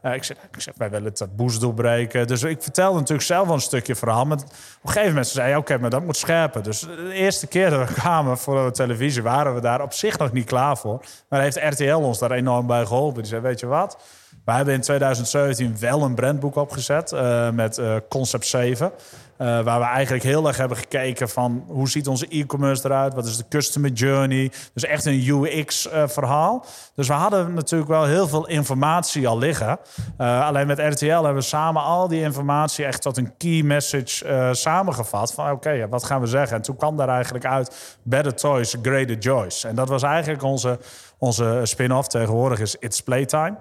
Uh, 0.02 0.14
ik, 0.14 0.24
zeg, 0.24 0.36
ik 0.52 0.60
zeg, 0.60 0.74
wij 0.76 0.90
willen 0.90 1.06
het 1.06 1.16
taboes 1.16 1.58
doorbreken. 1.58 2.26
Dus 2.26 2.42
ik 2.42 2.62
vertelde 2.62 2.98
natuurlijk 2.98 3.26
zelf 3.26 3.46
wel 3.46 3.54
een 3.54 3.60
stukje 3.60 3.94
verhaal. 3.94 4.24
Maar 4.24 4.36
op 4.36 4.44
een 4.82 4.88
gegeven 4.88 5.08
moment 5.08 5.26
zei 5.26 5.56
oké, 5.56 5.78
maar 5.78 5.90
dat 5.90 6.04
moet 6.04 6.16
scherpen. 6.16 6.62
Dus 6.62 6.80
de 6.80 7.12
eerste 7.12 7.46
keer 7.46 7.70
dat 7.70 7.88
we 7.88 7.94
kwamen 7.94 8.38
voor 8.38 8.64
de 8.64 8.70
televisie... 8.70 9.22
waren 9.22 9.54
we 9.54 9.60
daar 9.60 9.82
op 9.82 9.92
zich 9.92 10.18
nog 10.18 10.32
niet 10.32 10.46
klaar 10.46 10.76
voor. 10.76 11.04
Maar 11.28 11.40
heeft 11.40 11.60
RTL 11.62 11.94
ons 11.94 12.18
daar 12.18 12.30
enorm 12.30 12.66
bij 12.66 12.86
geholpen. 12.86 13.22
Die 13.22 13.30
zei, 13.30 13.40
weet 13.40 13.60
je 13.60 13.66
wat... 13.66 13.98
We 14.44 14.52
hebben 14.52 14.74
in 14.74 14.80
2017 14.80 15.76
wel 15.80 16.02
een 16.02 16.14
brandboek 16.14 16.56
opgezet 16.56 17.12
uh, 17.12 17.50
met 17.50 17.78
uh, 17.78 17.96
Concept 18.08 18.46
7. 18.46 18.92
Uh, 19.38 19.46
waar 19.62 19.80
we 19.80 19.86
eigenlijk 19.86 20.24
heel 20.24 20.46
erg 20.46 20.56
hebben 20.56 20.76
gekeken 20.76 21.28
van 21.28 21.64
hoe 21.66 21.88
ziet 21.88 22.08
onze 22.08 22.26
e-commerce 22.28 22.84
eruit? 22.84 23.14
Wat 23.14 23.26
is 23.26 23.36
de 23.36 23.44
customer 23.48 23.90
journey? 23.90 24.52
Dus 24.74 24.84
echt 24.84 25.04
een 25.04 25.28
UX-verhaal. 25.28 26.64
dus 26.94 27.08
we 27.08 27.12
hadden 27.12 27.54
natuurlijk 27.54 27.90
wel 27.90 28.04
heel 28.04 28.28
veel 28.28 28.46
informatie 28.46 29.28
al 29.28 29.38
liggen. 29.38 29.78
alleen 30.16 30.66
met 30.66 30.78
RTL 30.78 31.06
hebben 31.06 31.34
we 31.34 31.40
samen 31.40 31.82
al 31.82 32.08
die 32.08 32.20
informatie 32.22 32.84
echt 32.84 33.02
tot 33.02 33.16
een 33.16 33.36
key 33.36 33.62
message 33.62 34.48
samengevat. 34.54 35.32
Van 35.32 35.50
oké, 35.50 35.88
wat 35.88 36.04
gaan 36.04 36.20
we 36.20 36.26
zeggen? 36.26 36.56
En 36.56 36.62
toen 36.62 36.76
kwam 36.76 36.96
daar 36.96 37.08
eigenlijk 37.08 37.44
uit 37.44 37.98
Better 38.02 38.34
Toys, 38.34 38.76
Greater 38.82 39.18
Joys. 39.18 39.64
En 39.64 39.74
dat 39.74 39.88
was 39.88 40.02
eigenlijk 40.02 40.42
onze, 40.42 40.78
onze 41.18 41.60
spin-off. 41.62 42.08
Tegenwoordig 42.08 42.60
is 42.60 42.76
It's 42.78 43.02
Playtime. 43.02 43.56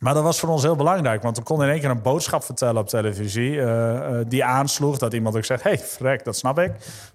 Maar 0.00 0.14
dat 0.14 0.22
was 0.22 0.40
voor 0.40 0.48
ons 0.48 0.62
heel 0.62 0.76
belangrijk, 0.76 1.22
want 1.22 1.36
we 1.36 1.42
konden 1.42 1.66
in 1.66 1.72
één 1.72 1.80
keer 1.80 1.90
een 1.90 2.02
boodschap 2.02 2.44
vertellen 2.44 2.80
op 2.80 2.88
televisie. 2.88 3.50
Uh, 3.50 4.18
die 4.26 4.44
aansloeg 4.44 4.98
dat 4.98 5.12
iemand 5.12 5.36
ook 5.36 5.44
zegt: 5.44 5.62
hey, 5.62 5.78
frek, 5.78 6.24
dat 6.24 6.36
snap 6.36 6.58
ik. 6.58 6.72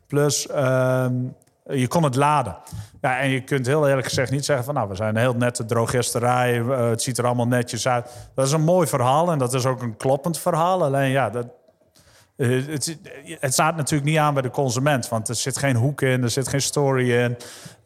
Plus, 0.07 0.47
uh, 0.47 1.05
je 1.63 1.87
kon 1.87 2.03
het 2.03 2.15
laden. 2.15 2.57
Ja, 3.01 3.19
en 3.19 3.29
je 3.29 3.43
kunt 3.43 3.65
heel 3.65 3.87
eerlijk 3.87 4.07
gezegd 4.07 4.31
niet 4.31 4.45
zeggen 4.45 4.65
van 4.65 4.73
nou, 4.73 4.89
we 4.89 4.95
zijn 4.95 5.09
een 5.09 5.21
heel 5.21 5.33
nette 5.33 5.65
drogisterij. 5.65 6.59
Uh, 6.59 6.89
het 6.89 7.01
ziet 7.01 7.17
er 7.17 7.25
allemaal 7.25 7.47
netjes 7.47 7.87
uit. 7.87 8.09
Dat 8.35 8.45
is 8.45 8.51
een 8.51 8.63
mooi 8.63 8.87
verhaal 8.87 9.31
en 9.31 9.37
dat 9.37 9.53
is 9.53 9.65
ook 9.65 9.81
een 9.81 9.97
kloppend 9.97 10.39
verhaal. 10.39 10.83
Alleen 10.83 11.09
ja, 11.09 11.29
dat, 11.29 11.47
uh, 12.37 12.67
het, 12.67 12.97
het, 13.39 13.53
staat 13.53 13.75
natuurlijk 13.75 14.09
niet 14.09 14.17
aan 14.17 14.33
bij 14.33 14.41
de 14.41 14.49
consument, 14.49 15.09
want 15.09 15.29
er 15.29 15.35
zit 15.35 15.57
geen 15.57 15.75
hoek 15.75 16.01
in, 16.01 16.23
er 16.23 16.29
zit 16.29 16.47
geen 16.47 16.61
story 16.61 17.11
in. 17.11 17.37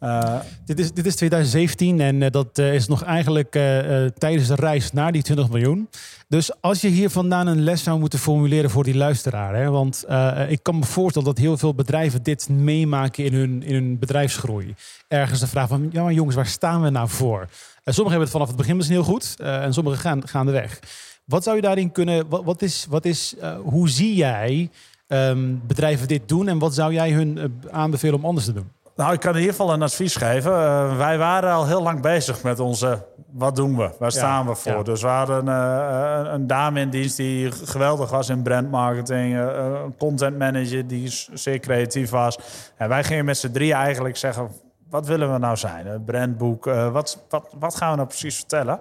Uh, 0.01 0.39
dit, 0.65 0.79
is, 0.79 0.91
dit 0.93 1.05
is 1.05 1.15
2017 1.15 2.01
en 2.01 2.21
uh, 2.21 2.29
dat 2.29 2.57
is 2.57 2.87
nog 2.87 3.03
eigenlijk 3.03 3.51
tijdens 4.17 4.47
de 4.47 4.55
reis 4.55 4.91
naar 4.91 5.11
die 5.11 5.21
20 5.21 5.49
miljoen. 5.49 5.89
Dus 6.27 6.61
als 6.61 6.81
je 6.81 6.87
hier 6.87 7.09
vandaan 7.09 7.47
een 7.47 7.63
les 7.63 7.83
zou 7.83 7.99
moeten 7.99 8.19
formuleren 8.19 8.69
voor 8.69 8.83
die 8.83 8.95
luisteraar, 8.95 9.55
hè, 9.55 9.69
want 9.69 10.05
ik 10.47 10.59
kan 10.63 10.79
me 10.79 10.85
voorstellen 10.85 11.27
dat 11.27 11.37
heel 11.37 11.57
veel 11.57 11.75
bedrijven 11.75 12.23
dit 12.23 12.49
meemaken 12.49 13.23
in 13.23 13.33
hun, 13.33 13.63
in 13.63 13.73
hun 13.73 13.99
bedrijfsgroei. 13.99 14.73
Ergens 15.07 15.39
de 15.39 15.47
vraag 15.47 15.67
van, 15.67 15.89
ja 15.91 16.03
maar 16.03 16.13
jongens, 16.13 16.35
waar 16.35 16.47
staan 16.47 16.81
we 16.81 16.89
nou 16.89 17.09
voor? 17.09 17.47
sommigen 17.93 18.19
hebben 18.19 18.21
het 18.21 18.31
vanaf 18.31 18.47
het 18.47 18.57
begin 18.57 18.75
misschien 18.75 18.97
heel 18.97 19.05
goed 19.13 19.35
en 19.39 19.73
sommigen 19.73 19.99
gaan, 19.99 20.27
gaan 20.27 20.45
de 20.45 20.51
weg. 20.51 20.79
Wat 21.29 21.43
zou 21.43 21.55
je 21.55 21.61
daarin 21.61 21.91
kunnen, 21.91 22.29
wat, 22.29 22.43
wat 22.43 22.61
is, 22.61 22.85
wat 22.89 23.05
is, 23.05 23.35
uh, 23.41 23.55
hoe 23.63 23.89
zie 23.89 24.15
jij 24.15 24.69
um, 25.07 25.61
bedrijven 25.67 26.07
dit 26.07 26.27
doen 26.27 26.47
en 26.47 26.59
wat 26.59 26.73
zou 26.73 26.93
jij 26.93 27.11
hun 27.11 27.37
uh, 27.37 27.45
aanbevelen 27.71 28.15
om 28.15 28.25
anders 28.25 28.45
te 28.45 28.53
doen? 28.53 28.71
Nou, 28.95 29.13
ik 29.13 29.19
kan 29.19 29.33
in 29.33 29.39
ieder 29.39 29.55
geval 29.55 29.73
een 29.73 29.81
advies 29.81 30.15
geven. 30.15 30.51
Uh, 30.51 30.97
wij 30.97 31.17
waren 31.17 31.51
al 31.51 31.67
heel 31.67 31.81
lang 31.81 32.01
bezig 32.01 32.43
met 32.43 32.59
onze, 32.59 33.05
wat 33.31 33.55
doen 33.55 33.77
we? 33.77 33.91
Waar 33.99 34.11
staan 34.11 34.43
ja, 34.43 34.49
we 34.49 34.55
voor? 34.55 34.71
Ja. 34.71 34.83
Dus 34.83 35.01
we 35.01 35.07
hadden 35.07 35.47
een, 35.47 36.33
een 36.33 36.47
dame 36.47 36.79
in 36.79 36.89
dienst 36.89 37.17
die 37.17 37.51
geweldig 37.51 38.09
was 38.09 38.29
in 38.29 38.41
brandmarketing. 38.41 39.37
een 39.37 39.97
content 39.97 40.37
manager 40.37 40.87
die 40.87 41.27
zeer 41.33 41.59
creatief 41.59 42.09
was. 42.09 42.37
En 42.77 42.89
wij 42.89 43.03
gingen 43.03 43.25
met 43.25 43.37
z'n 43.37 43.51
drie 43.51 43.73
eigenlijk 43.73 44.17
zeggen, 44.17 44.49
wat 44.89 45.07
willen 45.07 45.33
we 45.33 45.39
nou 45.39 45.57
zijn? 45.57 45.87
Een 45.87 46.03
brandboek, 46.03 46.65
wat, 46.65 47.23
wat, 47.29 47.55
wat 47.59 47.75
gaan 47.75 47.89
we 47.89 47.95
nou 47.95 48.07
precies 48.07 48.35
vertellen? 48.35 48.79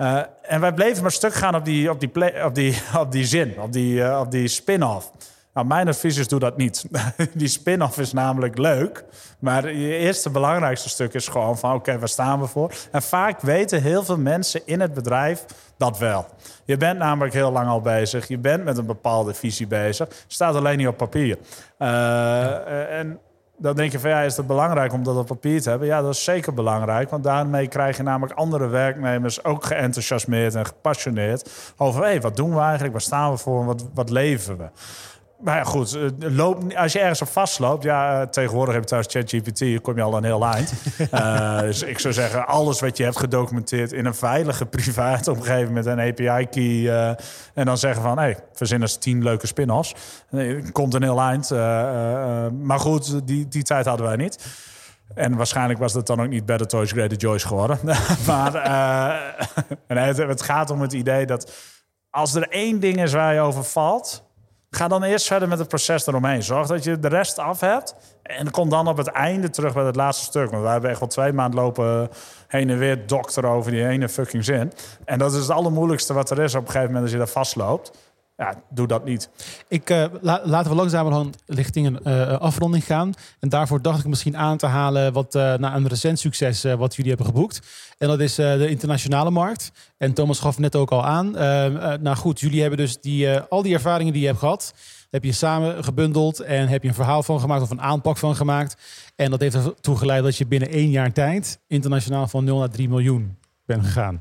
Uh, 0.00 0.20
en 0.42 0.60
wij 0.60 0.72
bleven 0.72 1.02
maar 1.02 1.12
stuk 1.12 1.34
gaan 1.34 1.54
op 1.54 1.64
die, 1.64 1.90
op 1.90 2.00
die, 2.00 2.44
op 2.44 2.54
die, 2.54 2.82
op 3.00 3.12
die 3.12 3.24
zin, 3.24 3.60
op 3.60 3.72
die, 3.72 3.94
uh, 3.94 4.20
op 4.20 4.30
die 4.30 4.48
spin-off. 4.48 5.12
Nou, 5.54 5.66
mijn 5.66 5.88
advies 5.88 6.16
is 6.16 6.28
doe 6.28 6.38
dat 6.38 6.56
niet. 6.56 6.84
die 7.34 7.48
spin-off 7.48 7.98
is 7.98 8.12
namelijk 8.12 8.58
leuk. 8.58 9.04
Maar 9.38 9.72
je 9.72 9.96
eerste 9.96 10.30
belangrijkste 10.30 10.88
stuk 10.88 11.14
is 11.14 11.28
gewoon 11.28 11.58
van... 11.58 11.74
oké, 11.74 11.98
waar 11.98 12.08
staan 12.08 12.40
we 12.40 12.46
voor? 12.46 12.72
En 12.92 13.02
vaak 13.02 13.40
weten 13.40 13.82
heel 13.82 14.04
veel 14.04 14.18
mensen 14.18 14.60
in 14.64 14.80
het 14.80 14.94
bedrijf 14.94 15.44
dat 15.76 15.98
wel. 15.98 16.26
Je 16.64 16.76
bent 16.76 16.98
namelijk 16.98 17.34
heel 17.34 17.52
lang 17.52 17.68
al 17.68 17.80
bezig. 17.80 18.28
Je 18.28 18.38
bent 18.38 18.64
met 18.64 18.78
een 18.78 18.86
bepaalde 18.86 19.34
visie 19.34 19.66
bezig. 19.66 20.08
Staat 20.26 20.54
alleen 20.54 20.78
niet 20.78 20.88
op 20.88 20.96
papier. 20.96 21.38
Uh, 21.78 22.98
en 22.98 23.20
dan 23.60 23.76
denk 23.76 23.92
je 23.92 23.98
van 23.98 24.10
ja, 24.10 24.20
is 24.20 24.36
het 24.36 24.46
belangrijk 24.46 24.92
om 24.92 25.02
dat 25.02 25.16
op 25.16 25.26
papier 25.26 25.62
te 25.62 25.70
hebben? 25.70 25.88
Ja, 25.88 26.02
dat 26.02 26.14
is 26.14 26.24
zeker 26.24 26.54
belangrijk. 26.54 27.10
Want 27.10 27.24
daarmee 27.24 27.68
krijg 27.68 27.96
je 27.96 28.02
namelijk 28.02 28.38
andere 28.38 28.66
werknemers 28.66 29.44
ook 29.44 29.64
geenthousiasmeerd 29.64 30.54
en 30.54 30.66
gepassioneerd 30.66 31.50
over 31.76 32.02
hey, 32.02 32.20
wat 32.20 32.36
doen 32.36 32.54
we 32.54 32.60
eigenlijk? 32.60 32.92
Waar 32.92 33.00
staan 33.00 33.30
we 33.30 33.36
voor? 33.36 33.64
Wat, 33.64 33.88
wat 33.94 34.10
leven 34.10 34.56
we? 34.56 34.68
Maar 35.40 35.56
ja, 35.56 35.64
goed, 35.64 35.94
eh, 35.94 36.02
loop, 36.18 36.72
als 36.72 36.92
je 36.92 36.98
ergens 36.98 37.22
op 37.22 37.28
vastloopt... 37.28 37.82
Ja, 37.82 38.20
eh, 38.20 38.26
tegenwoordig 38.26 38.74
heb 38.74 38.82
je 38.82 38.88
thuis 38.88 39.06
ChatGPT, 39.08 39.80
kom 39.80 39.96
je 39.96 40.02
al 40.02 40.16
een 40.16 40.24
heel 40.24 40.44
eind. 40.44 40.72
uh, 41.14 41.60
dus 41.70 41.82
ik 41.82 41.98
zou 41.98 42.14
zeggen, 42.14 42.46
alles 42.46 42.80
wat 42.80 42.96
je 42.96 43.04
hebt 43.04 43.18
gedocumenteerd... 43.18 43.92
in 43.92 44.06
een 44.06 44.14
veilige 44.14 44.66
private 44.76 45.30
omgeving 45.30 45.70
met 45.70 45.86
een 45.86 46.00
API-key... 46.00 46.62
Uh, 46.62 47.08
en 47.54 47.64
dan 47.64 47.78
zeggen 47.78 48.02
van, 48.02 48.18
hé, 48.18 48.22
hey, 48.22 48.38
verzin 48.52 48.80
eens 48.80 48.96
tien 48.96 49.22
leuke 49.22 49.46
spin-offs. 49.46 49.94
komt 50.72 50.94
een 50.94 51.02
heel 51.02 51.20
eind. 51.20 51.50
maar 52.62 52.80
goed, 52.80 53.26
die, 53.26 53.48
die 53.48 53.62
tijd 53.62 53.86
hadden 53.86 54.06
wij 54.06 54.16
niet. 54.16 54.46
En 55.14 55.36
waarschijnlijk 55.36 55.78
was 55.78 55.92
dat 55.92 56.06
dan 56.06 56.20
ook 56.20 56.28
niet 56.28 56.46
Better 56.46 56.66
Toys, 56.66 56.92
Greater 56.92 57.16
Joyce 57.16 57.46
geworden. 57.46 57.78
maar 58.26 58.52
het, 59.86 60.16
het 60.16 60.42
gaat 60.42 60.70
om 60.70 60.80
het 60.80 60.92
idee 60.92 61.26
dat... 61.26 61.52
als 62.10 62.34
er 62.34 62.48
één 62.48 62.80
ding 62.80 63.02
is 63.02 63.12
waar 63.12 63.34
je 63.34 63.40
over 63.40 63.64
valt 63.64 64.28
Ga 64.70 64.88
dan 64.88 65.02
eerst 65.02 65.26
verder 65.26 65.48
met 65.48 65.58
het 65.58 65.68
proces 65.68 66.06
eromheen. 66.06 66.42
Zorg 66.42 66.66
dat 66.66 66.84
je 66.84 66.98
de 66.98 67.08
rest 67.08 67.38
af 67.38 67.60
hebt. 67.60 67.94
En 68.22 68.50
kom 68.50 68.68
dan 68.68 68.88
op 68.88 68.96
het 68.96 69.06
einde 69.06 69.50
terug 69.50 69.72
bij 69.72 69.84
het 69.84 69.96
laatste 69.96 70.24
stuk. 70.24 70.50
Want 70.50 70.62
we 70.62 70.68
hebben 70.68 70.90
echt 70.90 70.98
wel 70.98 71.08
twee 71.08 71.32
maanden 71.32 71.60
lopen 71.60 72.08
heen 72.48 72.70
en 72.70 72.78
weer 72.78 73.06
dokter 73.06 73.46
over 73.46 73.70
die 73.70 73.86
ene 73.86 74.08
fucking 74.08 74.44
zin. 74.44 74.72
En 75.04 75.18
dat 75.18 75.32
is 75.32 75.40
het 75.40 75.50
allermoeilijkste 75.50 76.14
wat 76.14 76.30
er 76.30 76.38
is 76.38 76.54
op 76.54 76.60
een 76.60 76.66
gegeven 76.66 76.86
moment 76.86 77.02
als 77.02 77.12
je 77.12 77.18
daar 77.18 77.28
vastloopt. 77.28 77.90
Ja, 78.40 78.62
doe 78.70 78.86
dat 78.86 79.04
niet. 79.04 79.30
Ik, 79.68 79.90
uh, 79.90 80.04
laten 80.20 80.70
we 80.70 80.76
langzamerhand 80.76 81.36
richting 81.46 81.86
een 81.86 81.98
uh, 82.04 82.38
afronding 82.38 82.84
gaan. 82.84 83.12
En 83.38 83.48
daarvoor 83.48 83.82
dacht 83.82 83.98
ik 83.98 84.06
misschien 84.06 84.36
aan 84.36 84.56
te 84.56 84.66
halen 84.66 85.12
wat 85.12 85.34
uh, 85.34 85.54
na 85.54 85.74
een 85.74 85.88
recent 85.88 86.18
succes 86.18 86.62
wat 86.62 86.94
jullie 86.94 87.10
hebben 87.10 87.26
geboekt. 87.26 87.60
En 87.98 88.08
dat 88.08 88.20
is 88.20 88.34
de 88.34 88.66
internationale 88.68 89.30
markt. 89.30 89.72
En 89.96 90.12
Thomas 90.12 90.38
gaf 90.38 90.58
net 90.58 90.76
ook 90.76 90.90
al 90.90 91.04
aan. 91.04 91.30
nou 92.02 92.16
goed, 92.16 92.40
jullie 92.40 92.60
hebben 92.60 92.78
dus 92.78 93.00
die, 93.00 93.38
al 93.38 93.62
die 93.62 93.74
ervaringen 93.74 94.12
die 94.12 94.22
je 94.22 94.28
hebt 94.28 94.38
gehad, 94.38 94.74
heb 95.10 95.24
je 95.24 95.32
samen 95.32 95.84
gebundeld 95.84 96.40
en 96.40 96.68
heb 96.68 96.82
je 96.82 96.88
een 96.88 96.94
verhaal 96.94 97.22
van 97.22 97.40
gemaakt 97.40 97.62
of 97.62 97.70
een 97.70 97.82
aanpak 97.82 98.16
van 98.16 98.36
gemaakt. 98.36 98.76
En 99.16 99.30
dat 99.30 99.40
heeft 99.40 99.54
ertoe 99.54 99.96
geleid 99.96 100.22
dat 100.22 100.36
je 100.36 100.46
binnen 100.46 100.68
één 100.68 100.90
jaar 100.90 101.12
tijd 101.12 101.60
internationaal 101.66 102.28
van 102.28 102.44
0 102.44 102.58
naar 102.58 102.70
3 102.70 102.88
miljoen 102.88 103.38
bent 103.66 103.84
gegaan. 103.84 104.20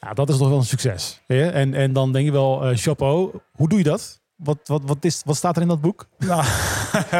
Ja, 0.00 0.12
dat 0.12 0.28
is 0.28 0.36
toch 0.36 0.48
wel 0.48 0.58
een 0.58 0.64
succes. 0.64 1.20
En, 1.26 1.74
en 1.74 1.92
dan 1.92 2.12
denk 2.12 2.24
je 2.24 2.32
wel, 2.32 2.70
uh, 2.70 2.76
chapeau, 2.76 3.30
hoe 3.52 3.68
doe 3.68 3.78
je 3.78 3.84
dat? 3.84 4.24
Wat, 4.36 4.58
wat, 4.64 4.82
wat, 4.84 5.04
is, 5.04 5.22
wat 5.24 5.36
staat 5.36 5.56
er 5.56 5.62
in 5.62 5.68
dat 5.68 5.80
boek? 5.80 6.06
Nou, 6.18 6.44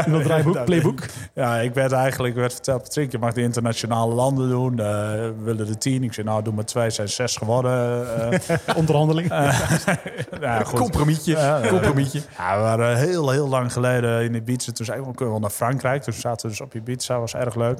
in 0.04 0.12
dat 0.12 0.22
draaiboek, 0.22 0.64
playbook? 0.64 1.00
Ja, 1.34 1.56
ik 1.56 1.74
werd 1.74 1.92
eigenlijk 1.92 2.34
werd 2.34 2.52
verteld, 2.52 2.82
Patrick, 2.82 3.12
je 3.12 3.18
mag 3.18 3.32
de 3.32 3.42
internationale 3.42 4.14
landen 4.14 4.48
doen. 4.48 4.72
Uh, 4.72 4.78
we 4.78 5.34
willen 5.42 5.66
de 5.66 5.78
tien. 5.78 6.02
Ik 6.02 6.12
zei, 6.12 6.26
nou, 6.26 6.42
doe 6.42 6.54
maar 6.54 6.64
twee, 6.64 6.90
zijn 6.90 7.08
zes 7.08 7.36
geworden. 7.36 7.74
Uh, 8.16 8.76
Onderhandeling. 8.76 9.28
ja, 10.40 10.64
goed. 10.64 10.78
Compromietje. 10.78 11.60
Compromietje. 11.68 12.22
Ja, 12.36 12.56
we 12.56 12.62
waren 12.62 12.96
heel, 12.96 13.30
heel 13.30 13.48
lang 13.48 13.72
geleden 13.72 14.24
in 14.24 14.34
Ibiza. 14.34 14.72
Toen 14.72 14.86
zeiden 14.86 15.06
we, 15.06 15.14
kunnen 15.14 15.34
we 15.34 15.40
naar 15.40 15.50
Frankrijk. 15.50 16.02
Toen 16.02 16.12
zaten 16.12 16.46
we 16.46 16.52
dus 16.52 16.60
op 16.60 16.74
Ibiza, 16.74 17.18
was 17.20 17.34
erg 17.34 17.54
leuk 17.54 17.78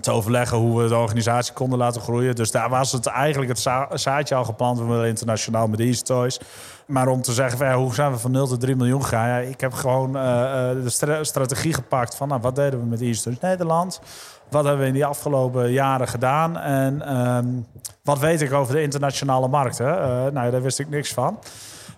te 0.00 0.10
overleggen 0.10 0.58
hoe 0.58 0.82
we 0.82 0.88
de 0.88 0.96
organisatie 0.96 1.52
konden 1.52 1.78
laten 1.78 2.00
groeien. 2.00 2.34
Dus 2.34 2.50
daar 2.50 2.68
was 2.68 2.92
het 2.92 3.06
eigenlijk 3.06 3.50
het 3.50 4.00
zaadje 4.00 4.34
al 4.34 4.44
geplant. 4.44 4.78
We 4.78 4.84
willen 4.84 5.08
internationaal 5.08 5.66
met 5.66 5.80
Easy 5.80 6.02
Toys. 6.02 6.40
Maar 6.86 7.08
om 7.08 7.22
te 7.22 7.32
zeggen, 7.32 7.58
van, 7.58 7.72
hoe 7.72 7.94
zijn 7.94 8.12
we 8.12 8.18
van 8.18 8.30
0 8.30 8.46
tot 8.46 8.60
3 8.60 8.76
miljoen 8.76 9.02
gegaan? 9.02 9.28
Ja, 9.28 9.36
ik 9.36 9.60
heb 9.60 9.72
gewoon 9.72 10.16
uh, 10.16 10.70
de 10.82 11.18
strategie 11.22 11.72
gepakt 11.72 12.14
van 12.14 12.28
nou, 12.28 12.40
wat 12.40 12.56
deden 12.56 12.80
we 12.80 12.86
met 12.86 13.00
Easy 13.00 13.22
Toys 13.22 13.40
Nederland? 13.40 14.00
Wat 14.50 14.64
hebben 14.64 14.82
we 14.82 14.88
in 14.88 14.94
die 14.94 15.06
afgelopen 15.06 15.70
jaren 15.70 16.08
gedaan? 16.08 16.58
En 16.58 17.16
um, 17.16 17.66
wat 18.02 18.18
weet 18.18 18.40
ik 18.40 18.52
over 18.52 18.74
de 18.74 18.82
internationale 18.82 19.48
markt? 19.48 19.78
Hè? 19.78 19.90
Uh, 20.26 20.32
nou, 20.32 20.50
daar 20.50 20.62
wist 20.62 20.78
ik 20.78 20.88
niks 20.88 21.12
van 21.12 21.38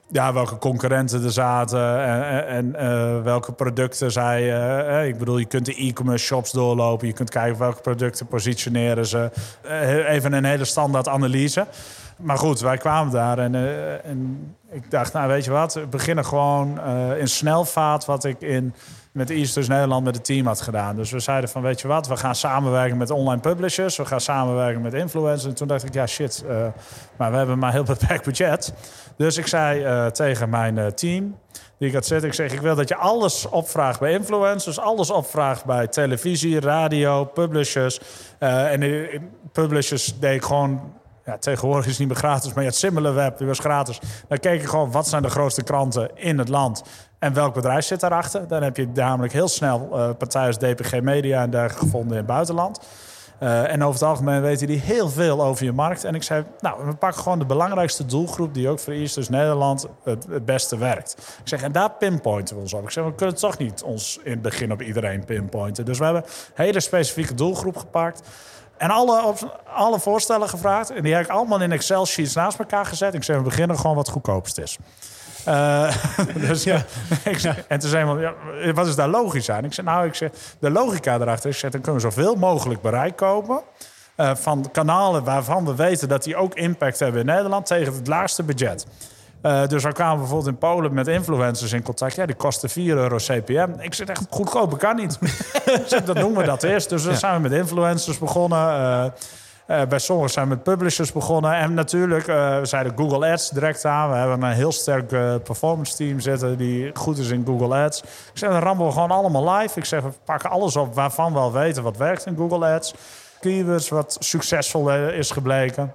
ja, 0.09 0.33
welke 0.33 0.59
concurrenten 0.59 1.25
er 1.25 1.33
zaten 1.33 2.05
en, 2.05 2.47
en 2.47 2.67
uh, 2.67 3.23
welke 3.23 3.53
producten 3.53 4.13
zij. 4.13 4.43
Uh, 4.99 5.07
ik 5.07 5.19
bedoel, 5.19 5.39
je 5.39 5.45
kunt 5.45 5.67
de 5.67 5.75
e-commerce 5.75 6.25
shops 6.25 6.53
doorlopen. 6.53 7.07
Je 7.07 7.13
kunt 7.13 7.31
kijken 7.31 7.59
welke 7.59 7.81
producten 7.81 8.27
positioneren 8.27 9.07
ze. 9.07 9.31
Even 10.09 10.33
een 10.33 10.45
hele 10.45 10.65
standaard 10.65 11.09
analyse. 11.09 11.67
Maar 12.17 12.39
goed, 12.39 12.61
wij 12.61 12.77
kwamen 12.77 13.13
daar 13.13 13.39
en, 13.39 13.55
en 14.05 14.55
ik 14.71 14.91
dacht, 14.91 15.13
nou 15.13 15.29
weet 15.29 15.45
je 15.45 15.51
wat, 15.51 15.75
we 15.75 15.87
beginnen 15.87 16.25
gewoon 16.25 16.81
in 17.19 17.29
snelvaart 17.29 18.05
wat 18.05 18.25
ik 18.25 18.41
in 18.41 18.75
met 19.15 19.31
Easters 19.31 19.69
Nederland 19.69 20.05
met 20.05 20.15
het 20.15 20.25
team 20.25 20.47
had 20.47 20.61
gedaan. 20.61 20.97
Dus 20.97 21.11
we 21.11 21.19
zeiden 21.19 21.51
van, 21.51 21.63
weet 21.63 21.81
je 21.81 21.89
wat, 21.89 22.09
we 22.09 22.17
gaan 22.17 22.35
samenwerken 22.35 22.97
met 22.97 23.11
online 23.11 23.41
publishers. 23.41 23.97
We 23.97 24.05
gaan 24.05 24.21
samenwerken 24.21 24.83
met 24.83 24.95
influencers. 24.95 25.45
En 25.45 25.55
toen 25.55 25.69
dacht 25.69 25.85
ik, 25.85 25.95
ja 25.95 26.07
shit, 26.07 26.45
uh, 26.49 26.67
maar 27.17 27.31
we 27.31 27.37
hebben 27.37 27.59
maar 27.59 27.73
heel 27.73 27.85
beperkt 27.95 28.25
budget. 28.25 28.75
Dus 29.17 29.37
ik 29.37 29.47
zei 29.47 29.85
uh, 29.85 30.07
tegen 30.07 30.51
mijn 30.51 30.77
uh, 30.77 30.87
team, 30.87 31.39
die 31.79 31.89
ik 31.89 31.95
had 31.95 32.07
zitten, 32.07 32.29
ik 32.29 32.35
zeg, 32.35 32.53
ik 32.53 32.61
wil 32.61 32.75
dat 32.75 32.89
je 32.89 32.97
alles 32.97 33.49
opvraagt 33.49 34.01
bij 34.01 34.13
influencers. 34.13 34.79
Alles 34.79 35.11
opvraagt 35.11 35.65
bij 35.65 35.87
televisie, 35.87 36.61
radio, 36.61 37.25
publishers. 37.25 38.01
en 38.39 39.09
publishers 39.53 40.19
deed 40.19 40.35
ik 40.35 40.45
gewoon 40.45 40.93
ja, 41.25 41.39
tegenwoordig 41.39 41.85
is 41.85 41.91
het 41.91 41.99
niet 41.99 42.09
meer 42.09 42.17
gratis, 42.17 42.53
maar 42.53 42.63
je 42.63 42.69
had 42.69 42.79
SimilarWeb, 42.79 43.39
die 43.39 43.47
was 43.47 43.59
gratis. 43.59 44.01
Dan 44.29 44.39
keek 44.39 44.61
je 44.61 44.67
gewoon, 44.67 44.91
wat 44.91 45.09
zijn 45.09 45.23
de 45.23 45.31
grootste 45.31 45.63
kranten 45.63 46.11
in 46.15 46.39
het 46.39 46.49
land? 46.49 46.83
En 47.19 47.33
welk 47.33 47.55
bedrijf 47.55 47.85
zit 47.85 48.01
daarachter? 48.01 48.49
Dan 48.49 48.63
heb 48.63 48.77
je 48.77 48.89
namelijk 48.95 49.33
heel 49.33 49.49
snel 49.49 49.89
uh, 49.93 50.11
partijen 50.19 50.47
als 50.47 50.59
DPG 50.59 51.01
Media 51.01 51.43
en 51.43 51.51
dergelijke 51.51 51.85
gevonden 51.85 52.11
in 52.11 52.17
het 52.17 52.27
buitenland. 52.27 52.81
Uh, 53.43 53.73
en 53.73 53.83
over 53.83 54.01
het 54.01 54.09
algemeen 54.09 54.43
weten 54.43 54.67
die 54.67 54.81
heel 54.81 55.09
veel 55.09 55.43
over 55.43 55.65
je 55.65 55.73
markt. 55.73 56.05
En 56.05 56.15
ik 56.15 56.23
zei, 56.23 56.45
nou, 56.61 56.87
we 56.87 56.95
pakken 56.95 57.23
gewoon 57.23 57.39
de 57.39 57.45
belangrijkste 57.45 58.07
doelgroep... 58.07 58.55
die 58.55 58.69
ook 58.69 58.79
voor 58.79 58.93
East, 58.93 59.15
dus 59.15 59.29
Nederland, 59.29 59.87
het, 60.03 60.27
het, 60.31 60.45
beste 60.45 60.79
werkt. 60.79 61.17
Ik 61.41 61.49
zeg, 61.49 61.63
en 61.63 61.73
daar 61.73 61.91
pinpointen 61.91 62.57
we 62.57 62.63
ons 62.63 62.73
op. 62.73 62.83
Ik 62.83 62.91
zeg, 62.91 63.05
we 63.05 63.15
kunnen 63.15 63.37
toch 63.37 63.59
niet 63.59 63.83
ons 63.83 64.19
in 64.23 64.31
het 64.31 64.43
begin 64.43 64.73
op 64.73 64.83
iedereen 64.83 65.25
pinpointen. 65.25 65.85
Dus 65.85 65.99
we 65.99 66.05
hebben 66.05 66.23
een 66.23 66.65
hele 66.65 66.81
specifieke 66.81 67.35
doelgroep 67.35 67.77
gepakt... 67.77 68.29
En 68.77 68.91
alle, 68.91 69.35
alle 69.75 70.01
voorstellen 70.01 70.49
gevraagd. 70.49 70.91
En 70.91 71.03
die 71.03 71.15
heb 71.15 71.25
ik 71.25 71.31
allemaal 71.31 71.61
in 71.61 71.73
Excel-sheets 71.73 72.35
naast 72.35 72.59
elkaar 72.59 72.87
gezet. 72.87 73.15
Ik 73.15 73.25
zeg, 73.25 73.37
we 73.37 73.43
beginnen 73.43 73.79
gewoon 73.79 73.97
wat 73.97 74.09
goedkoopst 74.09 74.59
is. 74.59 74.79
Uh, 75.49 75.95
dus, 76.49 76.63
ja. 76.63 76.85
en 77.69 77.79
toen 77.79 77.89
zei 77.91 78.01
iemand, 78.01 78.21
ja, 78.21 78.73
wat 78.73 78.87
is 78.87 78.95
daar 78.95 79.09
logisch 79.09 79.51
aan? 79.51 79.65
Ik 79.65 79.73
zei, 79.73 79.87
nou, 79.87 80.07
ik 80.07 80.15
zeg, 80.15 80.31
de 80.59 80.71
logica 80.71 81.15
erachter 81.15 81.51
is, 81.51 81.61
dan 81.61 81.71
kunnen 81.71 81.95
we 81.95 82.01
zoveel 82.01 82.35
mogelijk 82.35 82.81
bereik 82.81 83.17
kopen... 83.17 83.63
Uh, 84.17 84.35
van 84.35 84.71
kanalen 84.73 85.25
waarvan 85.25 85.65
we 85.65 85.75
weten 85.75 86.09
dat 86.09 86.23
die 86.23 86.37
ook 86.37 86.55
impact 86.55 86.99
hebben 86.99 87.21
in 87.21 87.27
Nederland... 87.27 87.67
tegen 87.67 87.95
het 87.95 88.07
laagste 88.07 88.43
budget. 88.43 88.87
Uh, 89.45 89.67
dus 89.67 89.83
we 89.83 89.93
kwamen 89.93 90.19
bijvoorbeeld 90.19 90.49
in 90.49 90.59
Polen 90.59 90.95
met 90.95 91.07
influencers 91.07 91.73
in 91.73 91.83
contact. 91.83 92.15
Ja, 92.15 92.27
die 92.27 92.35
kosten 92.35 92.71
4 92.71 92.97
euro 92.97 93.17
CPM. 93.17 93.69
Ik 93.79 93.95
zeg 93.95 94.07
echt, 94.07 94.27
goedkoper 94.31 94.79
kan 94.79 94.97
niet. 94.97 95.19
dat 96.07 96.17
doen 96.17 96.35
we 96.35 96.45
dat 96.45 96.63
eerst. 96.63 96.89
Dus 96.89 97.03
dan 97.03 97.17
zijn 97.17 97.35
we 97.35 97.49
met 97.49 97.53
influencers 97.59 98.19
begonnen. 98.19 98.59
Uh, 98.59 99.05
uh, 99.69 99.87
bij 99.89 99.99
sommigen 99.99 100.33
zijn 100.33 100.49
we 100.49 100.55
met 100.55 100.63
publishers 100.63 101.13
begonnen. 101.13 101.55
En 101.55 101.75
natuurlijk, 101.75 102.27
we 102.27 102.61
zeiden 102.63 102.93
Google 102.97 103.33
Ads 103.33 103.51
direct 103.51 103.85
aan. 103.85 104.11
We 104.11 104.17
hebben 104.17 104.43
een 104.43 104.55
heel 104.55 104.73
sterk 104.73 105.09
performance 105.43 105.97
team 105.97 106.21
zitten 106.21 106.57
die 106.57 106.91
goed 106.95 107.19
is 107.19 107.31
in 107.31 107.45
Google 107.47 107.75
Ads. 107.77 108.01
Ik 108.03 108.09
zeg, 108.39 108.51
dan 108.51 108.61
rammen 108.61 108.87
we 108.87 108.93
gewoon 108.93 109.11
allemaal 109.11 109.55
live. 109.55 109.79
Ik 109.79 109.85
zeg, 109.85 110.03
we 110.03 110.11
pakken 110.25 110.51
alles 110.51 110.77
op 110.77 110.95
waarvan 110.95 111.33
we 111.33 111.39
al 111.39 111.53
weten 111.53 111.83
wat 111.83 111.97
werkt 111.97 112.27
in 112.27 112.37
Google 112.37 112.67
Ads. 112.67 112.95
Keywords 113.41 113.89
wat 113.89 114.17
succesvol 114.21 114.91
is 114.95 115.31
gebleken. 115.31 115.95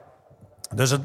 Dus 0.76 0.90
het, 0.90 1.02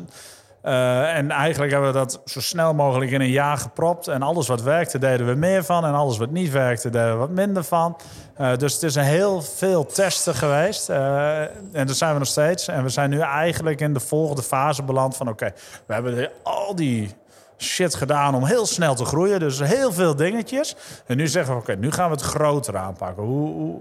uh, 0.65 1.17
en 1.17 1.31
eigenlijk 1.31 1.73
hebben 1.73 1.93
we 1.93 1.99
dat 1.99 2.21
zo 2.25 2.41
snel 2.41 2.75
mogelijk 2.75 3.11
in 3.11 3.21
een 3.21 3.31
jaar 3.31 3.57
gepropt. 3.57 4.09
En 4.09 4.23
alles 4.23 4.49
wat 4.49 4.63
werkte, 4.63 4.99
deden 4.99 5.27
we 5.27 5.35
meer 5.35 5.65
van. 5.65 5.85
En 5.85 5.95
alles 5.95 6.19
wat 6.19 6.31
niet 6.31 6.51
werkte, 6.51 6.91
deden 6.91 7.13
we 7.13 7.19
wat 7.19 7.31
minder 7.31 7.65
van. 7.65 7.97
Uh, 8.41 8.57
dus 8.57 8.73
het 8.73 8.83
is 8.83 8.95
een 8.95 9.03
heel 9.03 9.43
veel 9.43 9.87
testen 9.87 10.35
geweest. 10.35 10.91
Uh, 10.91 11.41
en 11.73 11.87
dat 11.87 11.97
zijn 11.97 12.13
we 12.13 12.19
nog 12.19 12.29
steeds. 12.29 12.69
En 12.69 12.83
we 12.83 12.89
zijn 12.89 13.11
nu 13.11 13.21
eigenlijk 13.21 13.81
in 13.81 13.95
de 13.95 14.01
volgende 14.01 14.43
fase 14.43 14.83
beland 14.83 15.17
van... 15.17 15.29
oké, 15.29 15.53
we 15.87 15.95
hebben 15.95 16.31
al 16.43 16.75
die 16.75 17.15
shit 17.59 17.95
gedaan 17.95 18.35
om 18.35 18.45
heel 18.45 18.67
snel 18.67 18.95
te 18.95 19.05
groeien. 19.05 19.41
Dus 19.41 19.59
heel 19.59 19.93
veel 19.93 20.17
dingetjes. 20.17 20.77
En 21.07 21.17
nu 21.17 21.29
zeggen 21.29 21.55
we, 21.55 21.61
oké, 21.61 21.77
nu 21.77 21.93
gaan 21.93 22.09
we 22.09 22.15
het 22.15 22.25
groter 22.25 22.77
aanpakken. 22.77 23.23
Hoe... 23.23 23.53
hoe 23.53 23.81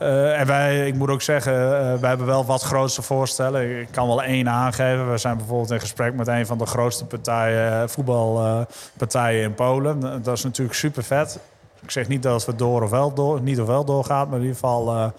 uh, 0.00 0.40
en 0.40 0.46
wij, 0.46 0.86
ik 0.86 0.94
moet 0.94 1.08
ook 1.08 1.22
zeggen, 1.22 1.52
uh, 1.52 1.94
wij 2.00 2.08
hebben 2.08 2.26
wel 2.26 2.44
wat 2.44 2.62
grootste 2.62 3.02
voorstellen. 3.02 3.80
Ik 3.80 3.88
kan 3.90 4.06
wel 4.06 4.22
één 4.22 4.48
aangeven. 4.48 5.10
We 5.10 5.18
zijn 5.18 5.36
bijvoorbeeld 5.36 5.70
in 5.70 5.80
gesprek 5.80 6.14
met 6.14 6.26
een 6.26 6.46
van 6.46 6.58
de 6.58 6.66
grootste 6.66 7.04
partijen, 7.04 7.82
eh, 7.82 7.88
voetbalpartijen 7.88 9.42
in 9.42 9.54
Polen. 9.54 10.22
Dat 10.22 10.36
is 10.36 10.44
natuurlijk 10.44 10.78
super 10.78 11.02
vet. 11.02 11.38
Ik 11.82 11.90
zeg 11.90 12.08
niet 12.08 12.22
dat 12.22 12.46
het 12.46 12.58
door 12.58 12.82
of 12.82 12.90
wel 12.90 13.14
door, 13.14 13.40
niet 13.40 13.60
of 13.60 13.66
wel 13.66 13.84
doorgaat, 13.84 14.26
maar 14.26 14.38
in 14.38 14.44
ieder 14.44 14.58
geval. 14.60 15.12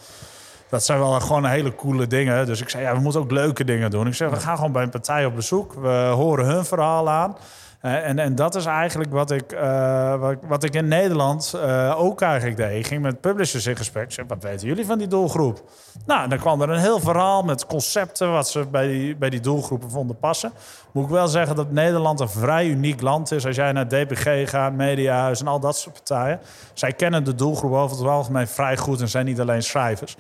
dat 0.70 0.84
zijn 0.84 1.00
wel 1.00 1.20
gewoon 1.20 1.46
hele 1.46 1.76
coole 1.76 2.08
dingen. 2.08 2.46
Dus 2.46 2.62
ik 2.62 2.70
zei, 2.70 2.84
ja, 2.84 2.94
we 2.94 3.00
moeten 3.00 3.22
ook 3.22 3.32
leuke 3.32 3.64
dingen 3.64 3.92
doen. 3.92 4.08
Ik 4.08 4.14
zeg, 4.14 4.30
we 4.30 4.36
gaan 4.36 4.56
gewoon 4.56 4.72
bij 4.72 4.84
een 4.84 4.90
partij 4.90 5.26
op 5.26 5.36
bezoek. 5.36 5.74
We 5.74 6.12
horen 6.14 6.46
hun 6.46 6.66
verhaal 6.66 7.10
aan. 7.10 7.36
En, 7.86 8.20
en 8.20 8.36
dat 8.36 8.56
is 8.56 8.66
eigenlijk 8.66 9.12
wat 9.12 9.32
ik, 9.32 9.54
uh, 9.54 10.16
wat, 10.16 10.36
wat, 10.48 10.64
ik 10.64 10.74
in 10.74 10.88
Nederland 10.88 11.54
uh, 11.56 11.96
ook 11.98 12.22
eigenlijk 12.22 12.58
deed. 12.58 12.78
Ik 12.78 12.88
ging 12.88 13.02
met 13.02 13.22
publishers 13.22 13.66
in 13.66 13.76
gesprek. 13.76 14.12
Zeg, 14.12 14.26
wat 14.28 14.44
weten 14.44 14.68
jullie 14.68 14.86
van 14.86 14.98
die 14.98 15.08
doelgroep? 15.08 15.64
Nou, 16.06 16.30
dan 16.30 16.38
kwam 16.38 16.62
er 16.62 16.70
een 16.70 16.80
heel 16.80 17.00
verhaal 17.00 17.44
met 17.44 17.66
concepten... 17.66 18.32
wat 18.32 18.50
ze 18.50 18.66
bij 18.72 18.88
die, 18.88 19.16
bij 19.16 19.30
die 19.30 19.40
doelgroepen 19.40 19.90
vonden 19.90 20.18
passen. 20.18 20.52
Moet 20.92 21.04
ik 21.04 21.10
wel 21.10 21.28
zeggen 21.28 21.56
dat 21.56 21.72
Nederland 21.72 22.20
een 22.20 22.30
vrij 22.30 22.68
uniek 22.68 23.02
land 23.02 23.32
is. 23.32 23.46
Als 23.46 23.56
jij 23.56 23.72
naar 23.72 23.88
DPG 23.88 24.50
gaat, 24.50 24.74
Mediahuis 24.74 25.40
en 25.40 25.48
al 25.48 25.60
dat 25.60 25.78
soort 25.78 25.96
partijen. 25.96 26.40
Zij 26.74 26.92
kennen 26.92 27.24
de 27.24 27.36
doelgroep 27.36 27.74
over 27.74 27.98
het 27.98 28.08
algemeen 28.08 28.48
vrij 28.48 28.78
goed... 28.78 29.02
en 29.02 29.10
zijn 29.10 29.26
niet 29.26 29.40
alleen 29.40 29.64
schrijvers. 29.64 30.16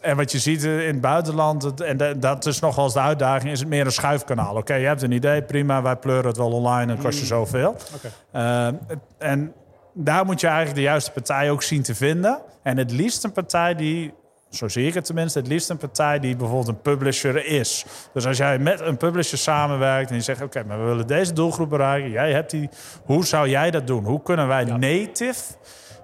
En 0.00 0.16
wat 0.16 0.32
je 0.32 0.38
ziet 0.38 0.62
in 0.62 0.70
het 0.70 1.00
buitenland, 1.00 1.80
en 1.80 2.20
dat 2.20 2.46
is 2.46 2.60
nog 2.60 2.74
wel 2.74 2.84
eens 2.84 2.94
de 2.94 3.00
uitdaging, 3.00 3.50
is 3.52 3.60
het 3.60 3.68
meer 3.68 3.86
een 3.86 3.92
schuifkanaal. 3.92 4.56
Oké, 4.56 4.74
je 4.74 4.86
hebt 4.86 5.02
een 5.02 5.12
idee, 5.12 5.42
prima, 5.42 5.82
wij 5.82 5.96
pleuren 5.96 6.26
het 6.26 6.36
wel 6.36 6.52
online 6.52 6.92
en 6.92 6.98
kost 6.98 7.16
je 7.16 7.22
mm. 7.22 7.28
zoveel. 7.28 7.76
Okay. 7.94 8.70
Uh, 8.72 8.78
en 9.18 9.52
daar 9.94 10.24
moet 10.24 10.40
je 10.40 10.46
eigenlijk 10.46 10.76
de 10.76 10.82
juiste 10.82 11.10
partij 11.10 11.50
ook 11.50 11.62
zien 11.62 11.82
te 11.82 11.94
vinden. 11.94 12.38
En 12.62 12.76
het 12.76 12.90
liefst 12.90 13.24
een 13.24 13.32
partij 13.32 13.74
die, 13.74 14.12
zo 14.50 14.68
zie 14.68 14.86
ik 14.86 14.94
het 14.94 15.04
tenminste, 15.04 15.38
het 15.38 15.48
liefst 15.48 15.70
een 15.70 15.76
partij 15.76 16.18
die 16.18 16.36
bijvoorbeeld 16.36 16.68
een 16.68 16.80
publisher 16.80 17.46
is. 17.46 17.84
Dus 18.12 18.26
als 18.26 18.36
jij 18.36 18.58
met 18.58 18.80
een 18.80 18.96
publisher 18.96 19.38
samenwerkt 19.38 20.10
en 20.10 20.16
je 20.16 20.22
zegt, 20.22 20.42
oké, 20.42 20.64
maar 20.64 20.78
we 20.78 20.84
willen 20.84 21.06
deze 21.06 21.32
doelgroep 21.32 21.70
bereiken, 21.70 22.10
jij 22.10 22.32
hebt 22.32 22.50
die, 22.50 22.68
hoe 23.04 23.26
zou 23.26 23.48
jij 23.48 23.70
dat 23.70 23.86
doen? 23.86 24.04
Hoe 24.04 24.22
kunnen 24.22 24.48
wij 24.48 24.64
native 24.64 25.42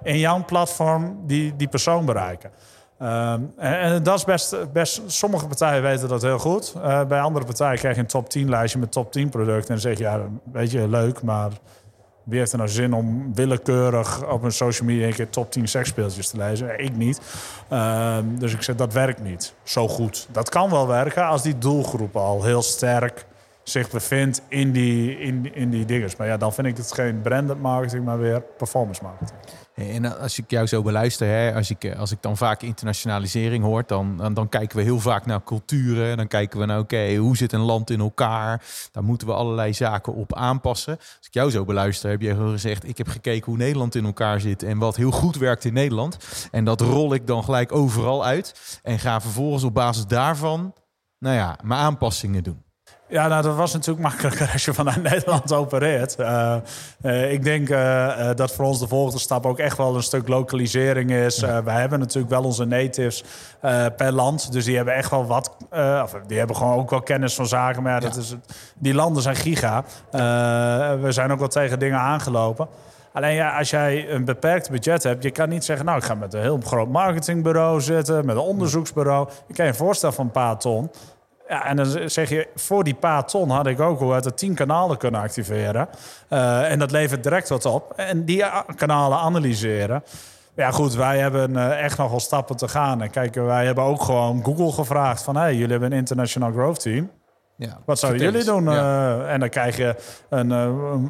in 0.02 0.18
jouw 0.18 0.44
platform 0.44 1.18
die, 1.26 1.56
die 1.56 1.68
persoon 1.68 2.04
bereiken? 2.04 2.50
Um, 3.02 3.52
en, 3.56 4.02
dat 4.02 4.18
is 4.18 4.24
best, 4.24 4.72
best. 4.72 5.02
Sommige 5.06 5.46
partijen 5.46 5.82
weten 5.82 6.08
dat 6.08 6.22
heel 6.22 6.38
goed. 6.38 6.74
Uh, 6.76 7.04
bij 7.04 7.20
andere 7.20 7.44
partijen 7.44 7.78
krijg 7.78 7.94
je 7.94 8.00
een 8.00 8.06
top 8.06 8.28
10 8.30 8.48
lijstje 8.48 8.78
met 8.78 8.92
top 8.92 9.12
10 9.12 9.28
producten. 9.28 9.74
En 9.74 9.80
dan 9.80 9.80
zeg 9.80 9.98
je, 9.98 10.04
ja, 10.04 10.20
weet 10.52 10.70
je, 10.70 10.88
leuk, 10.88 11.22
maar 11.22 11.50
Wie 12.26 12.38
heeft 12.38 12.52
er 12.52 12.58
nou 12.58 12.70
zin 12.70 12.92
om 12.92 13.34
willekeurig 13.34 14.28
op 14.28 14.42
een 14.42 14.52
social 14.52 14.88
media 14.88 15.06
een 15.06 15.14
keer 15.14 15.30
top 15.30 15.50
10 15.50 15.68
seksspeeltjes 15.68 16.28
te 16.28 16.36
lezen? 16.36 16.80
Ik 16.80 16.96
niet. 16.96 17.20
Ehm, 17.68 18.24
dus 18.38 18.54
ik 18.54 18.62
zeg, 18.62 18.76
dat 18.76 18.92
werkt 18.92 19.22
niet 19.22 19.54
zo 19.62 19.88
goed. 19.88 20.28
Dat 20.32 20.48
kan 20.48 20.70
wel 20.70 20.86
werken 20.86 21.26
als 21.26 21.42
die 21.42 21.58
doelgroep 21.58 22.16
al 22.16 22.42
heel 22.42 22.62
sterk 22.62 23.26
zich 23.62 23.90
bevindt 23.90 24.42
in 24.48 24.72
die, 24.72 25.18
in, 25.18 25.54
in 25.54 25.70
die 25.70 25.84
dingen. 25.84 26.10
Maar 26.18 26.26
ja, 26.26 26.36
dan 26.36 26.52
vind 26.52 26.66
ik 26.66 26.76
het 26.76 26.92
geen 26.92 27.20
branded 27.20 27.60
marketing, 27.60 28.04
maar 28.04 28.18
weer 28.18 28.40
performance 28.40 29.02
marketing. 29.02 29.38
En 29.76 30.18
als 30.20 30.38
ik 30.38 30.50
jou 30.50 30.66
zo 30.66 30.82
beluister, 30.82 31.28
hè, 31.28 31.54
als, 31.54 31.70
ik, 31.70 31.94
als 31.96 32.10
ik 32.10 32.22
dan 32.22 32.36
vaak 32.36 32.62
internationalisering 32.62 33.64
hoor, 33.64 33.82
dan, 33.86 34.16
dan, 34.16 34.34
dan 34.34 34.48
kijken 34.48 34.76
we 34.76 34.82
heel 34.82 35.00
vaak 35.00 35.26
naar 35.26 35.42
culturen. 35.42 36.16
Dan 36.16 36.28
kijken 36.28 36.58
we 36.58 36.66
naar, 36.66 36.78
oké, 36.78 37.14
hoe 37.14 37.36
zit 37.36 37.52
een 37.52 37.60
land 37.60 37.90
in 37.90 38.00
elkaar? 38.00 38.64
Daar 38.92 39.04
moeten 39.04 39.26
we 39.26 39.32
allerlei 39.32 39.74
zaken 39.74 40.14
op 40.14 40.34
aanpassen. 40.34 40.96
Als 40.96 41.26
ik 41.26 41.34
jou 41.34 41.50
zo 41.50 41.64
beluister, 41.64 42.10
heb 42.10 42.20
je 42.20 42.34
gezegd, 42.34 42.88
ik 42.88 42.98
heb 42.98 43.08
gekeken 43.08 43.44
hoe 43.44 43.56
Nederland 43.56 43.94
in 43.94 44.04
elkaar 44.04 44.40
zit 44.40 44.62
en 44.62 44.78
wat 44.78 44.96
heel 44.96 45.10
goed 45.10 45.36
werkt 45.36 45.64
in 45.64 45.72
Nederland. 45.72 46.18
En 46.50 46.64
dat 46.64 46.80
rol 46.80 47.14
ik 47.14 47.26
dan 47.26 47.44
gelijk 47.44 47.72
overal 47.72 48.24
uit 48.24 48.80
en 48.82 48.98
ga 48.98 49.20
vervolgens 49.20 49.64
op 49.64 49.74
basis 49.74 50.06
daarvan, 50.06 50.74
nou 51.18 51.36
ja, 51.36 51.58
mijn 51.62 51.80
aanpassingen 51.80 52.42
doen. 52.42 52.65
Ja, 53.08 53.28
nou, 53.28 53.42
dat 53.42 53.56
was 53.56 53.72
natuurlijk 53.72 54.08
makkelijker 54.08 54.50
als 54.52 54.64
je 54.64 54.74
vanuit 54.74 55.02
Nederland 55.02 55.52
opereert. 55.52 56.16
Uh, 56.20 56.56
uh, 57.02 57.32
ik 57.32 57.42
denk 57.42 57.68
uh, 57.68 58.30
dat 58.34 58.52
voor 58.52 58.64
ons 58.64 58.78
de 58.78 58.88
volgende 58.88 59.20
stap 59.20 59.46
ook 59.46 59.58
echt 59.58 59.76
wel 59.76 59.96
een 59.96 60.02
stuk 60.02 60.28
lokalisering 60.28 61.10
is. 61.10 61.40
wij 61.40 61.80
hebben 61.80 61.98
natuurlijk 61.98 62.32
wel 62.32 62.44
onze 62.44 62.64
natives 62.64 63.24
per 63.96 64.12
land. 64.12 64.52
Dus 64.52 64.64
die 64.64 64.76
hebben 64.76 64.94
echt 64.94 65.10
wel 65.10 65.26
wat... 65.26 65.56
of 66.02 66.16
die 66.26 66.38
hebben 66.38 66.56
gewoon 66.56 66.78
ook 66.78 66.90
wel 66.90 67.02
kennis 67.02 67.34
van 67.34 67.46
zaken. 67.46 67.82
Maar 67.82 67.92
ja, 67.92 68.00
dat 68.00 68.16
is, 68.16 68.34
die 68.74 68.94
landen 68.94 69.22
zijn 69.22 69.36
giga. 69.36 69.84
we 71.00 71.08
zijn 71.08 71.32
ook 71.32 71.38
wel 71.38 71.48
tegen 71.48 71.78
dingen 71.78 71.98
aangelopen. 71.98 72.68
Alleen 73.12 73.34
ja, 73.34 73.58
als 73.58 73.70
jij 73.70 74.10
een 74.10 74.24
beperkt 74.24 74.70
budget 74.70 75.02
hebt, 75.02 75.22
je 75.22 75.30
kan 75.30 75.48
niet 75.48 75.64
zeggen, 75.64 75.86
nou, 75.86 75.98
ik 75.98 76.04
ga 76.04 76.14
met 76.14 76.34
een 76.34 76.40
heel 76.40 76.60
groot 76.64 76.88
marketingbureau 76.88 77.80
zitten, 77.80 78.26
met 78.26 78.36
een 78.36 78.42
onderzoeksbureau. 78.42 79.28
Je 79.46 79.54
kan 79.54 79.66
je 79.66 79.74
voorstellen 79.74 80.14
van 80.14 80.24
een 80.24 80.30
paar 80.30 80.58
ton. 80.58 80.90
Ja, 81.48 81.66
en 81.66 81.76
dan 81.76 82.10
zeg 82.10 82.28
je, 82.28 82.48
voor 82.54 82.84
die 82.84 82.94
paar 82.94 83.26
ton 83.26 83.50
had 83.50 83.66
ik 83.66 83.80
ook 83.80 84.12
uit 84.12 84.24
de 84.24 84.34
tien 84.34 84.54
kanalen 84.54 84.96
kunnen 84.96 85.20
activeren. 85.20 85.88
Uh, 86.30 86.70
en 86.70 86.78
dat 86.78 86.90
levert 86.90 87.22
direct 87.22 87.48
wat 87.48 87.64
op. 87.64 87.92
En 87.96 88.24
die 88.24 88.44
kanalen 88.76 89.18
analyseren. 89.18 90.02
Ja, 90.54 90.70
goed, 90.70 90.94
wij 90.94 91.18
hebben 91.18 91.50
uh, 91.50 91.82
echt 91.82 91.98
nog 91.98 92.10
wel 92.10 92.20
stappen 92.20 92.56
te 92.56 92.68
gaan. 92.68 93.02
En 93.02 93.10
kijk, 93.10 93.34
wij 93.34 93.66
hebben 93.66 93.84
ook 93.84 94.02
gewoon 94.02 94.44
Google 94.44 94.72
gevraagd 94.72 95.22
van... 95.22 95.36
hey, 95.36 95.54
jullie 95.54 95.70
hebben 95.70 95.92
een 95.92 95.98
international 95.98 96.52
growth 96.52 96.80
team. 96.80 97.10
Ja, 97.58 97.78
Wat 97.84 97.98
zouden 97.98 98.22
jullie 98.22 98.44
doen? 98.44 98.64
Ja. 98.64 99.16
Uh, 99.18 99.32
en 99.32 99.40
dan 99.40 99.48
krijg 99.48 99.76
je 99.76 99.96
een, 100.28 100.50
uh, 100.50 100.62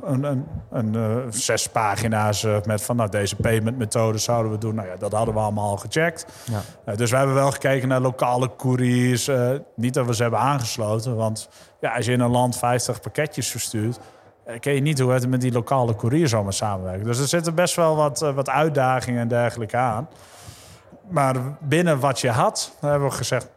een, 0.04 0.22
een, 0.22 0.46
een 0.70 0.94
uh, 0.94 1.16
zes 1.28 1.68
pagina's 1.68 2.46
met 2.64 2.82
van 2.82 2.96
nou, 2.96 3.10
deze 3.10 3.36
payment 3.36 3.78
methode 3.78 4.18
zouden 4.18 4.52
we 4.52 4.58
doen. 4.58 4.74
Nou 4.74 4.88
ja, 4.88 4.96
dat 4.96 5.12
hadden 5.12 5.34
we 5.34 5.40
allemaal 5.40 5.70
al 5.70 5.76
gecheckt. 5.76 6.26
Ja. 6.84 6.94
dus 6.94 7.10
we 7.10 7.16
hebben 7.16 7.34
wel 7.34 7.50
gekeken 7.50 7.88
naar 7.88 8.00
lokale 8.00 8.50
couriers. 8.56 9.30
niet 9.74 9.94
dat 9.94 10.06
we 10.06 10.14
ze 10.14 10.22
hebben 10.22 10.40
aangesloten. 10.40 11.16
Want 11.16 11.48
ja, 11.80 11.94
als 11.94 12.06
je 12.06 12.12
in 12.12 12.20
een 12.20 12.30
land 12.30 12.56
50 12.56 13.00
pakketjes 13.00 13.50
verstuurt, 13.50 13.98
ken 14.60 14.74
je 14.74 14.80
niet 14.80 14.98
hoe 14.98 15.12
het 15.12 15.28
met 15.28 15.40
die 15.40 15.52
lokale 15.52 15.96
courier 15.96 16.28
zomaar 16.28 16.52
samenwerkt. 16.52 17.04
Dus 17.04 17.18
er 17.18 17.28
zitten 17.28 17.54
best 17.54 17.76
wel 17.76 17.96
wat, 17.96 18.18
wat 18.18 18.48
uitdagingen 18.48 19.20
en 19.20 19.28
dergelijke 19.28 19.76
aan. 19.76 20.08
Maar 21.08 21.36
binnen 21.60 22.00
wat 22.00 22.20
je 22.20 22.30
had, 22.30 22.76
hebben 22.80 23.08
we 23.08 23.14
gezegd 23.14 23.48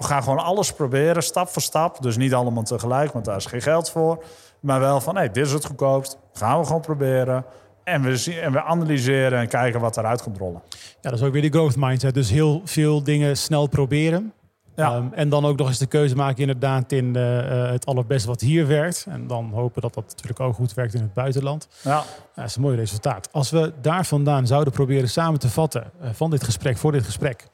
we 0.00 0.06
gaan 0.06 0.22
gewoon 0.22 0.38
alles 0.38 0.72
proberen, 0.72 1.22
stap 1.22 1.48
voor 1.48 1.62
stap. 1.62 2.02
Dus 2.02 2.16
niet 2.16 2.34
allemaal 2.34 2.62
tegelijk, 2.62 3.12
want 3.12 3.24
daar 3.24 3.36
is 3.36 3.46
geen 3.46 3.62
geld 3.62 3.90
voor. 3.90 4.24
Maar 4.60 4.80
wel 4.80 5.00
van, 5.00 5.16
hey, 5.16 5.30
dit 5.30 5.46
is 5.46 5.52
het 5.52 5.64
goedkoopst. 5.64 6.18
Gaan 6.32 6.58
we 6.58 6.66
gewoon 6.66 6.80
proberen. 6.80 7.44
En 7.84 8.02
we, 8.02 8.16
zien, 8.16 8.38
en 8.38 8.52
we 8.52 8.62
analyseren 8.62 9.38
en 9.38 9.48
kijken 9.48 9.80
wat 9.80 9.96
eruit 9.96 10.22
komt 10.22 10.38
rollen. 10.38 10.62
Ja, 11.00 11.10
dat 11.10 11.12
is 11.12 11.22
ook 11.22 11.32
weer 11.32 11.42
die 11.42 11.50
growth 11.50 11.76
mindset. 11.76 12.14
Dus 12.14 12.30
heel 12.30 12.60
veel 12.64 13.02
dingen 13.02 13.36
snel 13.36 13.66
proberen. 13.66 14.32
Ja. 14.76 14.96
Um, 14.96 15.12
en 15.12 15.28
dan 15.28 15.44
ook 15.44 15.56
nog 15.56 15.68
eens 15.68 15.78
de 15.78 15.86
keuze 15.86 16.16
maken 16.16 16.40
inderdaad 16.40 16.92
in 16.92 17.16
uh, 17.16 17.70
het 17.70 17.86
allerbeste 17.86 18.28
wat 18.28 18.40
hier 18.40 18.66
werkt. 18.66 19.06
En 19.08 19.26
dan 19.26 19.50
hopen 19.54 19.82
dat 19.82 19.94
dat 19.94 20.04
natuurlijk 20.08 20.40
ook 20.40 20.54
goed 20.54 20.74
werkt 20.74 20.94
in 20.94 21.00
het 21.00 21.14
buitenland. 21.14 21.68
Ja. 21.82 22.04
dat 22.34 22.44
is 22.44 22.56
een 22.56 22.62
mooi 22.62 22.76
resultaat. 22.76 23.28
Als 23.32 23.50
we 23.50 23.72
daar 23.80 24.04
vandaan 24.04 24.46
zouden 24.46 24.72
proberen 24.72 25.08
samen 25.08 25.40
te 25.40 25.48
vatten 25.48 25.90
uh, 26.02 26.08
van 26.12 26.30
dit 26.30 26.44
gesprek, 26.44 26.76
voor 26.76 26.92
dit 26.92 27.04
gesprek 27.04 27.46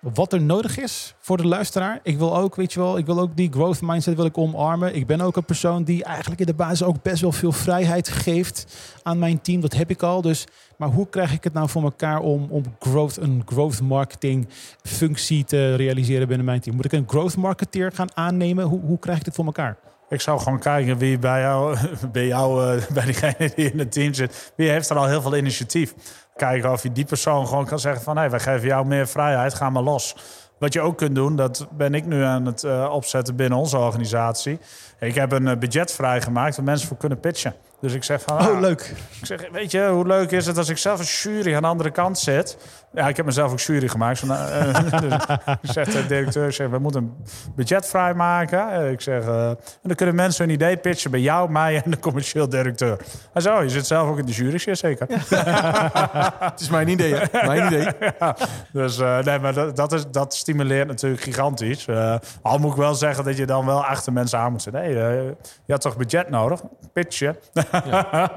wat 0.00 0.32
er 0.32 0.42
nodig 0.42 0.78
is 0.78 1.14
voor 1.18 1.36
de 1.36 1.46
luisteraar. 1.46 2.00
Ik 2.02 2.18
wil 2.18 2.36
ook, 2.36 2.54
weet 2.54 2.72
je 2.72 2.80
wel, 2.80 2.98
ik 2.98 3.06
wil 3.06 3.20
ook 3.20 3.36
die 3.36 3.52
growth 3.52 3.80
mindset 3.80 4.16
wil 4.16 4.24
ik 4.24 4.38
omarmen. 4.38 4.94
Ik 4.94 5.06
ben 5.06 5.20
ook 5.20 5.36
een 5.36 5.44
persoon 5.44 5.84
die 5.84 6.04
eigenlijk 6.04 6.40
in 6.40 6.46
de 6.46 6.54
basis 6.54 6.82
ook 6.82 7.02
best 7.02 7.22
wel 7.22 7.32
veel 7.32 7.52
vrijheid 7.52 8.08
geeft 8.08 8.76
aan 9.02 9.18
mijn 9.18 9.40
team. 9.40 9.60
Dat 9.60 9.72
heb 9.72 9.90
ik 9.90 10.02
al. 10.02 10.20
Dus, 10.22 10.46
maar 10.76 10.88
hoe 10.88 11.08
krijg 11.08 11.32
ik 11.32 11.44
het 11.44 11.52
nou 11.52 11.68
voor 11.68 11.82
elkaar 11.82 12.20
om, 12.20 12.46
om 12.50 12.62
growth, 12.78 13.16
een 13.16 13.42
growth 13.46 13.80
marketing 13.80 14.48
functie 14.82 15.44
te 15.44 15.74
realiseren 15.74 16.28
binnen 16.28 16.46
mijn 16.46 16.60
team? 16.60 16.76
Moet 16.76 16.84
ik 16.84 16.92
een 16.92 17.08
growth 17.08 17.36
marketeer 17.36 17.92
gaan 17.92 18.16
aannemen? 18.16 18.64
Hoe, 18.64 18.80
hoe 18.80 18.98
krijg 18.98 19.18
ik 19.18 19.24
dit 19.24 19.34
voor 19.34 19.44
elkaar? 19.44 19.76
Ik 20.10 20.20
zou 20.20 20.40
gewoon 20.40 20.58
kijken 20.58 20.98
wie 20.98 21.18
bij 21.18 21.40
jou, 21.40 21.76
bij, 22.12 22.26
jou, 22.26 22.76
eh, 22.76 22.86
bij 22.94 23.04
diegene 23.04 23.52
die 23.54 23.72
in 23.72 23.78
het 23.78 23.92
team 23.92 24.14
zit, 24.14 24.52
wie 24.56 24.68
heeft 24.68 24.90
er 24.90 24.96
al 24.96 25.06
heel 25.06 25.22
veel 25.22 25.36
initiatief 25.36 25.94
kijken 26.40 26.72
of 26.72 26.82
je 26.82 26.92
die 26.92 27.04
persoon 27.04 27.46
gewoon 27.46 27.66
kan 27.66 27.78
zeggen 27.78 28.02
van... 28.02 28.14
hé, 28.14 28.20
hey, 28.20 28.30
wij 28.30 28.40
geven 28.40 28.66
jou 28.66 28.86
meer 28.86 29.08
vrijheid, 29.08 29.54
ga 29.54 29.70
maar 29.70 29.82
los. 29.82 30.16
Wat 30.58 30.72
je 30.72 30.80
ook 30.80 30.96
kunt 30.96 31.14
doen, 31.14 31.36
dat 31.36 31.66
ben 31.70 31.94
ik 31.94 32.06
nu 32.06 32.22
aan 32.22 32.46
het 32.46 32.62
uh, 32.62 32.88
opzetten 32.92 33.36
binnen 33.36 33.58
onze 33.58 33.78
organisatie. 33.78 34.58
Ik 35.00 35.14
heb 35.14 35.32
een 35.32 35.46
uh, 35.46 35.56
budget 35.56 35.92
vrijgemaakt 35.92 36.56
waar 36.56 36.64
mensen 36.64 36.88
voor 36.88 36.96
kunnen 36.96 37.20
pitchen. 37.20 37.54
Dus 37.80 37.92
ik 37.92 38.04
zeg 38.04 38.22
van... 38.22 38.48
Oh, 38.48 38.60
leuk. 38.60 38.94
Ik 39.20 39.26
zeg, 39.26 39.50
weet 39.52 39.70
je, 39.70 39.88
hoe 39.88 40.06
leuk 40.06 40.30
is 40.30 40.46
het 40.46 40.58
als 40.58 40.68
ik 40.68 40.78
zelf 40.78 40.98
een 40.98 41.32
jury 41.32 41.54
aan 41.54 41.62
de 41.62 41.68
andere 41.68 41.90
kant 41.90 42.18
zit... 42.18 42.56
Ja, 42.92 43.08
ik 43.08 43.16
heb 43.16 43.26
mezelf 43.26 43.52
ook 43.52 43.60
jury 43.60 43.88
gemaakt. 43.88 44.22
Uh, 44.22 44.74
dus 45.00 45.14
ik 45.62 45.72
zeg 45.72 45.88
de 45.88 46.06
directeur, 46.06 46.52
zeg, 46.52 46.68
we 46.68 46.78
moeten 46.78 47.02
een 47.02 47.24
budget 47.54 47.86
vrijmaken. 47.86 48.90
Ik 48.90 49.00
zeg, 49.00 49.26
uh, 49.26 49.48
en 49.48 49.56
dan 49.82 49.94
kunnen 49.94 50.14
mensen 50.14 50.44
hun 50.44 50.54
idee 50.54 50.76
pitchen 50.76 51.10
bij 51.10 51.20
jou, 51.20 51.50
mij 51.50 51.82
en 51.84 51.90
de 51.90 51.98
commercieel 51.98 52.48
directeur. 52.48 52.98
Hij 53.32 53.42
zei, 53.42 53.56
oh, 53.56 53.62
je 53.62 53.70
zit 53.70 53.86
zelf 53.86 54.08
ook 54.08 54.18
in 54.18 54.26
de 54.26 54.32
jury, 54.32 54.74
zeker. 54.76 55.06
het 56.50 56.60
is 56.60 56.70
mijn 56.70 56.88
idee, 56.88 57.14
hè? 57.14 57.46
Mijn 57.46 57.66
idee. 57.66 57.88
Ja, 58.18 58.36
dus 58.72 58.98
uh, 58.98 59.18
nee, 59.18 59.38
maar 59.38 59.54
dat, 59.54 59.76
dat, 59.76 59.92
is, 59.92 60.06
dat 60.10 60.34
stimuleert 60.34 60.88
natuurlijk 60.88 61.22
gigantisch. 61.22 61.86
al 62.42 62.58
moet 62.58 62.70
ik 62.70 62.76
wel 62.76 62.94
zeggen 62.94 63.24
dat 63.24 63.36
je 63.36 63.46
dan 63.46 63.66
wel 63.66 63.84
achter 63.84 64.12
mensen 64.12 64.38
aan 64.38 64.52
moet 64.52 64.62
zitten. 64.62 64.82
Hey, 64.82 64.92
je 65.64 65.72
had 65.72 65.80
toch 65.80 65.96
budget 65.96 66.30
nodig? 66.30 66.60
Pitchen. 66.92 67.36
ja. 67.84 68.32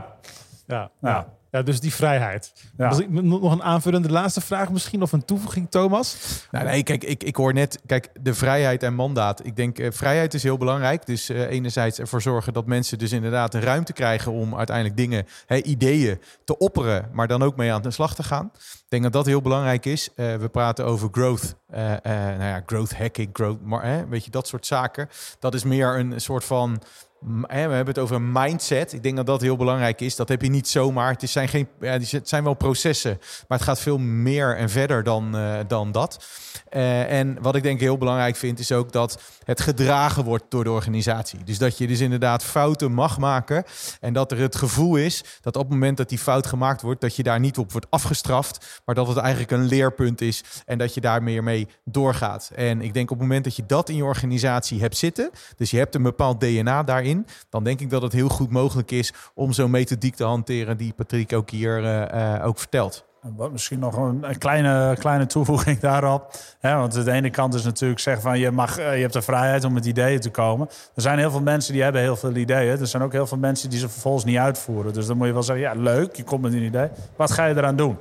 ja. 0.68 0.89
ja. 1.01 1.28
Ja, 1.54 1.62
dus 1.62 1.80
die 1.80 1.93
vrijheid. 1.93 2.54
Ja. 2.78 2.89
Dus 2.89 3.06
nog 3.10 3.51
een 3.51 3.64
aanvullende 3.64 4.10
laatste 4.10 4.41
vraag 4.41 4.72
misschien 4.72 5.01
of 5.01 5.12
een 5.12 5.26
toevoeging, 5.26 5.70
Thomas? 5.70 6.18
Nou, 6.51 6.66
nee, 6.66 6.84
kijk, 6.84 7.04
ik, 7.04 7.24
ik 7.24 7.36
hoor 7.36 7.54
net, 7.54 7.80
kijk, 7.86 8.10
de 8.22 8.34
vrijheid 8.34 8.84
en 8.84 8.93
mandaat. 8.93 9.45
Ik 9.45 9.56
denk, 9.56 9.80
uh, 9.80 9.91
vrijheid 9.91 10.34
is 10.34 10.43
heel 10.43 10.58
belangrijk. 10.58 11.06
Dus 11.06 11.30
uh, 11.30 11.41
enerzijds 11.41 11.99
ervoor 11.99 12.22
zorgen 12.22 12.54
dat 12.54 12.66
mensen 12.66 12.97
dus 12.97 13.12
inderdaad 13.12 13.51
de 13.51 13.60
ruimte 13.60 13.93
krijgen 13.93 14.32
om 14.32 14.56
uiteindelijk 14.56 14.97
dingen, 14.97 15.26
hè, 15.45 15.56
ideeën 15.56 16.22
te 16.43 16.58
opperen, 16.58 17.10
maar 17.12 17.28
dan 17.28 17.43
ook 17.43 17.56
mee 17.56 17.74
aan 17.74 17.82
de 17.82 17.91
slag 17.91 18.16
te 18.16 18.24
gaan. 18.24 18.51
Ik 18.56 18.86
denk 18.89 19.04
dat 19.04 19.14
dat 19.14 19.26
heel 19.26 19.41
belangrijk 19.41 19.86
is. 19.86 20.10
Uh, 20.16 20.36
we 20.36 20.49
praten 20.49 20.86
over 20.86 21.10
growth, 21.12 21.56
nou 21.68 22.43
ja, 22.43 22.64
growth 22.66 22.97
hacking, 22.97 23.30
growth, 23.34 23.62
maar, 23.62 24.10
weet 24.10 24.26
je, 24.26 24.32
dat 24.32 24.47
soort 24.47 24.66
zaken. 24.66 25.10
Dat 25.39 25.54
is 25.54 25.64
meer 25.64 25.99
een 25.99 26.22
soort 26.22 26.43
van 26.43 26.82
we 27.26 27.56
hebben 27.56 27.88
het 27.88 28.00
over 28.00 28.22
mindset. 28.22 28.94
Ik 28.94 29.04
denk 29.04 29.16
dat 29.16 29.26
dat 29.26 29.42
heel 29.42 29.56
belangrijk 29.56 30.02
is. 30.02 30.16
Dat 30.16 30.30
heb 30.30 30.42
je 30.42 30.50
niet 30.50 30.68
zomaar. 30.68 31.12
Het 31.12 31.30
zijn, 31.30 31.48
geen, 31.48 31.68
het 31.80 32.30
zijn 32.30 32.44
wel 32.44 32.54
processen, 32.54 33.18
maar 33.48 33.58
het 33.58 33.68
gaat 33.68 33.80
veel 33.80 33.98
meer 33.98 34.58
en 34.58 34.70
verder 34.70 35.04
dan, 35.04 35.36
uh, 35.36 35.56
dan 35.68 35.92
dat. 35.92 36.26
Uh, 36.72 37.20
en 37.20 37.38
wat 37.42 37.56
ik 37.56 37.64
denk 37.64 37.80
heel 37.80 37.98
belangrijk 37.98 38.36
vind, 38.36 38.60
is 38.60 38.72
ook 38.72 38.92
dat 38.92 39.22
het 39.44 39.62
gedragen 39.62 40.24
wordt 40.24 40.44
door 40.50 40.64
de 40.64 40.72
organisatie. 40.72 41.44
Dus 41.44 41.58
dat 41.58 41.78
je 41.78 41.88
dus 41.88 42.00
inderdaad 42.00 42.44
fouten 42.44 42.92
mag 42.92 43.18
maken. 43.18 43.64
En 44.00 44.14
dat 44.14 44.32
er 44.32 44.38
het 44.38 44.56
gevoel 44.56 44.96
is 44.96 45.24
dat 45.42 45.56
op 45.56 45.62
het 45.62 45.72
moment 45.72 45.98
dat 45.98 46.10
die 46.10 46.18
fout 46.18 46.48
gemaakt 46.48 46.82
wordt, 46.82 47.02
dat 47.02 47.16
je 47.16 47.24
daar 47.24 47.40
niet 47.40 47.58
op 47.58 47.72
wordt 47.72 47.88
afgestraft. 47.90 48.82
Maar 48.86 48.96
dat 48.96 49.08
het 49.08 49.18
eigenlijk 49.18 49.52
een 49.52 49.66
leerpunt 49.66 50.22
is 50.22 50.44
en 50.66 50.78
dat 50.78 50.94
je 50.94 51.02
daar 51.02 51.24
meer 51.24 51.44
mee 51.44 51.68
doorgaat. 51.86 52.52
En 52.56 52.82
ik 52.82 52.94
denk 52.94 53.12
op 53.12 53.18
het 53.18 53.28
moment 53.28 53.44
dat 53.44 53.56
je 53.56 53.66
dat 53.66 53.90
in 53.90 53.96
je 53.96 54.04
organisatie 54.04 54.80
hebt 54.80 54.98
zitten, 54.98 55.30
dus 55.56 55.72
je 55.72 55.78
hebt 55.78 55.96
een 55.96 56.04
bepaald 56.04 56.40
DNA 56.40 56.84
daarin 56.84 57.12
dan 57.49 57.64
denk 57.64 57.80
ik 57.80 57.89
dat 57.89 58.01
het 58.01 58.14
heel 58.14 58.30
goed 58.30 58.51
mogelijk 58.51 58.91
is 58.91 59.14
om 59.34 59.53
zo'n 59.53 59.72
methodiek 59.72 60.16
te 60.16 60.24
hanteren 60.24 60.78
die 60.78 60.93
Patrick 60.93 61.34
ook 61.34 61.49
hier 61.49 61.84
uh, 61.84 62.38
uh, 62.38 62.45
ook 62.47 62.59
vertelt. 62.59 63.05
Wat 63.36 63.51
misschien 63.51 63.80
nog 63.80 63.95
een, 63.97 64.30
een, 64.30 64.38
kleine, 64.38 64.95
kleine 64.99 65.26
toevoeging 65.26 65.80
daarop. 65.89 66.32
Want 66.61 66.93
de 66.93 67.11
ene 67.11 67.30
kant 67.30 67.53
is 67.53 67.64
natuurlijk 67.64 67.99
zeggen 67.99 68.24
van 68.24 68.39
je, 68.39 68.51
mag, 68.51 68.78
eh, 68.78 68.95
je 68.95 69.01
hebt 69.01 69.14
de 69.14 69.22
vrijheid 69.22 69.64
om 69.64 69.74
met 69.74 69.86
ideeën 69.86 70.20
te 70.20 70.30
komen. 70.30 70.70
Er 70.95 71.01
zijn 71.01 71.18
heel 71.18 71.32
veel 71.32 71.41
mensen 71.41 71.74
die 71.74 71.84
hebben 71.84 72.01
heel 72.01 72.16
veel 72.16 72.36
ideeën. 72.36 72.80
Er 72.80 72.88
zijn 72.88 73.03
ook 73.03 73.11
heel 73.11 73.28
veel 73.28 73.38
mensen 73.38 73.70
die 73.70 73.80
ze 73.80 73.89
vervolgens 73.89 74.26
niet 74.26 74.38
uitvoeren. 74.38 74.93
Dus 74.93 75.05
dan 75.05 75.18
moet 75.18 75.28
je 75.28 75.34
wel 75.34 75.43
zeggen, 75.43 75.66
ja 75.66 75.74
leuk, 75.74 76.16
je 76.16 76.24
komt 76.24 76.41
met 76.41 76.53
een 76.53 76.64
idee. 76.64 76.89
Wat 77.16 77.32
ga 77.32 77.45
je 77.45 77.55
eraan 77.55 77.76
doen? 77.76 77.97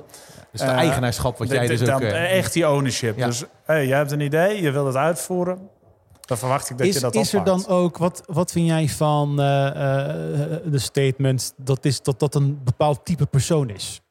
Dus 0.51 0.61
de 0.61 0.67
eigenaarschap 0.67 1.37
wat 1.37 1.49
jij 1.49 1.67
dus 1.67 1.89
ook... 1.89 2.01
echt 2.01 2.53
die 2.53 2.69
ownership. 2.69 3.17
Dus 3.17 3.43
hey, 3.65 3.87
jij 3.87 3.97
hebt 3.97 4.11
een 4.11 4.19
idee, 4.19 4.61
je 4.61 4.71
wilt 4.71 4.87
het 4.87 4.95
uitvoeren 4.95 5.69
dan 6.33 6.49
verwacht 6.49 6.69
ik 6.69 6.77
dat 6.77 6.87
is, 6.87 6.93
je 6.93 6.99
dat 6.99 7.15
Is 7.15 7.33
er 7.33 7.43
dan 7.43 7.67
ook, 7.67 7.97
wat, 7.97 8.23
wat 8.25 8.51
vind 8.51 8.67
jij 8.67 8.89
van 8.89 9.41
eh, 9.41 9.67
eh, 9.67 10.61
de 10.65 10.79
statement 10.79 11.53
dat, 11.57 11.85
is, 11.85 12.01
dat 12.01 12.19
dat 12.19 12.35
een 12.35 12.63
bepaald 12.63 13.05
type 13.05 13.25
persoon 13.25 13.69
is? 13.69 14.01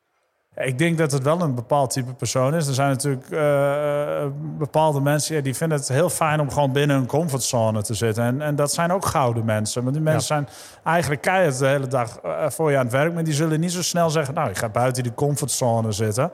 Ik 0.56 0.78
denk 0.78 0.98
dat 0.98 1.12
het 1.12 1.22
wel 1.22 1.40
een 1.40 1.54
bepaald 1.54 1.90
type 1.90 2.14
persoon 2.14 2.54
is. 2.54 2.66
Er 2.66 2.74
zijn 2.74 2.88
natuurlijk 2.88 3.30
eh, 3.30 4.26
bepaalde 4.58 5.00
mensen 5.00 5.36
ja, 5.36 5.42
die 5.42 5.54
vinden 5.54 5.78
het 5.78 5.88
heel 5.88 6.10
fijn 6.10 6.40
om 6.40 6.50
gewoon 6.50 6.72
binnen 6.72 6.96
hun 6.96 7.06
comfortzone 7.06 7.82
te 7.82 7.94
zitten. 7.94 8.24
En, 8.24 8.40
en 8.40 8.56
dat 8.56 8.72
zijn 8.72 8.92
ook 8.92 9.06
gouden 9.06 9.44
mensen. 9.44 9.84
Maar 9.84 9.92
die 9.92 10.02
mensen 10.02 10.26
zijn 10.26 10.48
eigenlijk 10.84 11.22
keihard 11.22 11.58
de 11.58 11.66
hele 11.66 11.86
dag 11.86 12.18
eh, 12.18 12.50
voor 12.50 12.70
je 12.70 12.76
aan 12.76 12.84
het 12.84 12.92
werk. 12.92 13.14
Maar 13.14 13.24
die 13.24 13.34
zullen 13.34 13.60
niet 13.60 13.72
zo 13.72 13.82
snel 13.82 14.10
zeggen, 14.10 14.34
nou, 14.34 14.50
ik 14.50 14.58
ga 14.58 14.68
buiten 14.68 15.02
die 15.02 15.14
comfortzone 15.14 15.92
zitten. 15.92 16.32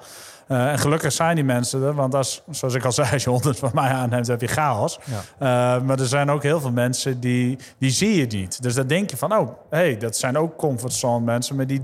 Uh, 0.48 0.70
en 0.70 0.78
gelukkig 0.78 1.12
zijn 1.12 1.34
die 1.34 1.44
mensen 1.44 1.82
er. 1.82 1.94
Want 1.94 2.14
als, 2.14 2.42
zoals 2.50 2.74
ik 2.74 2.84
al 2.84 2.92
zei, 2.92 3.12
als 3.12 3.24
je 3.24 3.30
honderd 3.30 3.58
van 3.58 3.70
mij 3.74 3.90
aanneemt, 3.90 4.26
heb 4.26 4.40
je 4.40 4.46
chaos. 4.46 4.98
Ja. 5.04 5.76
Uh, 5.76 5.82
maar 5.82 5.98
er 5.98 6.06
zijn 6.06 6.30
ook 6.30 6.42
heel 6.42 6.60
veel 6.60 6.70
mensen 6.70 7.20
die, 7.20 7.58
die 7.78 7.90
zie 7.90 8.16
je 8.16 8.26
niet. 8.26 8.62
Dus 8.62 8.74
dan 8.74 8.86
denk 8.86 9.10
je 9.10 9.16
van, 9.16 9.36
oh, 9.36 9.50
hey, 9.70 9.96
dat 9.96 10.16
zijn 10.16 10.38
ook 10.38 10.56
comfortzone 10.56 11.24
mensen. 11.24 11.56
Maar 11.56 11.66
die, 11.66 11.82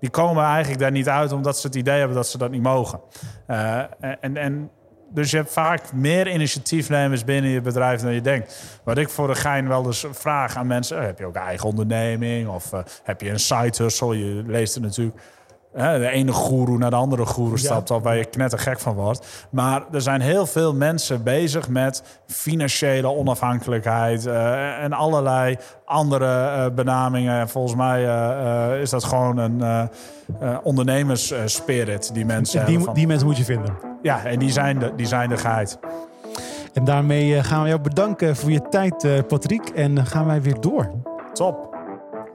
die 0.00 0.10
komen 0.10 0.44
eigenlijk 0.44 0.80
daar 0.80 0.90
niet 0.90 1.08
uit 1.08 1.32
omdat 1.32 1.58
ze 1.58 1.66
het 1.66 1.76
idee 1.76 1.98
hebben 1.98 2.16
dat 2.16 2.28
ze 2.28 2.38
dat 2.38 2.50
niet 2.50 2.62
mogen. 2.62 3.00
Uh, 3.48 3.82
en, 4.20 4.36
en 4.36 4.70
dus 5.10 5.30
je 5.30 5.36
hebt 5.36 5.52
vaak 5.52 5.92
meer 5.92 6.28
initiatiefnemers 6.28 7.24
binnen 7.24 7.50
je 7.50 7.60
bedrijf 7.60 8.00
dan 8.00 8.12
je 8.12 8.20
denkt. 8.20 8.80
Wat 8.84 8.98
ik 8.98 9.08
voor 9.08 9.26
de 9.26 9.34
gein 9.34 9.68
wel 9.68 9.86
eens 9.86 10.06
vraag 10.10 10.56
aan 10.56 10.66
mensen: 10.66 11.04
heb 11.04 11.18
je 11.18 11.26
ook 11.26 11.34
een 11.34 11.42
eigen 11.42 11.68
onderneming 11.68 12.48
of 12.48 12.72
uh, 12.72 12.80
heb 13.02 13.20
je 13.20 13.30
een 13.30 13.40
side 13.40 13.82
hustle? 13.82 14.18
Je 14.18 14.42
leest 14.46 14.74
er 14.74 14.80
natuurlijk. 14.80 15.20
De 15.72 16.08
ene 16.08 16.32
goeroe 16.32 16.78
naar 16.78 16.90
de 16.90 16.96
andere 16.96 17.26
goeroe 17.26 17.58
stapt 17.58 17.88
ja. 17.88 17.94
op 17.94 18.02
waar 18.02 18.16
je 18.16 18.24
knettergek 18.24 18.80
van 18.80 18.94
wordt. 18.94 19.46
Maar 19.50 19.82
er 19.92 20.00
zijn 20.00 20.20
heel 20.20 20.46
veel 20.46 20.74
mensen 20.74 21.22
bezig 21.22 21.68
met 21.68 22.02
financiële 22.26 23.08
onafhankelijkheid 23.08 24.26
uh, 24.26 24.82
en 24.82 24.92
allerlei 24.92 25.56
andere 25.84 26.26
uh, 26.26 26.74
benamingen. 26.74 27.40
En 27.40 27.48
volgens 27.48 27.74
mij 27.74 28.04
uh, 28.04 28.80
is 28.80 28.90
dat 28.90 29.04
gewoon 29.04 29.38
een 29.38 29.88
ondernemersspirit 30.62 32.14
die 32.14 32.24
mensen 32.24 32.66
die, 32.66 32.80
van, 32.80 32.94
die 32.94 33.06
mensen 33.06 33.26
moet 33.26 33.36
je 33.36 33.44
vinden. 33.44 33.76
Ja, 34.02 34.24
en 34.24 34.38
die 34.38 34.52
zijn 34.52 34.78
de, 34.78 34.92
die 34.96 35.06
zijn 35.06 35.28
de 35.28 35.36
geit. 35.36 35.78
En 36.72 36.84
daarmee 36.84 37.42
gaan 37.42 37.62
we 37.62 37.68
jou 37.68 37.80
bedanken 37.80 38.36
voor 38.36 38.50
je 38.50 38.68
tijd, 38.68 39.26
Patrick. 39.26 39.68
En 39.68 40.06
gaan 40.06 40.26
wij 40.26 40.42
weer 40.42 40.60
door. 40.60 40.90
Top. 41.32 41.76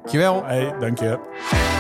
Dankjewel. 0.02 0.44
Hey, 0.46 0.74
dank 0.80 1.00
je. 1.00 1.73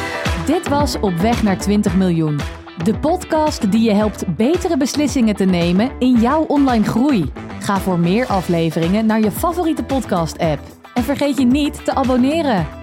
Dit 0.45 0.67
was 0.67 0.99
Op 0.99 1.13
weg 1.13 1.43
naar 1.43 1.57
20 1.57 1.95
miljoen. 1.95 2.39
De 2.83 2.97
podcast 2.99 3.71
die 3.71 3.81
je 3.81 3.93
helpt 3.93 4.35
betere 4.35 4.77
beslissingen 4.77 5.35
te 5.35 5.45
nemen 5.45 5.91
in 5.99 6.19
jouw 6.19 6.43
online 6.43 6.85
groei. 6.85 7.31
Ga 7.59 7.79
voor 7.79 7.99
meer 7.99 8.25
afleveringen 8.25 9.05
naar 9.05 9.19
je 9.19 9.31
favoriete 9.31 9.83
podcast-app. 9.83 10.59
En 10.93 11.03
vergeet 11.03 11.37
je 11.37 11.45
niet 11.45 11.85
te 11.85 11.93
abonneren. 11.95 12.82